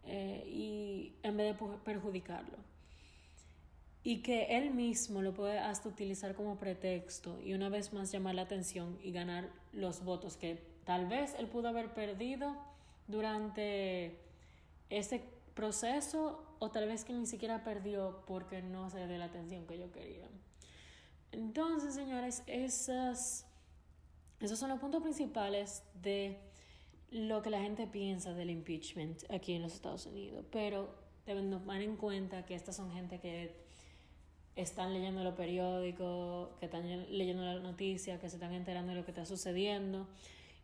eh, 0.05 0.43
y 0.47 1.13
en 1.21 1.35
vez 1.35 1.59
de 1.59 1.67
perjudicarlo 1.83 2.57
y 4.03 4.21
que 4.21 4.57
él 4.57 4.71
mismo 4.71 5.21
lo 5.21 5.33
puede 5.33 5.59
hasta 5.59 5.89
utilizar 5.89 6.33
como 6.33 6.57
pretexto 6.57 7.39
y 7.41 7.53
una 7.53 7.69
vez 7.69 7.91
más 7.93 8.11
llamar 8.11 8.35
la 8.35 8.43
atención 8.43 8.97
y 9.03 9.11
ganar 9.11 9.49
los 9.73 10.03
votos 10.03 10.37
que 10.37 10.63
tal 10.85 11.07
vez 11.07 11.35
él 11.37 11.47
pudo 11.47 11.67
haber 11.67 11.93
perdido 11.93 12.55
durante 13.07 14.17
ese 14.89 15.23
proceso 15.53 16.43
o 16.59 16.71
tal 16.71 16.87
vez 16.87 17.03
que 17.03 17.13
ni 17.13 17.25
siquiera 17.25 17.63
perdió 17.63 18.23
porque 18.25 18.61
no 18.61 18.89
se 18.89 19.05
dio 19.05 19.17
la 19.17 19.25
atención 19.25 19.67
que 19.67 19.77
yo 19.77 19.91
quería. 19.91 20.27
Entonces, 21.31 21.93
señores, 21.93 22.43
esas, 22.47 23.45
esos 24.39 24.57
son 24.57 24.69
los 24.69 24.79
puntos 24.79 25.01
principales 25.01 25.83
de 26.01 26.39
lo 27.11 27.41
que 27.41 27.49
la 27.49 27.61
gente 27.61 27.87
piensa 27.87 28.33
del 28.33 28.49
impeachment 28.49 29.23
aquí 29.31 29.53
en 29.53 29.61
los 29.61 29.73
Estados 29.73 30.05
Unidos. 30.05 30.45
Pero 30.51 30.93
deben 31.25 31.49
tomar 31.51 31.81
en 31.81 31.95
cuenta 31.95 32.45
que 32.45 32.55
estas 32.55 32.75
son 32.75 32.91
gente 32.91 33.19
que 33.19 33.55
están 34.55 34.93
leyendo 34.93 35.23
los 35.23 35.35
periódicos, 35.35 36.49
que 36.59 36.65
están 36.65 36.83
leyendo 37.17 37.43
la 37.43 37.59
noticia, 37.59 38.19
que 38.19 38.29
se 38.29 38.35
están 38.35 38.53
enterando 38.53 38.91
de 38.91 38.99
lo 38.99 39.05
que 39.05 39.11
está 39.11 39.25
sucediendo. 39.25 40.07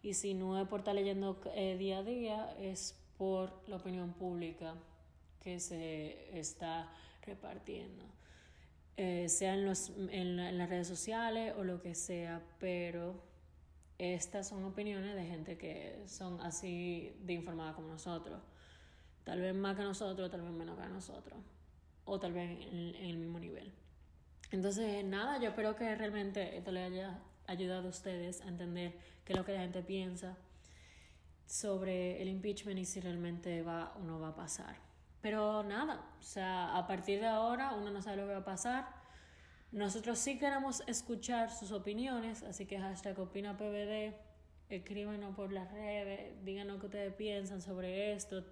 Y 0.02 0.14
si 0.14 0.34
no 0.34 0.60
es 0.60 0.68
por 0.68 0.80
estar 0.80 0.94
leyendo 0.94 1.40
eh, 1.56 1.78
día 1.78 2.00
a 2.00 2.04
día, 2.04 2.56
es 2.60 2.96
por 3.18 3.54
la 3.68 3.78
opinión 3.78 4.14
pública 4.14 4.76
que 5.42 5.60
se 5.60 6.38
está 6.38 6.92
repartiendo. 7.22 8.04
Eh, 8.98 9.28
sea 9.28 9.56
en, 9.56 9.66
los, 9.66 9.92
en, 10.10 10.58
las 10.58 10.70
redes 10.70 10.88
sociales 10.88 11.54
o 11.58 11.66
lo 11.66 11.82
que 11.82 11.96
sea, 11.96 12.42
pero 12.60 13.22
estas 13.98 14.48
son 14.48 14.64
opiniones 14.64 15.16
de 15.16 15.26
gente 15.26 15.58
que 15.58 16.02
son 16.08 16.40
así 16.40 17.14
de 17.22 17.34
informada 17.34 17.74
como 17.74 17.90
nosotros. 17.90 18.42
Tal 19.26 19.42
vez 19.42 19.54
más 19.54 19.76
que 19.76 19.84
nosotros, 19.84 20.32
tal 20.32 20.44
vez 20.44 20.52
menos 20.52 20.80
que 20.80 20.88
nosotros. 20.88 21.38
O 22.06 22.20
tal 22.20 22.32
vez 22.32 22.50
en, 22.68 22.96
el 22.96 23.18
mismo 23.18 23.40
nivel. 23.40 23.74
Entonces, 24.52 25.04
nada, 25.04 25.40
yo 25.40 25.50
espero 25.50 25.76
que 25.76 25.94
realmente 25.96 26.56
esto 26.58 26.72
le 26.72 26.84
haya 26.84 27.20
ayudado 27.48 27.88
a 27.88 27.90
ustedes 27.90 28.42
a 28.42 28.48
entender 28.48 28.94
qué 29.26 29.34
es 29.34 29.40
lo 29.40 29.44
que 29.44 29.54
la 29.54 29.62
gente 29.62 29.82
piensa 29.82 30.38
sobre 31.46 32.22
el 32.22 32.30
impeachment 32.30 32.80
y 32.80 32.86
si 32.86 33.02
realmente 33.02 33.62
va 33.62 33.94
o 33.98 34.00
no 34.04 34.20
va 34.20 34.30
a 34.30 34.36
pasar. 34.36 34.85
Pero 35.26 35.64
nada, 35.64 36.06
o 36.20 36.22
sea, 36.22 36.78
a 36.78 36.86
partir 36.86 37.20
de 37.20 37.26
ahora 37.26 37.74
uno 37.74 37.90
no 37.90 38.00
sabe 38.00 38.18
lo 38.18 38.28
que 38.28 38.34
va 38.34 38.42
a 38.42 38.46
pasar. 38.46 38.88
Nosotros 39.72 40.20
sí 40.20 40.38
queremos 40.38 40.84
escuchar 40.86 41.50
sus 41.50 41.72
opiniones, 41.72 42.44
así 42.44 42.68
que 42.68 42.78
hashtag 42.78 43.20
OpinaPBD, 43.20 44.14
escríbanos 44.70 45.36
por 45.36 45.52
las 45.52 45.72
redes, 45.72 46.46
díganos 46.46 46.80
qué 46.80 46.86
ustedes 46.86 47.14
piensan 47.16 47.64
sobre 47.64 48.14
esto. 48.14 48.46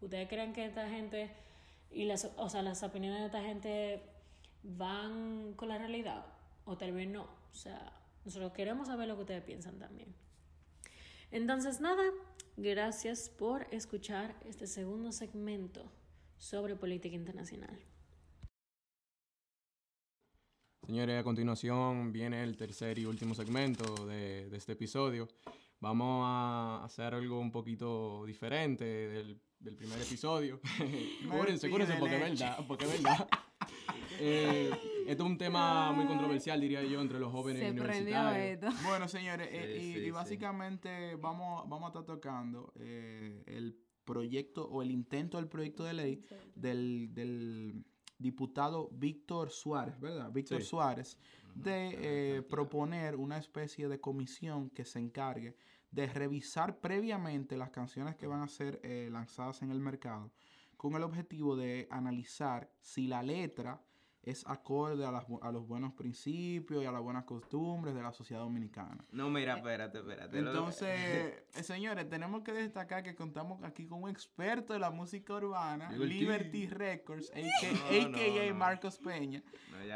¿Ustedes 0.00 0.26
creen 0.26 0.54
que 0.54 0.64
esta 0.64 0.88
gente 0.88 1.30
y 1.90 2.06
las, 2.06 2.30
o 2.38 2.48
sea, 2.48 2.62
las 2.62 2.82
opiniones 2.82 3.20
de 3.20 3.26
esta 3.26 3.42
gente 3.42 4.02
van 4.62 5.52
con 5.52 5.68
la 5.68 5.76
realidad? 5.76 6.24
O 6.64 6.78
tal 6.78 6.92
vez 6.92 7.08
no. 7.08 7.24
O 7.52 7.54
sea, 7.54 7.92
nosotros 8.24 8.52
queremos 8.52 8.88
saber 8.88 9.06
lo 9.06 9.16
que 9.16 9.20
ustedes 9.20 9.42
piensan 9.42 9.78
también. 9.78 10.14
Entonces, 11.30 11.82
nada, 11.82 12.04
gracias 12.56 13.28
por 13.28 13.66
escuchar 13.70 14.34
este 14.46 14.66
segundo 14.66 15.12
segmento 15.12 15.92
sobre 16.38 16.76
política 16.76 17.16
internacional. 17.16 17.78
Señores, 20.86 21.18
a 21.18 21.24
continuación 21.24 22.12
viene 22.12 22.44
el 22.44 22.56
tercer 22.56 22.96
y 23.00 23.06
último 23.06 23.34
segmento 23.34 24.06
de, 24.06 24.48
este 24.56 24.72
episodio. 24.72 25.26
Vamos 25.80 26.22
a 26.24 26.84
hacer 26.84 27.12
algo 27.12 27.40
un 27.40 27.50
poquito 27.50 28.24
diferente 28.24 28.84
del, 28.84 29.40
primer 29.76 30.00
episodio. 30.00 30.60
cúrense, 31.28 31.68
cúrense, 31.68 31.94
porque 31.98 32.14
es 32.14 32.20
verdad, 32.20 32.64
porque 32.68 32.84
es 32.84 33.02
verdad. 33.02 33.28
Eh, 34.18 34.70
esto 35.06 35.24
es 35.24 35.30
un 35.30 35.36
tema 35.36 35.92
muy 35.92 36.06
controversial, 36.06 36.58
diría 36.58 36.82
yo, 36.82 37.02
entre 37.02 37.20
los 37.20 37.30
jóvenes 37.30 37.62
Se 37.62 37.70
universitarios. 37.70 38.82
Bueno, 38.82 39.08
señores, 39.08 39.48
eh, 39.50 40.04
y, 40.06 40.10
básicamente 40.10 41.16
vamos, 41.16 41.68
vamos 41.68 41.84
a 41.84 41.88
estar 41.88 42.04
tocando 42.04 42.72
eh, 42.76 43.42
el 43.46 43.78
proyecto 44.06 44.66
o 44.66 44.80
el 44.80 44.90
intento 44.90 45.36
del 45.36 45.48
proyecto 45.48 45.84
de 45.84 45.92
ley 45.92 46.24
del, 46.54 47.84
diputado 48.18 48.88
Víctor 48.92 49.50
Suárez, 49.50 50.00
¿verdad? 50.00 50.32
Víctor 50.32 50.62
Suárez, 50.62 51.18
de 51.54 52.42
proponer 52.48 53.16
una 53.16 53.36
especie 53.36 53.88
de 53.88 54.00
comisión 54.00 54.70
que 54.70 54.86
se 54.86 54.98
encargue 54.98 55.54
de 55.90 56.06
revisar 56.06 56.80
previamente 56.80 57.58
las 57.58 57.68
canciones 57.68 58.16
que 58.16 58.26
van 58.26 58.40
a 58.40 58.48
ser 58.48 58.80
lanzadas 59.10 59.60
en 59.60 59.70
el 59.70 59.80
mercado 59.80 60.30
con 60.76 60.94
el 60.94 61.02
objetivo 61.02 61.56
de 61.56 61.88
analizar 61.90 62.70
si 62.80 63.06
la 63.06 63.22
letra 63.22 63.82
es 64.26 64.44
acorde 64.48 65.04
a, 65.04 65.08
a, 65.10 65.52
los 65.52 65.68
buenos 65.68 65.92
principios 65.92 66.82
y 66.82 66.86
a 66.86 66.90
las 66.90 67.00
buenas 67.00 67.22
costumbres 67.22 67.94
de 67.94 68.02
la 68.02 68.12
sociedad 68.12 68.42
dominicana. 68.42 68.98
No, 69.12 69.30
mira, 69.30 69.54
eh, 69.54 69.56
espérate, 69.58 69.98
espérate. 69.98 70.38
Entonces, 70.40 70.88
eh, 71.54 71.62
señores, 71.62 72.10
tenemos 72.10 72.42
que 72.42 72.52
destacar 72.52 73.04
que 73.04 73.14
contamos 73.14 73.62
aquí 73.62 73.86
con 73.86 74.02
un 74.02 74.10
experto 74.10 74.72
de 74.72 74.80
la 74.80 74.90
música 74.90 75.34
urbana, 75.34 75.92
Liberty, 75.92 76.66
Records, 76.66 77.30
a.k.a. 77.30 78.52
Marcos 78.52 78.98
Peña, 78.98 79.44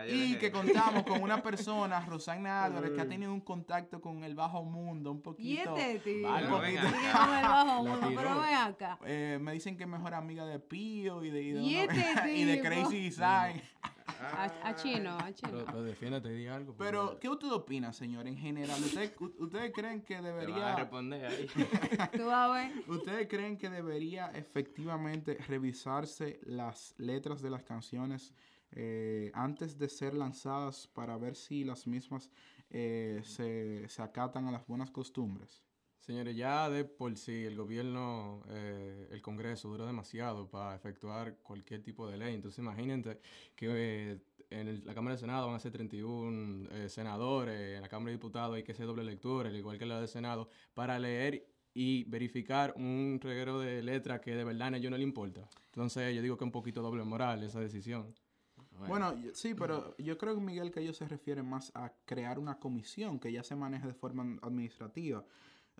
y 0.08 0.36
que 0.36 0.52
contamos 0.52 1.02
con 1.02 1.22
una 1.22 1.42
persona, 1.42 2.00
Rosana 2.06 2.64
Álvarez, 2.66 2.92
que 2.92 3.00
ha 3.00 3.08
tenido 3.08 3.34
un 3.34 3.40
contacto 3.40 4.00
con 4.00 4.22
el 4.22 4.36
bajo 4.36 4.62
mundo 4.62 5.10
un 5.10 5.22
poquito. 5.22 5.76
¿Y 5.76 5.88
este 5.88 5.98
tío? 5.98 6.28
con 6.48 6.64
el 6.64 6.76
bajo 6.76 7.82
mundo, 7.82 8.08
pero 8.14 8.40
ven 8.42 8.54
acá. 8.54 8.96
Eh, 9.04 9.38
me 9.40 9.54
dicen 9.54 9.76
que 9.76 9.82
es 9.82 9.90
mejor 9.90 10.14
amiga 10.14 10.46
de 10.46 10.60
Pío 10.60 11.24
y 11.24 11.30
de, 11.30 11.42
y 11.42 11.50
de, 11.50 11.60
¿Y 11.62 11.74
este 11.74 12.32
y 12.36 12.44
de 12.44 12.62
Crazy 12.62 13.02
Design. 13.02 13.60
A, 14.62 14.74
chino, 14.74 15.16
a 15.18 15.32
chino. 15.32 15.52
Pero, 15.52 15.64
pero 15.66 15.82
defiéndete, 15.82 16.28
di 16.30 16.46
algo. 16.46 16.74
Pero, 16.76 17.18
¿qué 17.20 17.28
usted 17.28 17.50
opina, 17.50 17.92
señor, 17.92 18.26
en 18.26 18.36
general? 18.36 18.80
¿Ustedes, 18.82 19.12
¿ustedes 19.38 19.72
creen 19.74 20.02
que 20.02 20.20
debería... 20.20 20.74
a 20.74 20.76
responder 20.76 21.26
ahí. 21.26 21.46
¿Tú 22.16 22.26
vas 22.26 22.50
a 22.50 22.52
ver? 22.52 22.72
¿Ustedes 22.88 23.28
creen 23.28 23.56
que 23.56 23.70
debería 23.70 24.26
efectivamente 24.34 25.38
revisarse 25.48 26.40
las 26.44 26.94
letras 26.98 27.42
de 27.42 27.50
las 27.50 27.62
canciones 27.62 28.34
eh, 28.72 29.30
antes 29.34 29.78
de 29.78 29.88
ser 29.88 30.14
lanzadas 30.14 30.86
para 30.88 31.16
ver 31.16 31.34
si 31.34 31.64
las 31.64 31.86
mismas 31.86 32.30
eh, 32.70 33.20
se, 33.24 33.88
se 33.88 34.02
acatan 34.02 34.46
a 34.46 34.52
las 34.52 34.66
buenas 34.66 34.90
costumbres? 34.90 35.62
Señores, 36.00 36.34
ya 36.34 36.70
de 36.70 36.84
por 36.84 37.14
sí 37.16 37.44
el 37.44 37.56
gobierno, 37.56 38.42
eh, 38.48 39.08
el 39.10 39.20
Congreso 39.20 39.68
duró 39.68 39.86
demasiado 39.86 40.48
para 40.48 40.74
efectuar 40.74 41.36
cualquier 41.42 41.82
tipo 41.82 42.08
de 42.08 42.16
ley. 42.16 42.34
Entonces 42.34 42.58
imagínense 42.58 43.20
que 43.54 43.68
eh, 43.68 44.18
en 44.48 44.84
la 44.84 44.94
Cámara 44.94 45.14
de 45.14 45.20
Senado 45.20 45.46
van 45.46 45.56
a 45.56 45.60
ser 45.60 45.72
31 45.72 46.70
eh, 46.70 46.88
senadores, 46.88 47.76
en 47.76 47.82
la 47.82 47.88
Cámara 47.88 48.10
de 48.10 48.16
Diputados 48.16 48.56
hay 48.56 48.62
que 48.62 48.72
hacer 48.72 48.86
doble 48.86 49.04
lectura, 49.04 49.50
al 49.50 49.56
igual 49.56 49.78
que 49.78 49.84
la 49.84 50.00
de 50.00 50.08
Senado, 50.08 50.48
para 50.72 50.98
leer 50.98 51.46
y 51.74 52.04
verificar 52.04 52.72
un 52.76 53.20
reguero 53.22 53.60
de 53.60 53.82
letras 53.82 54.20
que 54.20 54.34
de 54.34 54.42
verdad 54.42 54.74
a 54.74 54.76
ellos 54.78 54.90
no 54.90 54.96
le 54.96 55.04
importa. 55.04 55.48
Entonces 55.66 56.14
yo 56.14 56.22
digo 56.22 56.36
que 56.36 56.44
es 56.44 56.46
un 56.46 56.52
poquito 56.52 56.80
doble 56.82 57.04
moral 57.04 57.42
esa 57.42 57.60
decisión. 57.60 58.12
Bueno, 58.88 59.14
sí, 59.34 59.54
pero 59.54 59.94
yo 59.98 60.16
creo, 60.16 60.40
Miguel, 60.40 60.70
que 60.70 60.80
ellos 60.80 60.96
se 60.96 61.06
refieren 61.06 61.46
más 61.46 61.70
a 61.74 61.92
crear 62.06 62.38
una 62.38 62.58
comisión 62.58 63.20
que 63.20 63.30
ya 63.30 63.42
se 63.42 63.54
maneje 63.54 63.86
de 63.86 63.94
forma 63.94 64.38
administrativa. 64.42 65.24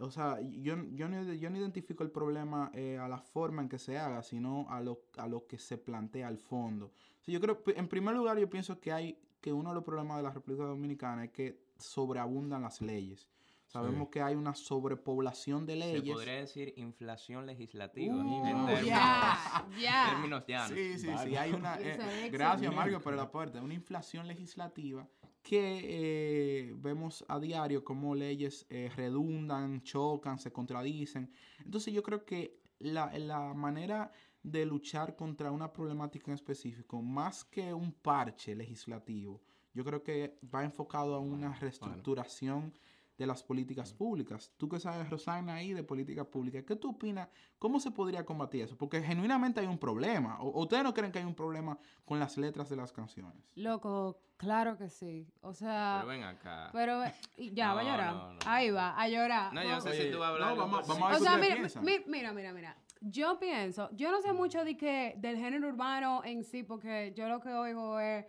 O 0.01 0.11
sea, 0.11 0.39
yo, 0.41 0.77
yo, 0.93 1.09
no, 1.09 1.33
yo 1.35 1.51
no 1.51 1.59
identifico 1.59 2.03
el 2.03 2.11
problema 2.11 2.71
eh, 2.75 2.99
a 2.99 3.07
la 3.07 3.19
forma 3.19 3.61
en 3.63 3.69
que 3.69 3.79
se 3.79 3.99
haga, 3.99 4.23
sino 4.23 4.67
a 4.71 4.81
lo, 4.81 5.03
a 5.19 5.29
lo 5.29 5.47
que 5.47 5.59
se 5.59 5.77
plantea 5.77 6.29
al 6.29 6.39
fondo. 6.39 6.93
yo 7.27 7.41
creo, 7.41 7.63
en 7.67 7.87
primer 7.87 8.15
lugar, 8.15 8.39
yo 8.39 8.49
pienso 8.49 8.81
que 8.81 8.93
hay 8.93 9.19
que 9.41 9.53
uno 9.53 9.71
de 9.71 9.75
los 9.75 9.85
problemas 9.85 10.17
de 10.19 10.23
la 10.23 10.31
República 10.31 10.65
Dominicana 10.65 11.25
es 11.25 11.31
que 11.31 11.61
sobreabundan 11.79 12.63
las 12.63 12.81
leyes. 12.81 13.29
Sabemos 13.67 14.09
que 14.09 14.21
hay 14.21 14.35
una 14.35 14.53
sobrepoblación 14.53 15.65
de 15.65 15.77
leyes. 15.77 16.03
Se 16.03 16.13
podría 16.13 16.35
decir 16.35 16.75
inflación 16.77 17.47
legislativa. 17.47 18.17
Uh, 18.17 18.45
en 18.45 18.67
términos, 18.67 20.45
llanos. 20.49 20.71
Sí, 20.71 20.99
sí, 20.99 21.09
sí. 21.23 21.37
Hay 21.37 21.53
una, 21.53 21.77
eh, 21.81 22.31
gracias, 22.33 22.75
Mario, 22.75 23.01
por 23.01 23.13
el 23.15 23.21
aporte. 23.21 23.61
Una 23.61 23.75
inflación 23.75 24.27
legislativa 24.27 25.07
que 25.51 25.81
eh, 25.83 26.75
vemos 26.77 27.25
a 27.27 27.41
diario 27.41 27.83
cómo 27.83 28.15
leyes 28.15 28.67
eh, 28.71 28.89
redundan, 28.95 29.83
chocan, 29.83 30.39
se 30.39 30.53
contradicen. 30.53 31.29
Entonces 31.65 31.93
yo 31.93 32.05
creo 32.05 32.25
que 32.25 32.61
la, 32.79 33.11
la 33.19 33.53
manera 33.53 34.13
de 34.45 34.65
luchar 34.65 35.17
contra 35.17 35.51
una 35.51 35.73
problemática 35.73 36.31
en 36.31 36.37
específico, 36.37 37.03
más 37.03 37.45
que 37.45 37.75
un 37.75 37.91
parche 37.91 38.55
legislativo, 38.55 39.43
yo 39.75 39.85
creo 39.85 40.05
que 40.05 40.39
va 40.55 40.63
enfocado 40.63 41.17
a 41.17 41.19
una 41.19 41.53
reestructuración 41.59 42.73
de 43.21 43.27
las 43.27 43.43
políticas 43.43 43.93
públicas. 43.93 44.51
Tú 44.57 44.67
que 44.67 44.81
sabes, 44.81 45.11
Rosana, 45.11 45.57
ahí 45.57 45.75
de 45.75 45.85
políticas 45.85 46.27
públicas, 46.27 46.65
¿qué 46.67 46.75
tú 46.75 46.93
opinas? 46.93 47.29
¿Cómo 47.59 47.79
se 47.79 47.91
podría 47.91 48.25
combatir 48.25 48.63
eso? 48.63 48.79
Porque 48.79 49.03
genuinamente 49.03 49.61
hay 49.61 49.67
un 49.67 49.77
problema. 49.79 50.41
¿O 50.41 50.49
o 50.49 50.63
ustedes 50.63 50.83
no 50.85 50.95
creen 50.95 51.13
que 51.13 51.19
hay 51.19 51.27
un 51.27 51.35
problema 51.35 51.79
con 52.07 52.19
las 52.19 52.39
letras 52.39 52.71
de 52.71 52.77
las 52.77 52.93
canciones? 52.93 53.35
Loco, 53.57 54.23
claro 54.39 54.79
que 54.79 54.89
sí. 54.89 55.29
O 55.43 55.53
sea, 55.53 55.99
Pero 55.99 56.09
ven 56.09 56.23
acá. 56.25 56.71
pero 56.73 57.03
ya 57.37 57.75
va 57.75 57.81
a 57.81 57.85
No, 57.85 57.91
llorar. 57.91 58.15
no, 58.15 58.33
no. 58.33 58.39
Ahí 58.47 58.71
va, 58.71 58.99
a 58.99 59.07
llorar. 59.07 59.53
No, 59.53 59.63
yo 59.63 59.69
Vamos- 59.69 59.85
sé 59.85 60.03
si 60.03 60.11
tú 60.11 60.19
vas 60.19 60.31
a 60.31 60.33
hablar. 60.33 60.51
no, 60.55 60.57
vamos- 60.57 60.89
vamos 60.89 61.03
a 61.03 61.07
ver 61.09 61.15
O 61.17 61.19
qué 61.19 61.25
sea, 61.25 61.37
mira, 61.37 61.55
piensan. 61.57 61.85
mira, 62.07 62.33
mira, 62.33 62.53
mira. 62.55 62.77
Yo 63.03 63.39
pienso, 63.39 63.91
yo 63.93 64.11
no 64.11 64.23
sé 64.23 64.33
mucho 64.33 64.65
de 64.65 64.79
que 64.79 65.15
del 65.19 65.37
género 65.37 65.69
urbano 65.69 66.23
en 66.25 66.43
sí, 66.43 66.63
porque 66.63 67.13
yo 67.15 67.29
lo 67.29 67.39
que 67.41 67.51
oigo 67.53 68.01
es 68.01 68.25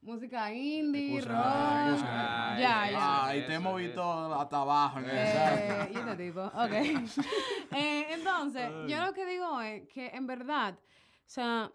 música 0.00 0.52
indie, 0.52 1.16
Excusa, 1.18 1.94
rock. 1.94 2.58
Ya, 2.60 2.90
ya. 2.90 3.24
Ay, 3.26 3.38
eso, 3.40 3.46
te 3.48 3.54
hemos 3.54 3.76
visto 3.76 4.34
hasta 4.34 4.60
abajo 4.60 4.98
en 5.00 5.06
Eh, 5.10 5.88
y 5.92 5.96
este 5.98 6.16
tipo, 6.24 6.40
ok. 6.42 6.72
Eh, 7.76 8.06
entonces, 8.10 8.70
yo 8.86 9.04
lo 9.04 9.12
que 9.12 9.26
digo 9.26 9.60
es 9.60 9.88
que 9.88 10.06
en 10.08 10.26
verdad, 10.26 10.74
o 10.74 10.78
sea, 11.26 11.70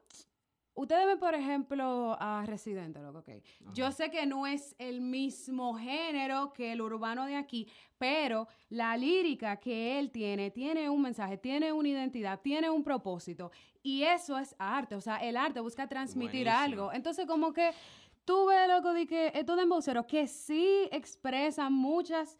ustedes 0.73 1.05
ven, 1.05 1.19
por 1.19 1.35
ejemplo, 1.35 2.15
a 2.19 2.43
Residente, 2.45 2.99
loco, 3.01 3.19
ok. 3.19 3.29
Yo 3.73 3.91
sé 3.91 4.09
que 4.09 4.25
no 4.25 4.47
es 4.47 4.73
el 4.79 5.01
mismo 5.01 5.75
género 5.77 6.53
que 6.53 6.71
el 6.71 6.81
urbano 6.81 7.25
de 7.25 7.35
aquí, 7.35 7.67
pero 7.97 8.47
la 8.69 8.95
lírica 8.95 9.57
que 9.57 9.99
él 9.99 10.11
tiene, 10.11 10.49
tiene 10.49 10.89
un 10.89 11.01
mensaje, 11.01 11.37
tiene 11.37 11.73
una 11.73 11.89
identidad, 11.89 12.39
tiene 12.39 12.69
un 12.69 12.83
propósito. 12.83 13.51
Y 13.83 14.03
eso 14.03 14.37
es 14.37 14.55
arte, 14.59 14.95
o 14.95 15.01
sea, 15.01 15.17
el 15.17 15.35
arte 15.35 15.59
busca 15.59 15.87
transmitir 15.87 16.45
Buenísimo. 16.45 16.63
algo. 16.63 16.93
Entonces, 16.93 17.25
como 17.27 17.51
que 17.51 17.71
tú 18.25 18.45
ves, 18.47 18.67
loco, 18.67 18.93
de 18.93 19.05
que 19.07 19.31
estos 19.33 19.57
demboceros 19.57 20.05
que 20.05 20.27
sí 20.27 20.87
expresan 20.91 21.73
muchas 21.73 22.37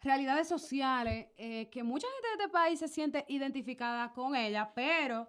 realidades 0.00 0.46
sociales 0.48 1.28
eh, 1.36 1.68
que 1.70 1.82
mucha 1.82 2.06
gente 2.08 2.28
de 2.28 2.34
este 2.44 2.48
país 2.52 2.78
se 2.78 2.88
siente 2.88 3.24
identificada 3.28 4.12
con 4.12 4.36
ella, 4.36 4.72
pero, 4.74 5.26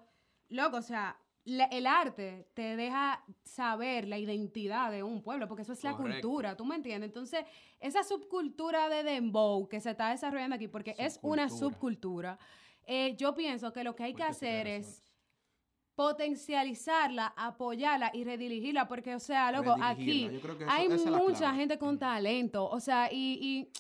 loco, 0.50 0.78
o 0.78 0.82
sea, 0.82 1.18
la- 1.46 1.66
el 1.66 1.88
arte 1.88 2.50
te 2.54 2.76
deja 2.76 3.24
saber 3.44 4.06
la 4.08 4.18
identidad 4.18 4.92
de 4.92 5.02
un 5.04 5.24
pueblo, 5.24 5.48
porque 5.48 5.62
eso 5.64 5.72
es 5.74 5.84
la 5.84 5.92
cultura, 6.20 6.58
¿tú 6.58 6.66
me 6.66 6.76
entiendes? 6.76 7.08
Entonces, 7.08 7.46
esa 7.80 8.04
subcultura 8.04 8.90
de 8.90 9.04
dembow 9.04 9.68
que 9.70 9.80
se 9.80 9.92
está 9.92 10.10
desarrollando 10.10 10.56
aquí, 10.58 10.68
porque 10.68 10.94
es 10.98 11.20
una 11.24 11.48
Subcultura. 11.50 12.38
eh, 12.86 13.16
yo 13.18 13.34
pienso 13.34 13.72
que 13.74 13.84
lo 13.84 13.96
que 13.96 14.04
hay 14.04 14.14
que 14.14 14.24
hacer 14.24 14.68
es. 14.68 15.04
Potencializarla, 15.98 17.34
apoyarla 17.36 18.12
y 18.14 18.24
redirigirla, 18.24 18.88
porque, 18.88 19.16
o 19.16 19.20
sea, 19.20 19.52
loco, 19.52 19.72
aquí 19.82 20.26
eso- 20.26 20.70
hay 20.70 20.88
mucha 21.30 21.54
gente 21.56 21.78
con 21.78 21.98
talento, 22.00 22.68
o 22.70 22.80
sea, 22.80 23.10
y, 23.12 23.40
y 23.42 23.72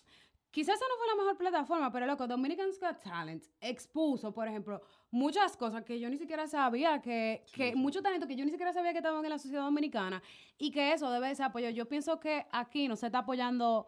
quizás 0.51 0.75
esa 0.75 0.85
no 0.87 0.95
fue 0.97 1.07
la 1.07 1.15
mejor 1.15 1.37
plataforma, 1.37 1.91
pero 1.91 2.05
loco, 2.07 2.27
Dominican's 2.27 2.79
Got 2.79 3.01
Talent 3.03 3.43
expuso, 3.61 4.33
por 4.33 4.47
ejemplo, 4.47 4.81
muchas 5.11 5.55
cosas 5.55 5.83
que 5.83 5.99
yo 5.99 6.09
ni 6.09 6.17
siquiera 6.17 6.47
sabía, 6.47 7.01
que, 7.01 7.43
que 7.53 7.75
mucho 7.75 8.01
talento 8.01 8.27
que 8.27 8.35
yo 8.35 8.43
ni 8.45 8.51
siquiera 8.51 8.73
sabía 8.73 8.91
que 8.91 8.97
estaban 8.99 9.23
en 9.23 9.29
la 9.29 9.37
sociedad 9.39 9.63
dominicana, 9.63 10.21
y 10.57 10.71
que 10.71 10.93
eso 10.93 11.09
debe 11.11 11.27
de 11.29 11.35
ser 11.35 11.45
apoyo. 11.45 11.69
Yo 11.69 11.87
pienso 11.87 12.19
que 12.19 12.45
aquí 12.51 12.87
no 12.87 12.95
se 12.95 13.05
está 13.05 13.19
apoyando 13.19 13.87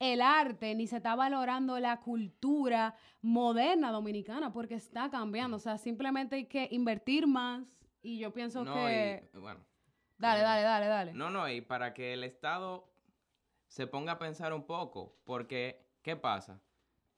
el 0.00 0.22
arte, 0.22 0.74
ni 0.74 0.86
se 0.86 0.96
está 0.96 1.14
valorando 1.14 1.78
la 1.78 2.00
cultura 2.00 2.96
moderna 3.20 3.92
dominicana, 3.92 4.52
porque 4.52 4.74
está 4.74 5.10
cambiando, 5.10 5.58
o 5.58 5.60
sea, 5.60 5.76
simplemente 5.78 6.36
hay 6.36 6.46
que 6.46 6.66
invertir 6.72 7.26
más, 7.26 7.64
y 8.02 8.18
yo 8.18 8.32
pienso 8.32 8.64
No, 8.64 8.74
que... 8.74 9.30
y, 9.32 9.38
bueno. 9.38 9.60
Dale, 10.16 10.40
dale, 10.40 10.62
dale, 10.62 10.86
dale. 10.86 11.12
No, 11.14 11.30
no, 11.30 11.48
y 11.48 11.60
para 11.60 11.94
que 11.94 12.14
el 12.14 12.24
Estado 12.24 12.90
se 13.68 13.86
ponga 13.86 14.12
a 14.12 14.18
pensar 14.18 14.52
un 14.54 14.66
poco, 14.66 15.18
porque, 15.24 15.86
¿qué 16.02 16.16
pasa? 16.16 16.60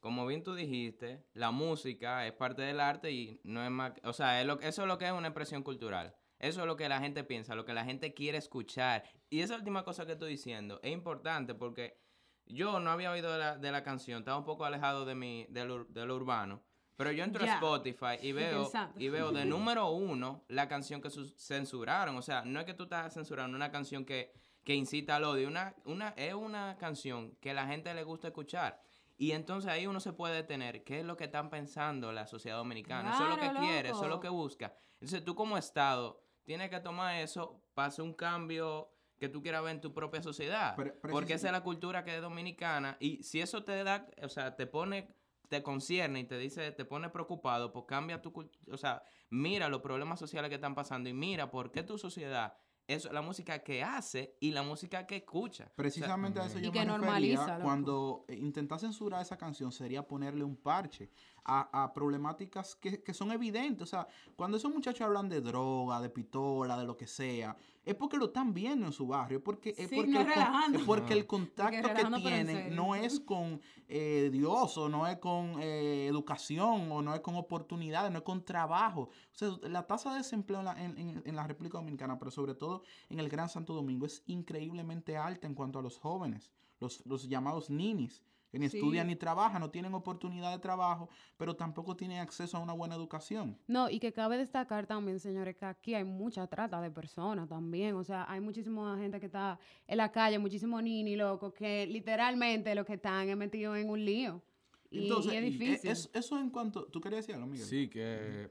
Como 0.01 0.27
bien 0.27 0.43
tú 0.43 0.55
dijiste, 0.55 1.25
la 1.35 1.53
música 1.53 2.27
es 2.27 2.33
parte 2.33 2.63
del 2.63 2.81
arte 2.81 3.13
y 3.13 3.41
no 3.45 3.63
es 3.65 3.71
más, 3.71 3.93
o 4.03 4.13
sea, 4.13 4.41
es 4.41 4.47
lo- 4.47 4.61
eso 4.61 4.83
es 4.83 4.89
lo 4.89 4.99
que 4.99 5.07
es 5.07 5.13
una 5.13 5.29
expresión 5.29 5.63
cultural. 5.63 6.15
Eso 6.41 6.61
es 6.63 6.67
lo 6.67 6.77
que 6.77 6.89
la 6.89 6.99
gente 6.99 7.23
piensa, 7.23 7.55
lo 7.55 7.65
que 7.65 7.73
la 7.73 7.85
gente 7.85 8.13
quiere 8.13 8.39
escuchar. 8.39 9.05
Y 9.31 9.41
esa 9.43 9.55
última 9.55 9.85
cosa 9.85 10.05
que 10.05 10.13
estoy 10.13 10.31
diciendo 10.31 10.81
es 10.83 10.93
importante 10.93 11.55
porque 11.55 12.01
yo 12.47 12.81
no 12.81 12.91
había 12.91 13.11
oído 13.11 13.33
de 13.33 13.39
la, 13.39 13.57
de 13.57 13.73
la 13.73 13.83
canción, 13.83 14.21
estaba 14.21 14.39
un 14.39 14.45
poco 14.45 14.65
alejado 14.65 15.05
de, 15.05 15.15
mi, 15.15 15.47
de, 15.49 15.65
lo, 15.65 15.85
de 15.85 16.07
lo 16.07 16.17
urbano. 16.17 16.63
Pero 16.97 17.11
yo 17.11 17.25
entro 17.25 17.45
a 17.45 17.55
Spotify 17.55 18.19
y 18.21 18.33
veo, 18.33 18.71
y 18.97 19.09
veo 19.09 19.33
de 19.33 19.45
número 19.47 19.91
uno 19.91 20.45
la 20.49 20.69
canción 20.69 21.01
que 21.01 21.11
censuraron. 21.11 22.17
O 22.17 22.23
sea, 22.23 22.45
no 22.45 22.61
es 22.61 22.67
que 22.67 22.75
tú 22.75 22.85
estás 22.85 23.15
censurando 23.15 23.57
una 23.57 23.71
canción 23.71 24.05
que, 24.05 24.33
que 24.65 24.75
incita 24.75 25.17
al 25.17 25.25
odio. 25.25 25.49
Una, 25.49 25.75
una, 25.85 26.11
es 26.11 26.35
una 26.35 26.77
canción 26.79 27.35
que 27.41 27.51
a 27.51 27.55
la 27.55 27.67
gente 27.67 27.93
le 27.95 28.05
gusta 28.05 28.29
escuchar. 28.29 28.81
Y 29.17 29.33
entonces 29.33 29.71
ahí 29.71 29.87
uno 29.87 30.01
se 30.01 30.13
puede 30.13 30.35
detener. 30.35 30.85
¿Qué 30.85 31.01
es 31.01 31.05
lo 31.05 31.17
que 31.17 31.25
están 31.25 31.51
pensando 31.51 32.13
la 32.13 32.27
sociedad 32.27 32.57
dominicana? 32.57 33.15
eso 33.15 33.25
es 33.25 33.31
lo 33.31 33.39
que 33.39 33.59
quiere, 33.59 33.91
eso 33.91 34.03
es 34.03 34.09
lo 34.09 34.21
que 34.21 34.29
busca. 34.29 34.75
Entonces 34.95 35.25
tú 35.25 35.35
como 35.35 35.57
Estado 35.57 36.23
tienes 36.45 36.71
que 36.71 36.81
tomar 36.81 37.17
eso 37.17 37.63
hacer 37.77 38.05
un 38.05 38.15
cambio 38.15 38.92
que 39.23 39.29
tú 39.29 39.41
quieras 39.41 39.63
ver 39.63 39.77
en 39.77 39.81
tu 39.81 39.95
propia 39.95 40.21
sociedad. 40.21 40.75
Porque 41.01 41.35
esa 41.35 41.47
es 41.47 41.53
la 41.53 41.63
cultura 41.63 42.03
que 42.03 42.17
es 42.17 42.21
dominicana. 42.21 42.97
Y 42.99 43.23
si 43.23 43.41
eso 43.41 43.63
te 43.63 43.85
da, 43.85 44.05
o 44.21 44.29
sea, 44.29 44.57
te 44.57 44.67
pone, 44.67 45.15
te 45.49 45.63
concierne 45.63 46.19
y 46.19 46.25
te 46.25 46.37
dice, 46.39 46.73
te 46.73 46.85
pone 46.85 47.09
preocupado, 47.09 47.73
pues 47.73 47.85
cambia 47.87 48.21
tu 48.21 48.33
cultura. 48.33 48.75
O 48.75 48.77
sea, 48.77 49.05
mira 49.31 49.69
los 49.69 49.81
problemas 49.81 50.19
sociales 50.19 50.49
que 50.49 50.57
están 50.57 50.75
pasando 50.75 51.09
y 51.09 51.13
mira 51.13 51.53
por 51.53 51.71
qué 51.71 51.85
tu 51.85 51.99
sociedad 51.99 52.53
es 52.89 53.11
la 53.13 53.23
música 53.23 53.61
que 53.61 53.85
hace 53.85 54.37
y 54.41 54.51
la 54.51 54.65
música 54.65 55.07
que 55.07 55.19
escucha. 55.19 55.65
O 55.65 55.67
sea, 55.69 55.77
Precisamente 55.77 56.41
a 56.41 56.47
eso 56.47 56.59
Y 56.59 56.63
yo 56.63 56.73
que 56.73 56.81
me 56.81 56.87
normaliza, 56.87 57.43
refería 57.43 57.55
loco. 57.59 57.65
cuando 57.65 58.25
eh, 58.27 58.35
intentar 58.35 58.81
censurar 58.81 59.23
esa 59.23 59.39
canción 59.39 59.71
sería 59.71 60.03
ponerle 60.07 60.43
un 60.43 60.57
parche 60.57 61.11
a, 61.45 61.85
a 61.85 61.93
problemáticas 61.93 62.75
que, 62.75 63.01
que 63.01 63.15
son 63.15 63.31
evidentes. 63.31 63.83
O 63.83 63.87
sea, 63.87 64.09
cuando 64.35 64.57
esos 64.57 64.73
muchachos 64.73 65.03
hablan 65.03 65.29
de 65.29 65.41
droga, 65.41 66.01
de 66.01 66.11
pistola, 66.11 66.77
de 66.77 66.85
lo 66.85 66.97
que 66.97 67.07
sea, 67.07 67.57
es 67.85 67.95
porque 67.97 68.17
lo 68.17 68.27
están 68.27 68.55
viendo 68.55 68.87
en 68.87 68.93
su 68.93 69.07
barrio, 69.09 69.39
es 69.39 69.45
porque, 69.45 69.71
es 69.77 69.89
Sí, 69.89 69.97
porque, 69.97 70.11
no 70.13 70.21
el, 70.21 70.27
con- 70.27 70.75
es 70.77 70.83
porque 70.87 71.13
el 71.15 71.27
contacto 71.27 71.71
que 71.95 72.03
tienen 72.21 72.77
no 72.77 72.95
es 72.95 73.21
con 73.21 73.61
eh, 73.89 74.31
Dios 74.33 74.79
o 74.79 74.89
no 74.89 75.07
es 75.09 75.17
con 75.19 75.61
eh, 75.61 76.07
educación 76.07 76.93
o 76.93 77.03
no 77.03 77.15
es 77.15 77.21
con 77.21 77.35
oportunidades, 77.37 78.11
no 78.13 78.19
es 78.19 78.25
con 78.25 78.45
trabajo. 78.45 79.03
O 79.33 79.35
sea, 79.35 79.51
la 79.69 79.87
tasa 79.87 80.13
de 80.13 80.19
desempleo 80.19 80.61
en 80.61 80.65
la, 80.65 80.73
en- 80.85 80.97
en- 80.99 81.23
en 81.25 81.37
la 81.37 81.47
República 81.47 81.79
Dominicana, 81.79 82.19
pero 82.19 82.31
sobre 82.31 82.55
todo 82.55 82.83
en 83.09 83.19
el 83.19 83.29
Gran 83.29 83.49
Santo 83.49 83.75
Domingo, 83.75 84.07
es 84.07 84.23
increíblemente 84.27 85.17
alta 85.17 85.47
en 85.47 85.55
cuanto 85.55 85.79
a 85.79 85.83
los 85.83 85.99
jóvenes, 85.99 86.53
los, 86.79 87.05
los 87.07 87.29
llamados 87.29 87.69
ninis, 87.71 88.23
ni 88.59 88.69
Sí. 88.69 88.77
estudian 88.77 89.07
ni 89.07 89.17
trabajan, 89.17 89.61
no 89.61 89.71
tienen 89.71 89.95
oportunidad 89.95 90.51
de 90.53 90.59
trabajo, 90.59 91.09
pero 91.37 91.57
tampoco 91.57 91.97
tienen 91.97 92.19
acceso 92.19 92.57
a 92.57 92.61
una 92.61 92.73
buena 92.75 92.95
educación. 92.95 93.59
No, 93.67 93.89
y 93.89 93.99
que 93.99 94.13
cabe 94.13 94.37
destacar 94.37 94.87
también, 94.87 95.19
señores, 95.21 95.57
que 95.57 95.65
aquí 95.65 95.95
hay 95.95 96.05
mucha 96.05 96.47
trata 96.47 96.81
de 96.81 96.91
personas 96.91 97.49
también. 97.49 97.95
O 97.95 98.05
sea, 98.05 98.27
hay 98.29 98.41
muchísima 98.41 98.99
gente 98.99 99.19
que 99.21 99.27
está 99.27 99.59
en 99.87 99.97
la 99.97 100.13
calle, 100.13 100.39
muchísimos 100.39 100.83
nini 100.83 101.17
locos, 101.17 101.53
que 101.55 101.87
literalmente 101.87 102.75
lo 102.75 102.85
que 102.85 102.95
están 102.95 103.29
es 103.29 103.37
metidos 103.37 103.77
en 103.79 103.89
un 103.89 104.05
lío. 104.05 104.43
Y, 104.91 105.05
Entonces, 105.05 105.33
y 105.33 105.37
es 105.37 105.43
y- 105.45 105.51
difícil. 105.51 105.91
es- 105.91 106.11
eso 106.13 106.39
en 106.39 106.51
cuanto... 106.51 106.85
¿Tú 106.85 107.01
querías 107.01 107.23
decir 107.23 107.35
algo, 107.35 107.47
Miguel? 107.47 107.67
Sí, 107.67 107.89
que 107.89 108.51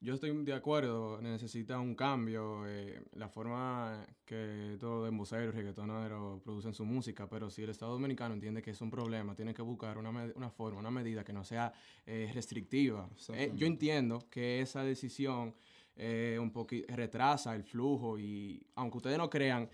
yo 0.00 0.14
estoy 0.14 0.30
de 0.44 0.52
acuerdo, 0.52 1.20
necesita 1.22 1.78
un 1.80 1.94
cambio, 1.94 2.66
eh, 2.66 3.02
la 3.12 3.28
forma 3.28 4.06
que 4.24 4.76
todos 4.78 5.00
los 5.00 5.08
emboceros 5.08 5.54
y 5.54 5.56
reggaetoneros 5.56 6.42
producen 6.42 6.74
su 6.74 6.84
música, 6.84 7.28
pero 7.28 7.48
si 7.50 7.62
el 7.62 7.70
Estado 7.70 7.92
Dominicano 7.92 8.34
entiende 8.34 8.62
que 8.62 8.72
es 8.72 8.80
un 8.80 8.90
problema, 8.90 9.34
tiene 9.34 9.54
que 9.54 9.62
buscar 9.62 9.96
una, 9.96 10.10
una 10.34 10.50
forma, 10.50 10.80
una 10.80 10.90
medida 10.90 11.24
que 11.24 11.32
no 11.32 11.44
sea 11.44 11.72
eh, 12.04 12.30
restrictiva. 12.34 13.08
Eh, 13.32 13.52
yo 13.54 13.66
entiendo 13.66 14.28
que 14.30 14.60
esa 14.60 14.84
decisión 14.84 15.54
eh, 15.96 16.36
un 16.38 16.52
poquito 16.52 16.94
retrasa 16.94 17.54
el 17.54 17.64
flujo 17.64 18.18
y 18.18 18.66
aunque 18.74 18.98
ustedes 18.98 19.16
no 19.16 19.30
crean, 19.30 19.68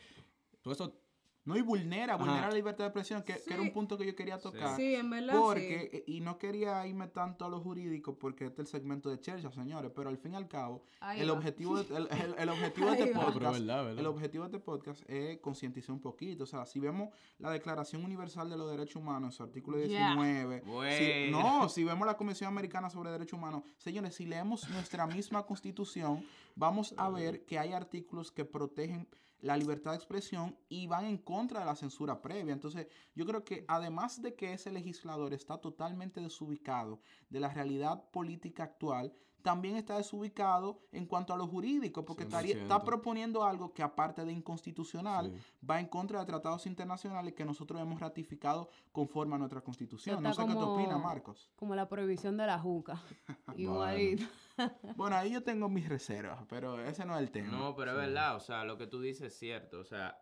todo 0.61 0.73
eso 0.73 1.02
No, 1.45 1.57
y 1.57 1.61
vulnera, 1.61 2.15
Ajá. 2.15 2.25
vulnera 2.25 2.49
la 2.49 2.55
libertad 2.55 2.85
de 2.85 2.89
expresión, 2.89 3.23
que, 3.25 3.35
que 3.35 3.53
era 3.55 3.63
un 3.63 3.73
punto 3.73 3.99
que 3.99 4.07
yo 4.07 4.15
quería 4.15 4.39
tocar. 4.39 4.77
Sí, 4.77 4.95
en 4.95 5.11
verdad. 5.11 5.35
Porque, 5.41 5.91
eh, 5.93 6.05
y 6.07 6.21
no 6.21 6.39
quería 6.39 6.87
irme 6.87 7.09
tanto 7.09 7.45
a 7.45 7.49
lo 7.49 7.59
jurídico 7.61 8.17
porque 8.17 8.47
este 8.47 8.63
es 8.63 8.69
el 8.73 8.81
segmento 8.81 9.11
de 9.11 9.19
Churchill, 9.19 9.51
señores, 9.53 9.91
pero 9.95 10.09
al 10.09 10.19
fin 10.19 10.35
y 10.35 10.37
al 10.37 10.47
cabo, 10.47 10.85
Ahí 11.01 11.21
el 11.21 11.31
va. 11.31 11.33
objetivo, 11.35 11.83
de, 11.83 11.97
el, 11.97 12.09
el- 12.13 12.35
el 12.39 12.49
objetivo 12.49 12.91
de 12.93 12.99
este 12.99 13.13
va. 13.13 13.25
Podcast, 13.27 13.57
es 13.57 13.61
verdad, 13.67 13.85
¿verdad? 13.85 13.99
el 13.99 14.07
objetivo 14.07 14.45
de 14.45 14.51
este 14.57 14.65
podcast 14.65 15.03
es 15.11 15.39
concientizar 15.41 15.91
un 15.93 16.01
poquito. 16.01 16.45
O 16.45 16.47
sea, 16.47 16.65
si 16.65 16.79
vemos 16.79 17.09
la 17.39 17.51
Declaración 17.51 18.05
Universal 18.05 18.49
de 18.49 18.57
los 18.57 18.71
Derechos 18.71 18.97
Humanos, 19.03 19.31
en 19.31 19.37
su 19.37 19.43
artículo 19.43 19.79
Ya. 19.79 20.15
19, 20.15 20.61
si- 20.61 20.71
Bueno. 20.71 21.41
no, 21.43 21.69
si 21.69 21.83
vemos 21.83 22.07
la 22.07 22.17
Convención 22.17 22.47
Americana 22.47 22.89
sobre 22.89 23.11
Derechos 23.11 23.37
Humanos, 23.37 23.65
señores, 23.79 24.15
si 24.15 24.27
leemos 24.27 24.71
nuestra 24.71 25.09
misma 25.09 25.45
constitución, 25.45 26.25
vamos 26.55 26.95
a 26.97 27.09
ver 27.11 27.45
que 27.47 27.59
hay 27.59 27.73
artículos 27.73 28.31
que 28.31 28.45
protegen 28.45 29.09
la 29.43 29.57
libertad 29.57 29.91
de 29.91 29.97
expresión 29.99 30.57
y 30.69 30.87
van 30.87 31.05
en 31.05 31.19
contra 31.19 31.61
de 31.61 31.67
la 31.67 31.77
censura 31.77 32.23
previa. 32.23 32.53
Entonces, 32.53 32.87
yo 33.15 33.27
creo 33.27 33.45
que 33.45 33.65
además 33.69 34.23
de 34.23 34.35
que 34.35 34.53
ese 34.55 34.73
legislador 34.73 35.35
está 35.35 35.59
totalmente 35.59 36.21
desubicado 36.21 37.01
de 37.29 37.41
la 37.41 37.49
realidad 37.49 38.09
política 38.11 38.63
actual, 38.63 39.13
también 39.43 39.75
está 39.75 39.97
desubicado 39.97 40.83
en 40.93 41.05
cuanto 41.05 41.35
a 41.35 41.37
lo 41.37 41.49
jurídico, 41.49 42.05
porque 42.05 42.23
estaría- 42.23 42.55
está 42.55 42.77
100%. 42.79 42.85
proponiendo 42.85 43.43
algo 43.43 43.75
que 43.75 43.83
aparte 43.83 44.25
de 44.25 44.33
inconstitucional, 44.33 45.33
Sí. 45.35 45.67
va 45.69 45.81
en 45.81 45.87
contra 45.87 46.21
de 46.21 46.27
tratados 46.27 46.65
internacionales 46.67 47.35
que 47.35 47.45
nosotros 47.45 47.83
hemos 47.83 47.99
ratificado 47.99 48.71
conforme 48.93 49.35
a 49.35 49.39
nuestra 49.39 49.61
constitución. 49.61 50.15
Está 50.19 50.29
No 50.29 50.35
sé 50.35 50.47
qué 50.47 50.53
te 50.55 50.63
opina, 50.63 50.97
Marcos. 50.99 51.51
Como 51.57 51.75
la 51.75 51.89
prohibición 51.89 52.37
de 52.37 52.47
la 52.47 52.61
juca. 52.61 53.03
Igualito. 53.57 54.23
Bueno, 54.97 55.17
ahí 55.17 55.33
yo 55.33 55.43
tengo 55.43 55.69
mis 55.69 55.89
reservas, 55.89 56.45
pero 56.49 56.81
ese 56.85 57.05
no 57.05 57.15
es 57.17 57.23
el 57.23 57.31
tema. 57.31 57.51
No, 57.51 57.75
pero 57.77 57.93
es 57.93 57.97
verdad, 57.97 58.37
o 58.37 58.41
sea, 58.41 58.65
lo 58.65 58.77
que 58.79 58.87
tú 58.87 59.01
dices 59.01 59.33
es 59.33 59.39
cierto, 59.39 59.81
o 59.81 59.85
sea, 59.85 60.19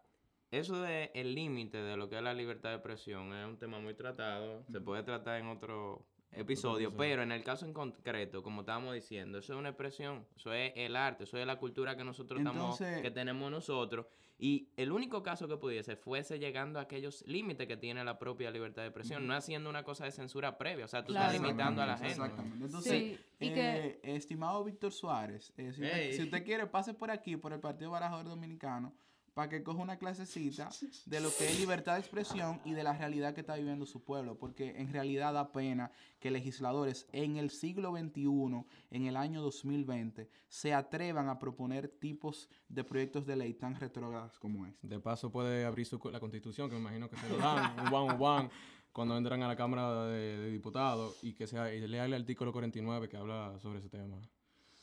eso 0.50 0.80
de 0.82 1.10
el 1.14 1.34
límite 1.34 1.78
de 1.78 1.96
lo 1.96 2.08
que 2.08 2.16
es 2.16 2.22
la 2.22 2.34
libertad 2.34 2.70
de 2.70 2.76
expresión 2.76 3.32
es 3.34 3.46
un 3.46 3.58
tema 3.58 3.78
muy 3.78 3.94
tratado, 3.94 4.64
se 4.70 4.80
puede 4.80 5.02
tratar 5.02 5.40
en 5.40 5.46
otro 5.48 6.06
episodio, 6.32 6.88
episodio. 6.88 6.96
pero 6.96 7.22
en 7.22 7.32
el 7.32 7.42
caso 7.44 7.66
en 7.66 7.72
concreto, 7.72 8.42
como 8.42 8.60
estábamos 8.62 8.94
diciendo, 8.94 9.38
eso 9.38 9.52
es 9.54 9.58
una 9.58 9.70
expresión, 9.70 10.26
eso 10.36 10.52
es 10.52 10.72
el 10.76 10.96
arte, 10.96 11.24
eso 11.24 11.38
es 11.38 11.46
la 11.46 11.58
cultura 11.58 11.96
que 11.96 12.04
nosotros 12.04 12.38
Entonces- 12.40 12.80
estamos, 12.86 13.02
que 13.02 13.10
tenemos 13.10 13.50
nosotros, 13.50 14.06
y 14.40 14.70
el 14.76 14.90
único 14.90 15.22
caso 15.22 15.46
que 15.46 15.56
pudiese 15.58 15.96
fuese 15.96 16.38
llegando 16.38 16.78
a 16.78 16.82
aquellos 16.82 17.22
límites 17.26 17.66
que 17.68 17.76
tiene 17.76 18.02
la 18.04 18.18
propia 18.18 18.50
libertad 18.50 18.82
de 18.82 18.88
expresión, 18.88 19.26
no 19.26 19.34
haciendo 19.34 19.68
una 19.68 19.82
cosa 19.84 20.04
de 20.06 20.12
censura 20.12 20.56
previa, 20.56 20.86
o 20.86 20.88
sea, 20.88 21.04
tú 21.04 21.12
Claro. 21.12 21.30
estás 21.32 21.42
limitando 21.46 21.82
a 21.82 21.86
la 21.86 21.96
gente. 21.98 22.12
Exactamente. 22.12 22.64
Entonces, 22.64 22.92
Sí, 22.92 23.18
y 23.38 23.52
que- 23.52 23.86
eh, 23.86 24.00
estimado 24.16 24.64
Víctor 24.64 24.92
Suárez, 24.92 25.52
eh, 25.56 25.72
si, 25.74 25.82
usted, 25.82 26.12
si 26.12 26.22
usted 26.22 26.44
quiere, 26.44 26.66
pase 26.66 26.94
por 26.94 27.10
aquí, 27.10 27.36
por 27.36 27.52
el 27.52 27.60
Partido 27.60 27.90
Barajador 27.90 28.24
Dominicano, 28.26 28.94
para 29.40 29.48
que 29.48 29.62
coja 29.62 29.80
una 29.80 29.96
clasecita 29.96 30.68
de 31.06 31.18
lo 31.18 31.30
que 31.34 31.48
es 31.48 31.58
libertad 31.58 31.94
de 31.94 32.00
expresión 32.00 32.60
y 32.66 32.74
de 32.74 32.82
la 32.82 32.92
realidad 32.92 33.32
que 33.32 33.40
está 33.40 33.56
viviendo 33.56 33.86
su 33.86 34.04
pueblo, 34.04 34.36
porque 34.36 34.74
en 34.76 34.92
realidad 34.92 35.32
da 35.32 35.50
pena 35.50 35.90
que 36.18 36.30
legisladores 36.30 37.06
en 37.10 37.38
el 37.38 37.48
siglo 37.48 37.96
XXI, 37.96 38.66
en 38.90 39.06
el 39.06 39.16
año 39.16 39.40
2020, 39.40 40.28
se 40.46 40.74
atrevan 40.74 41.30
a 41.30 41.38
proponer 41.38 41.88
tipos 41.88 42.50
de 42.68 42.84
proyectos 42.84 43.24
de 43.24 43.36
ley 43.36 43.54
tan 43.54 43.76
retrógrados 43.76 44.38
como 44.38 44.66
este. 44.66 44.86
De 44.86 45.00
paso 45.00 45.32
puede 45.32 45.64
abrir 45.64 45.86
su, 45.86 45.98
la 46.12 46.20
constitución, 46.20 46.68
que 46.68 46.74
me 46.74 46.82
imagino 46.82 47.08
que 47.08 47.16
se 47.16 47.26
lo 47.30 47.38
dan, 47.38 47.80
un 47.80 48.22
one, 48.22 48.50
cuando 48.92 49.16
entran 49.16 49.42
a 49.42 49.48
la 49.48 49.56
Cámara 49.56 50.04
de, 50.04 50.36
de 50.36 50.50
Diputados 50.50 51.16
y 51.22 51.32
que 51.32 51.46
sea, 51.46 51.72
y 51.72 51.80
lea 51.88 52.04
el 52.04 52.12
artículo 52.12 52.52
49 52.52 53.08
que 53.08 53.16
habla 53.16 53.58
sobre 53.58 53.78
ese 53.78 53.88
tema. 53.88 54.18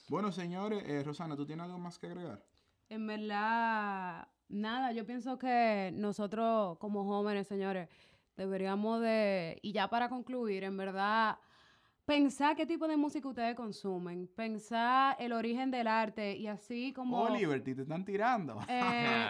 Bueno, 0.08 0.32
señores, 0.32 0.84
eh, 0.88 1.03
Rosana, 1.03 1.36
¿tú 1.36 1.45
tienes 1.45 1.64
algo 1.64 1.78
más 1.78 1.99
que 1.99 2.08
agregar? 2.08 2.43
En 2.89 3.05
verdad, 3.05 4.28
nada, 4.50 4.91
yo 4.91 5.06
pienso 5.06 5.38
que 5.38 5.91
nosotros 5.93 6.78
como 6.80 7.06
jóvenes, 7.06 7.48
señores, 7.48 7.89
deberíamos 8.36 9.02
de, 9.02 9.60
y 9.62 9.72
ya 9.72 9.89
para 9.89 10.10
concluir, 10.10 10.64
en 10.64 10.78
verdad, 10.78 11.38
pensar 12.06 12.56
qué 12.56 12.66
tipo 12.66 12.88
de 12.88 12.95
música 12.95 13.28
ustedes 13.28 13.56
consumen, 13.56 14.30
pensar 14.34 15.18
el 15.20 15.34
origen 15.34 15.70
del 15.72 15.88
arte 15.88 16.38
y 16.38 16.48
así 16.48 16.93
como... 16.93 17.20
Oh, 17.22 17.30
Liberty, 17.30 17.76
te 17.76 17.82
están 17.82 18.06
tirando. 18.06 18.58
Eh, 18.70 19.28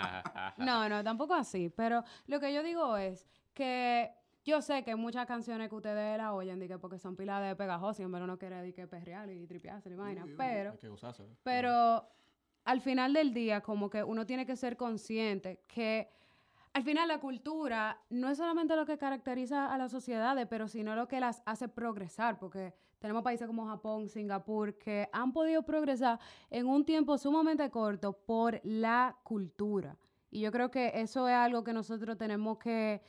no, 0.58 0.88
no, 0.88 1.04
tampoco 1.04 1.34
así. 1.34 1.70
Pero 1.70 2.04
lo 2.28 2.40
que 2.40 2.54
yo 2.54 2.62
digo 2.62 2.98
es 2.98 3.28
que 3.54 4.12
yo 4.46 4.62
sé 4.62 4.84
que 4.84 4.96
muchas 4.96 5.26
canciones 5.26 5.70
que 5.70 5.76
ustedes 5.76 6.18
la 6.18 6.34
oyen 6.34 6.60
porque 6.80 7.00
son 7.00 7.16
pilas 7.16 7.42
de 7.42 7.56
pegajosas 7.56 8.00
y 8.00 8.04
en 8.04 8.12
verdad 8.12 8.30
uno 8.30 8.38
quiere 8.38 8.62
di 8.62 8.74
que 8.74 8.88
perrear 8.88 9.30
y 9.30 9.48
tripearse 9.48 9.90
y 9.90 9.96
vaina. 9.96 10.26
Pero, 10.38 10.72
Hay 10.72 10.78
que 10.78 10.90
usárselo. 10.90 11.36
pero 11.44 12.08
al 12.68 12.82
final 12.82 13.14
del 13.14 13.34
día, 13.34 13.62
como 13.62 13.90
que 13.90 14.04
uno 14.04 14.26
tiene 14.26 14.46
que 14.46 14.58
ser 14.58 14.76
consciente 14.76 15.62
que 15.70 16.10
al 16.74 16.84
final 16.84 17.08
la 17.08 17.18
cultura 17.18 17.98
no 18.10 18.30
es 18.30 18.38
solamente 18.38 18.76
lo 18.76 18.86
que 18.86 18.98
caracteriza 18.98 19.74
a 19.74 19.78
las 19.78 19.90
sociedades, 19.90 20.48
pero 20.50 20.68
sino 20.68 20.94
lo 20.94 21.08
que 21.08 21.22
las 21.22 21.42
hace 21.46 21.70
progresar, 21.70 22.38
porque 22.38 22.74
tenemos 23.00 23.24
países 23.24 23.48
como 23.48 23.66
Japón, 23.66 24.10
Singapur, 24.10 24.78
que 24.78 25.08
han 25.14 25.32
podido 25.32 25.64
progresar 25.64 26.20
en 26.50 26.68
un 26.68 26.84
tiempo 26.84 27.18
sumamente 27.18 27.70
corto 27.70 28.12
por 28.12 28.60
la 28.66 29.16
cultura. 29.24 29.96
Y 30.30 30.42
yo 30.42 30.52
creo 30.52 30.70
que 30.70 30.92
eso 30.94 31.26
es 31.30 31.36
algo 31.36 31.64
que 31.64 31.72
nosotros 31.72 32.18
tenemos 32.18 32.58
que, 32.58 33.02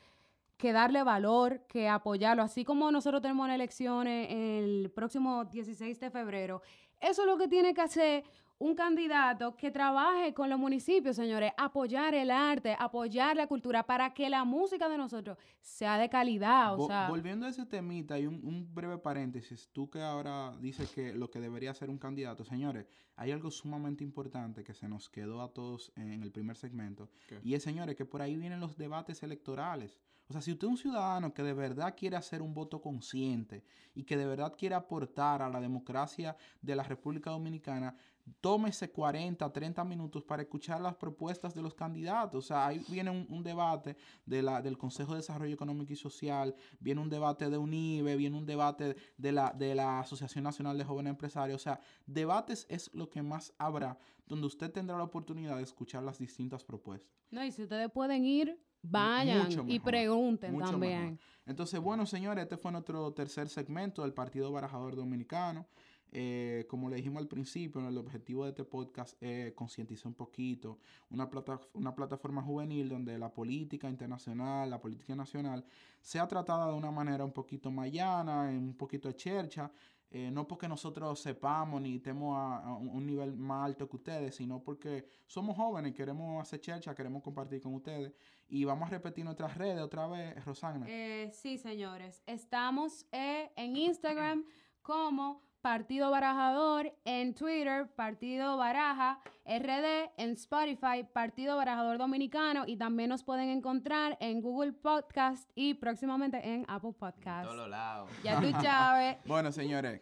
que 0.56 0.72
darle 0.72 1.02
valor, 1.02 1.66
que 1.66 1.88
apoyarlo, 1.88 2.44
así 2.44 2.64
como 2.64 2.92
nosotros 2.92 3.20
tenemos 3.20 3.50
elecciones 3.50 4.28
el 4.30 4.92
próximo 4.94 5.46
16 5.46 5.98
de 5.98 6.10
febrero. 6.12 6.62
Eso 7.00 7.22
es 7.22 7.28
lo 7.28 7.36
que 7.36 7.48
tiene 7.48 7.74
que 7.74 7.80
hacer 7.80 8.24
un 8.60 8.74
candidato 8.74 9.54
que 9.56 9.70
trabaje 9.70 10.34
con 10.34 10.50
los 10.50 10.58
municipios, 10.58 11.14
señores, 11.14 11.52
apoyar 11.56 12.12
el 12.14 12.30
arte, 12.30 12.74
apoyar 12.78 13.36
la 13.36 13.46
cultura 13.46 13.84
para 13.86 14.12
que 14.12 14.28
la 14.28 14.44
música 14.44 14.88
de 14.88 14.98
nosotros 14.98 15.38
sea 15.60 15.96
de 15.96 16.08
calidad, 16.08 16.74
o 16.74 16.78
Vo- 16.78 16.86
sea, 16.88 17.08
Volviendo 17.08 17.46
a 17.46 17.50
ese 17.50 17.66
temita 17.66 18.18
y 18.18 18.26
un, 18.26 18.40
un 18.44 18.74
breve 18.74 18.98
paréntesis, 18.98 19.68
tú 19.72 19.88
que 19.88 20.00
ahora 20.00 20.56
dices 20.60 20.90
que 20.90 21.12
lo 21.14 21.30
que 21.30 21.38
debería 21.40 21.72
ser 21.72 21.88
un 21.88 21.98
candidato, 21.98 22.44
señores, 22.44 22.86
hay 23.14 23.30
algo 23.30 23.50
sumamente 23.50 24.02
importante 24.02 24.64
que 24.64 24.74
se 24.74 24.88
nos 24.88 25.08
quedó 25.08 25.40
a 25.42 25.52
todos 25.52 25.92
en 25.96 26.22
el 26.22 26.32
primer 26.32 26.56
segmento, 26.56 27.10
¿Qué? 27.28 27.38
y 27.44 27.54
es, 27.54 27.62
señores, 27.62 27.94
que 27.94 28.04
por 28.06 28.22
ahí 28.22 28.36
vienen 28.36 28.58
los 28.60 28.76
debates 28.76 29.22
electorales. 29.22 29.98
O 30.28 30.32
sea, 30.32 30.42
si 30.42 30.52
usted 30.52 30.66
es 30.66 30.70
un 30.70 30.76
ciudadano 30.76 31.32
que 31.32 31.42
de 31.42 31.54
verdad 31.54 31.94
quiere 31.96 32.16
hacer 32.16 32.42
un 32.42 32.52
voto 32.52 32.82
consciente 32.82 33.64
y 33.94 34.04
que 34.04 34.16
de 34.16 34.26
verdad 34.26 34.54
quiere 34.56 34.74
aportar 34.74 35.40
a 35.40 35.48
la 35.48 35.58
democracia 35.58 36.36
de 36.60 36.76
la 36.76 36.82
República 36.82 37.30
Dominicana, 37.30 37.96
tómese 38.42 38.90
40, 38.90 39.50
30 39.50 39.84
minutos 39.84 40.22
para 40.22 40.42
escuchar 40.42 40.82
las 40.82 40.94
propuestas 40.96 41.54
de 41.54 41.62
los 41.62 41.72
candidatos. 41.72 42.44
O 42.44 42.46
sea, 42.46 42.66
ahí 42.66 42.84
viene 42.88 43.10
un, 43.10 43.42
debate 43.42 43.96
del 44.26 44.76
Consejo 44.76 45.12
de 45.12 45.20
Desarrollo 45.20 45.54
Económico 45.54 45.94
y 45.94 45.96
Social, 45.96 46.54
viene 46.78 47.00
un 47.00 47.08
debate 47.08 47.48
de 47.48 47.56
UNIBE, 47.56 48.16
viene 48.16 48.36
un 48.36 48.44
debate 48.44 48.96
de 49.16 49.32
la, 49.32 49.50
de 49.52 49.74
la 49.74 50.00
Asociación 50.00 50.44
Nacional 50.44 50.76
de 50.76 50.84
Jóvenes 50.84 51.12
Empresarios. 51.12 51.62
O 51.62 51.64
sea, 51.64 51.80
debates 52.06 52.66
es 52.68 52.92
lo 52.92 53.08
que 53.08 53.22
más 53.22 53.54
habrá, 53.56 53.98
donde 54.26 54.46
usted 54.46 54.70
tendrá 54.70 54.98
la 54.98 55.04
oportunidad 55.04 55.56
de 55.56 55.62
escuchar 55.62 56.02
las 56.02 56.18
distintas 56.18 56.64
propuestas. 56.64 57.10
no, 57.30 57.42
y 57.42 57.50
si 57.50 57.62
ustedes 57.62 57.90
pueden 57.90 58.26
ir, 58.26 58.67
vayan 58.82 59.44
Mucho 59.44 59.64
y 59.66 59.78
pregunten 59.80 60.52
mucho 60.52 60.70
también. 60.72 61.02
mejor. 61.02 61.18
Entonces, 61.46 61.80
bueno, 61.80 62.04
señores, 62.06 62.42
este 62.42 62.56
fue 62.56 62.70
nuestro 62.72 63.12
tercer 63.12 63.48
segmento 63.48 64.02
del 64.02 64.12
Partido 64.12 64.52
Barajador 64.52 64.96
Dominicano. 64.96 65.66
Eh, 66.10 66.64
como 66.70 66.88
le 66.88 66.96
dijimos 66.96 67.20
al 67.20 67.28
principio, 67.28 67.86
el 67.86 67.98
objetivo 67.98 68.44
de 68.44 68.50
este 68.50 68.64
podcast 68.64 69.22
es 69.22 69.52
concientizar 69.52 70.06
un 70.06 70.14
poquito, 70.14 70.78
una, 71.10 71.28
plata- 71.28 71.60
una 71.74 71.94
plataforma 71.94 72.40
juvenil 72.42 72.88
donde 72.88 73.18
la 73.18 73.30
política 73.32 73.90
internacional, 73.90 74.70
la 74.70 74.80
política 74.80 75.14
nacional, 75.14 75.66
sea 76.00 76.26
tratada 76.26 76.66
de 76.68 76.72
una 76.74 76.90
manera 76.90 77.24
un 77.26 77.32
poquito 77.32 77.70
más 77.70 77.90
llana, 77.92 78.42
un 78.48 78.74
poquito 78.74 79.08
de 79.08 79.16
chercha, 79.16 79.70
eh, 80.10 80.30
no 80.30 80.48
porque 80.48 80.68
nosotros 80.68 81.20
sepamos 81.20 81.82
ni 81.82 81.96
estemos 81.96 82.34
a, 82.36 82.74
un 82.74 83.04
nivel 83.04 83.36
más 83.36 83.66
alto 83.66 83.88
que 83.88 83.96
ustedes, 83.96 84.36
sino 84.36 84.62
porque 84.62 85.06
somos 85.26 85.56
jóvenes, 85.56 85.94
queremos 85.94 86.40
hacer 86.40 86.60
chercha, 86.60 86.94
queremos 86.94 87.22
compartir 87.22 87.60
con 87.60 87.74
ustedes. 87.74 88.14
Y 88.48 88.64
vamos 88.64 88.86
a 88.86 88.90
repetir 88.90 89.24
nuestras 89.24 89.56
redes 89.58 89.80
otra 89.80 90.06
vez, 90.06 90.42
Rosana. 90.44 90.86
Eh, 90.88 91.30
sí, 91.34 91.58
señores. 91.58 92.22
Estamos 92.26 93.06
eh, 93.12 93.50
en 93.56 93.76
Instagram 93.76 94.44
como 94.80 95.47
Partido 95.62 96.10
Barajador, 96.10 96.92
en 97.04 97.34
Twitter 97.34 97.88
Partido 97.94 98.56
Baraja, 98.56 99.20
RD, 99.44 100.10
en 100.16 100.30
Spotify 100.30 101.04
Partido 101.12 101.56
Barajador 101.56 101.98
Dominicano 101.98 102.64
y 102.66 102.76
también 102.76 103.08
nos 103.10 103.24
pueden 103.24 103.48
encontrar 103.48 104.16
en 104.20 104.40
Google 104.40 104.72
Podcast 104.72 105.50
y 105.54 105.74
próximamente 105.74 106.38
en 106.54 106.64
Apple 106.68 106.90
En 106.90 106.94
Podcast. 106.94 107.44
todos 107.44 107.56
los 107.56 107.68
lados. 107.68 108.10
Ya 108.22 108.40
tú 108.40 108.50
sabes, 108.62 109.16
Bueno, 109.26 109.50
señores. 109.52 110.00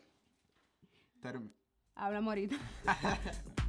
term- 1.23 1.51
hablamos 1.95 2.31
ahorita. 2.33 2.57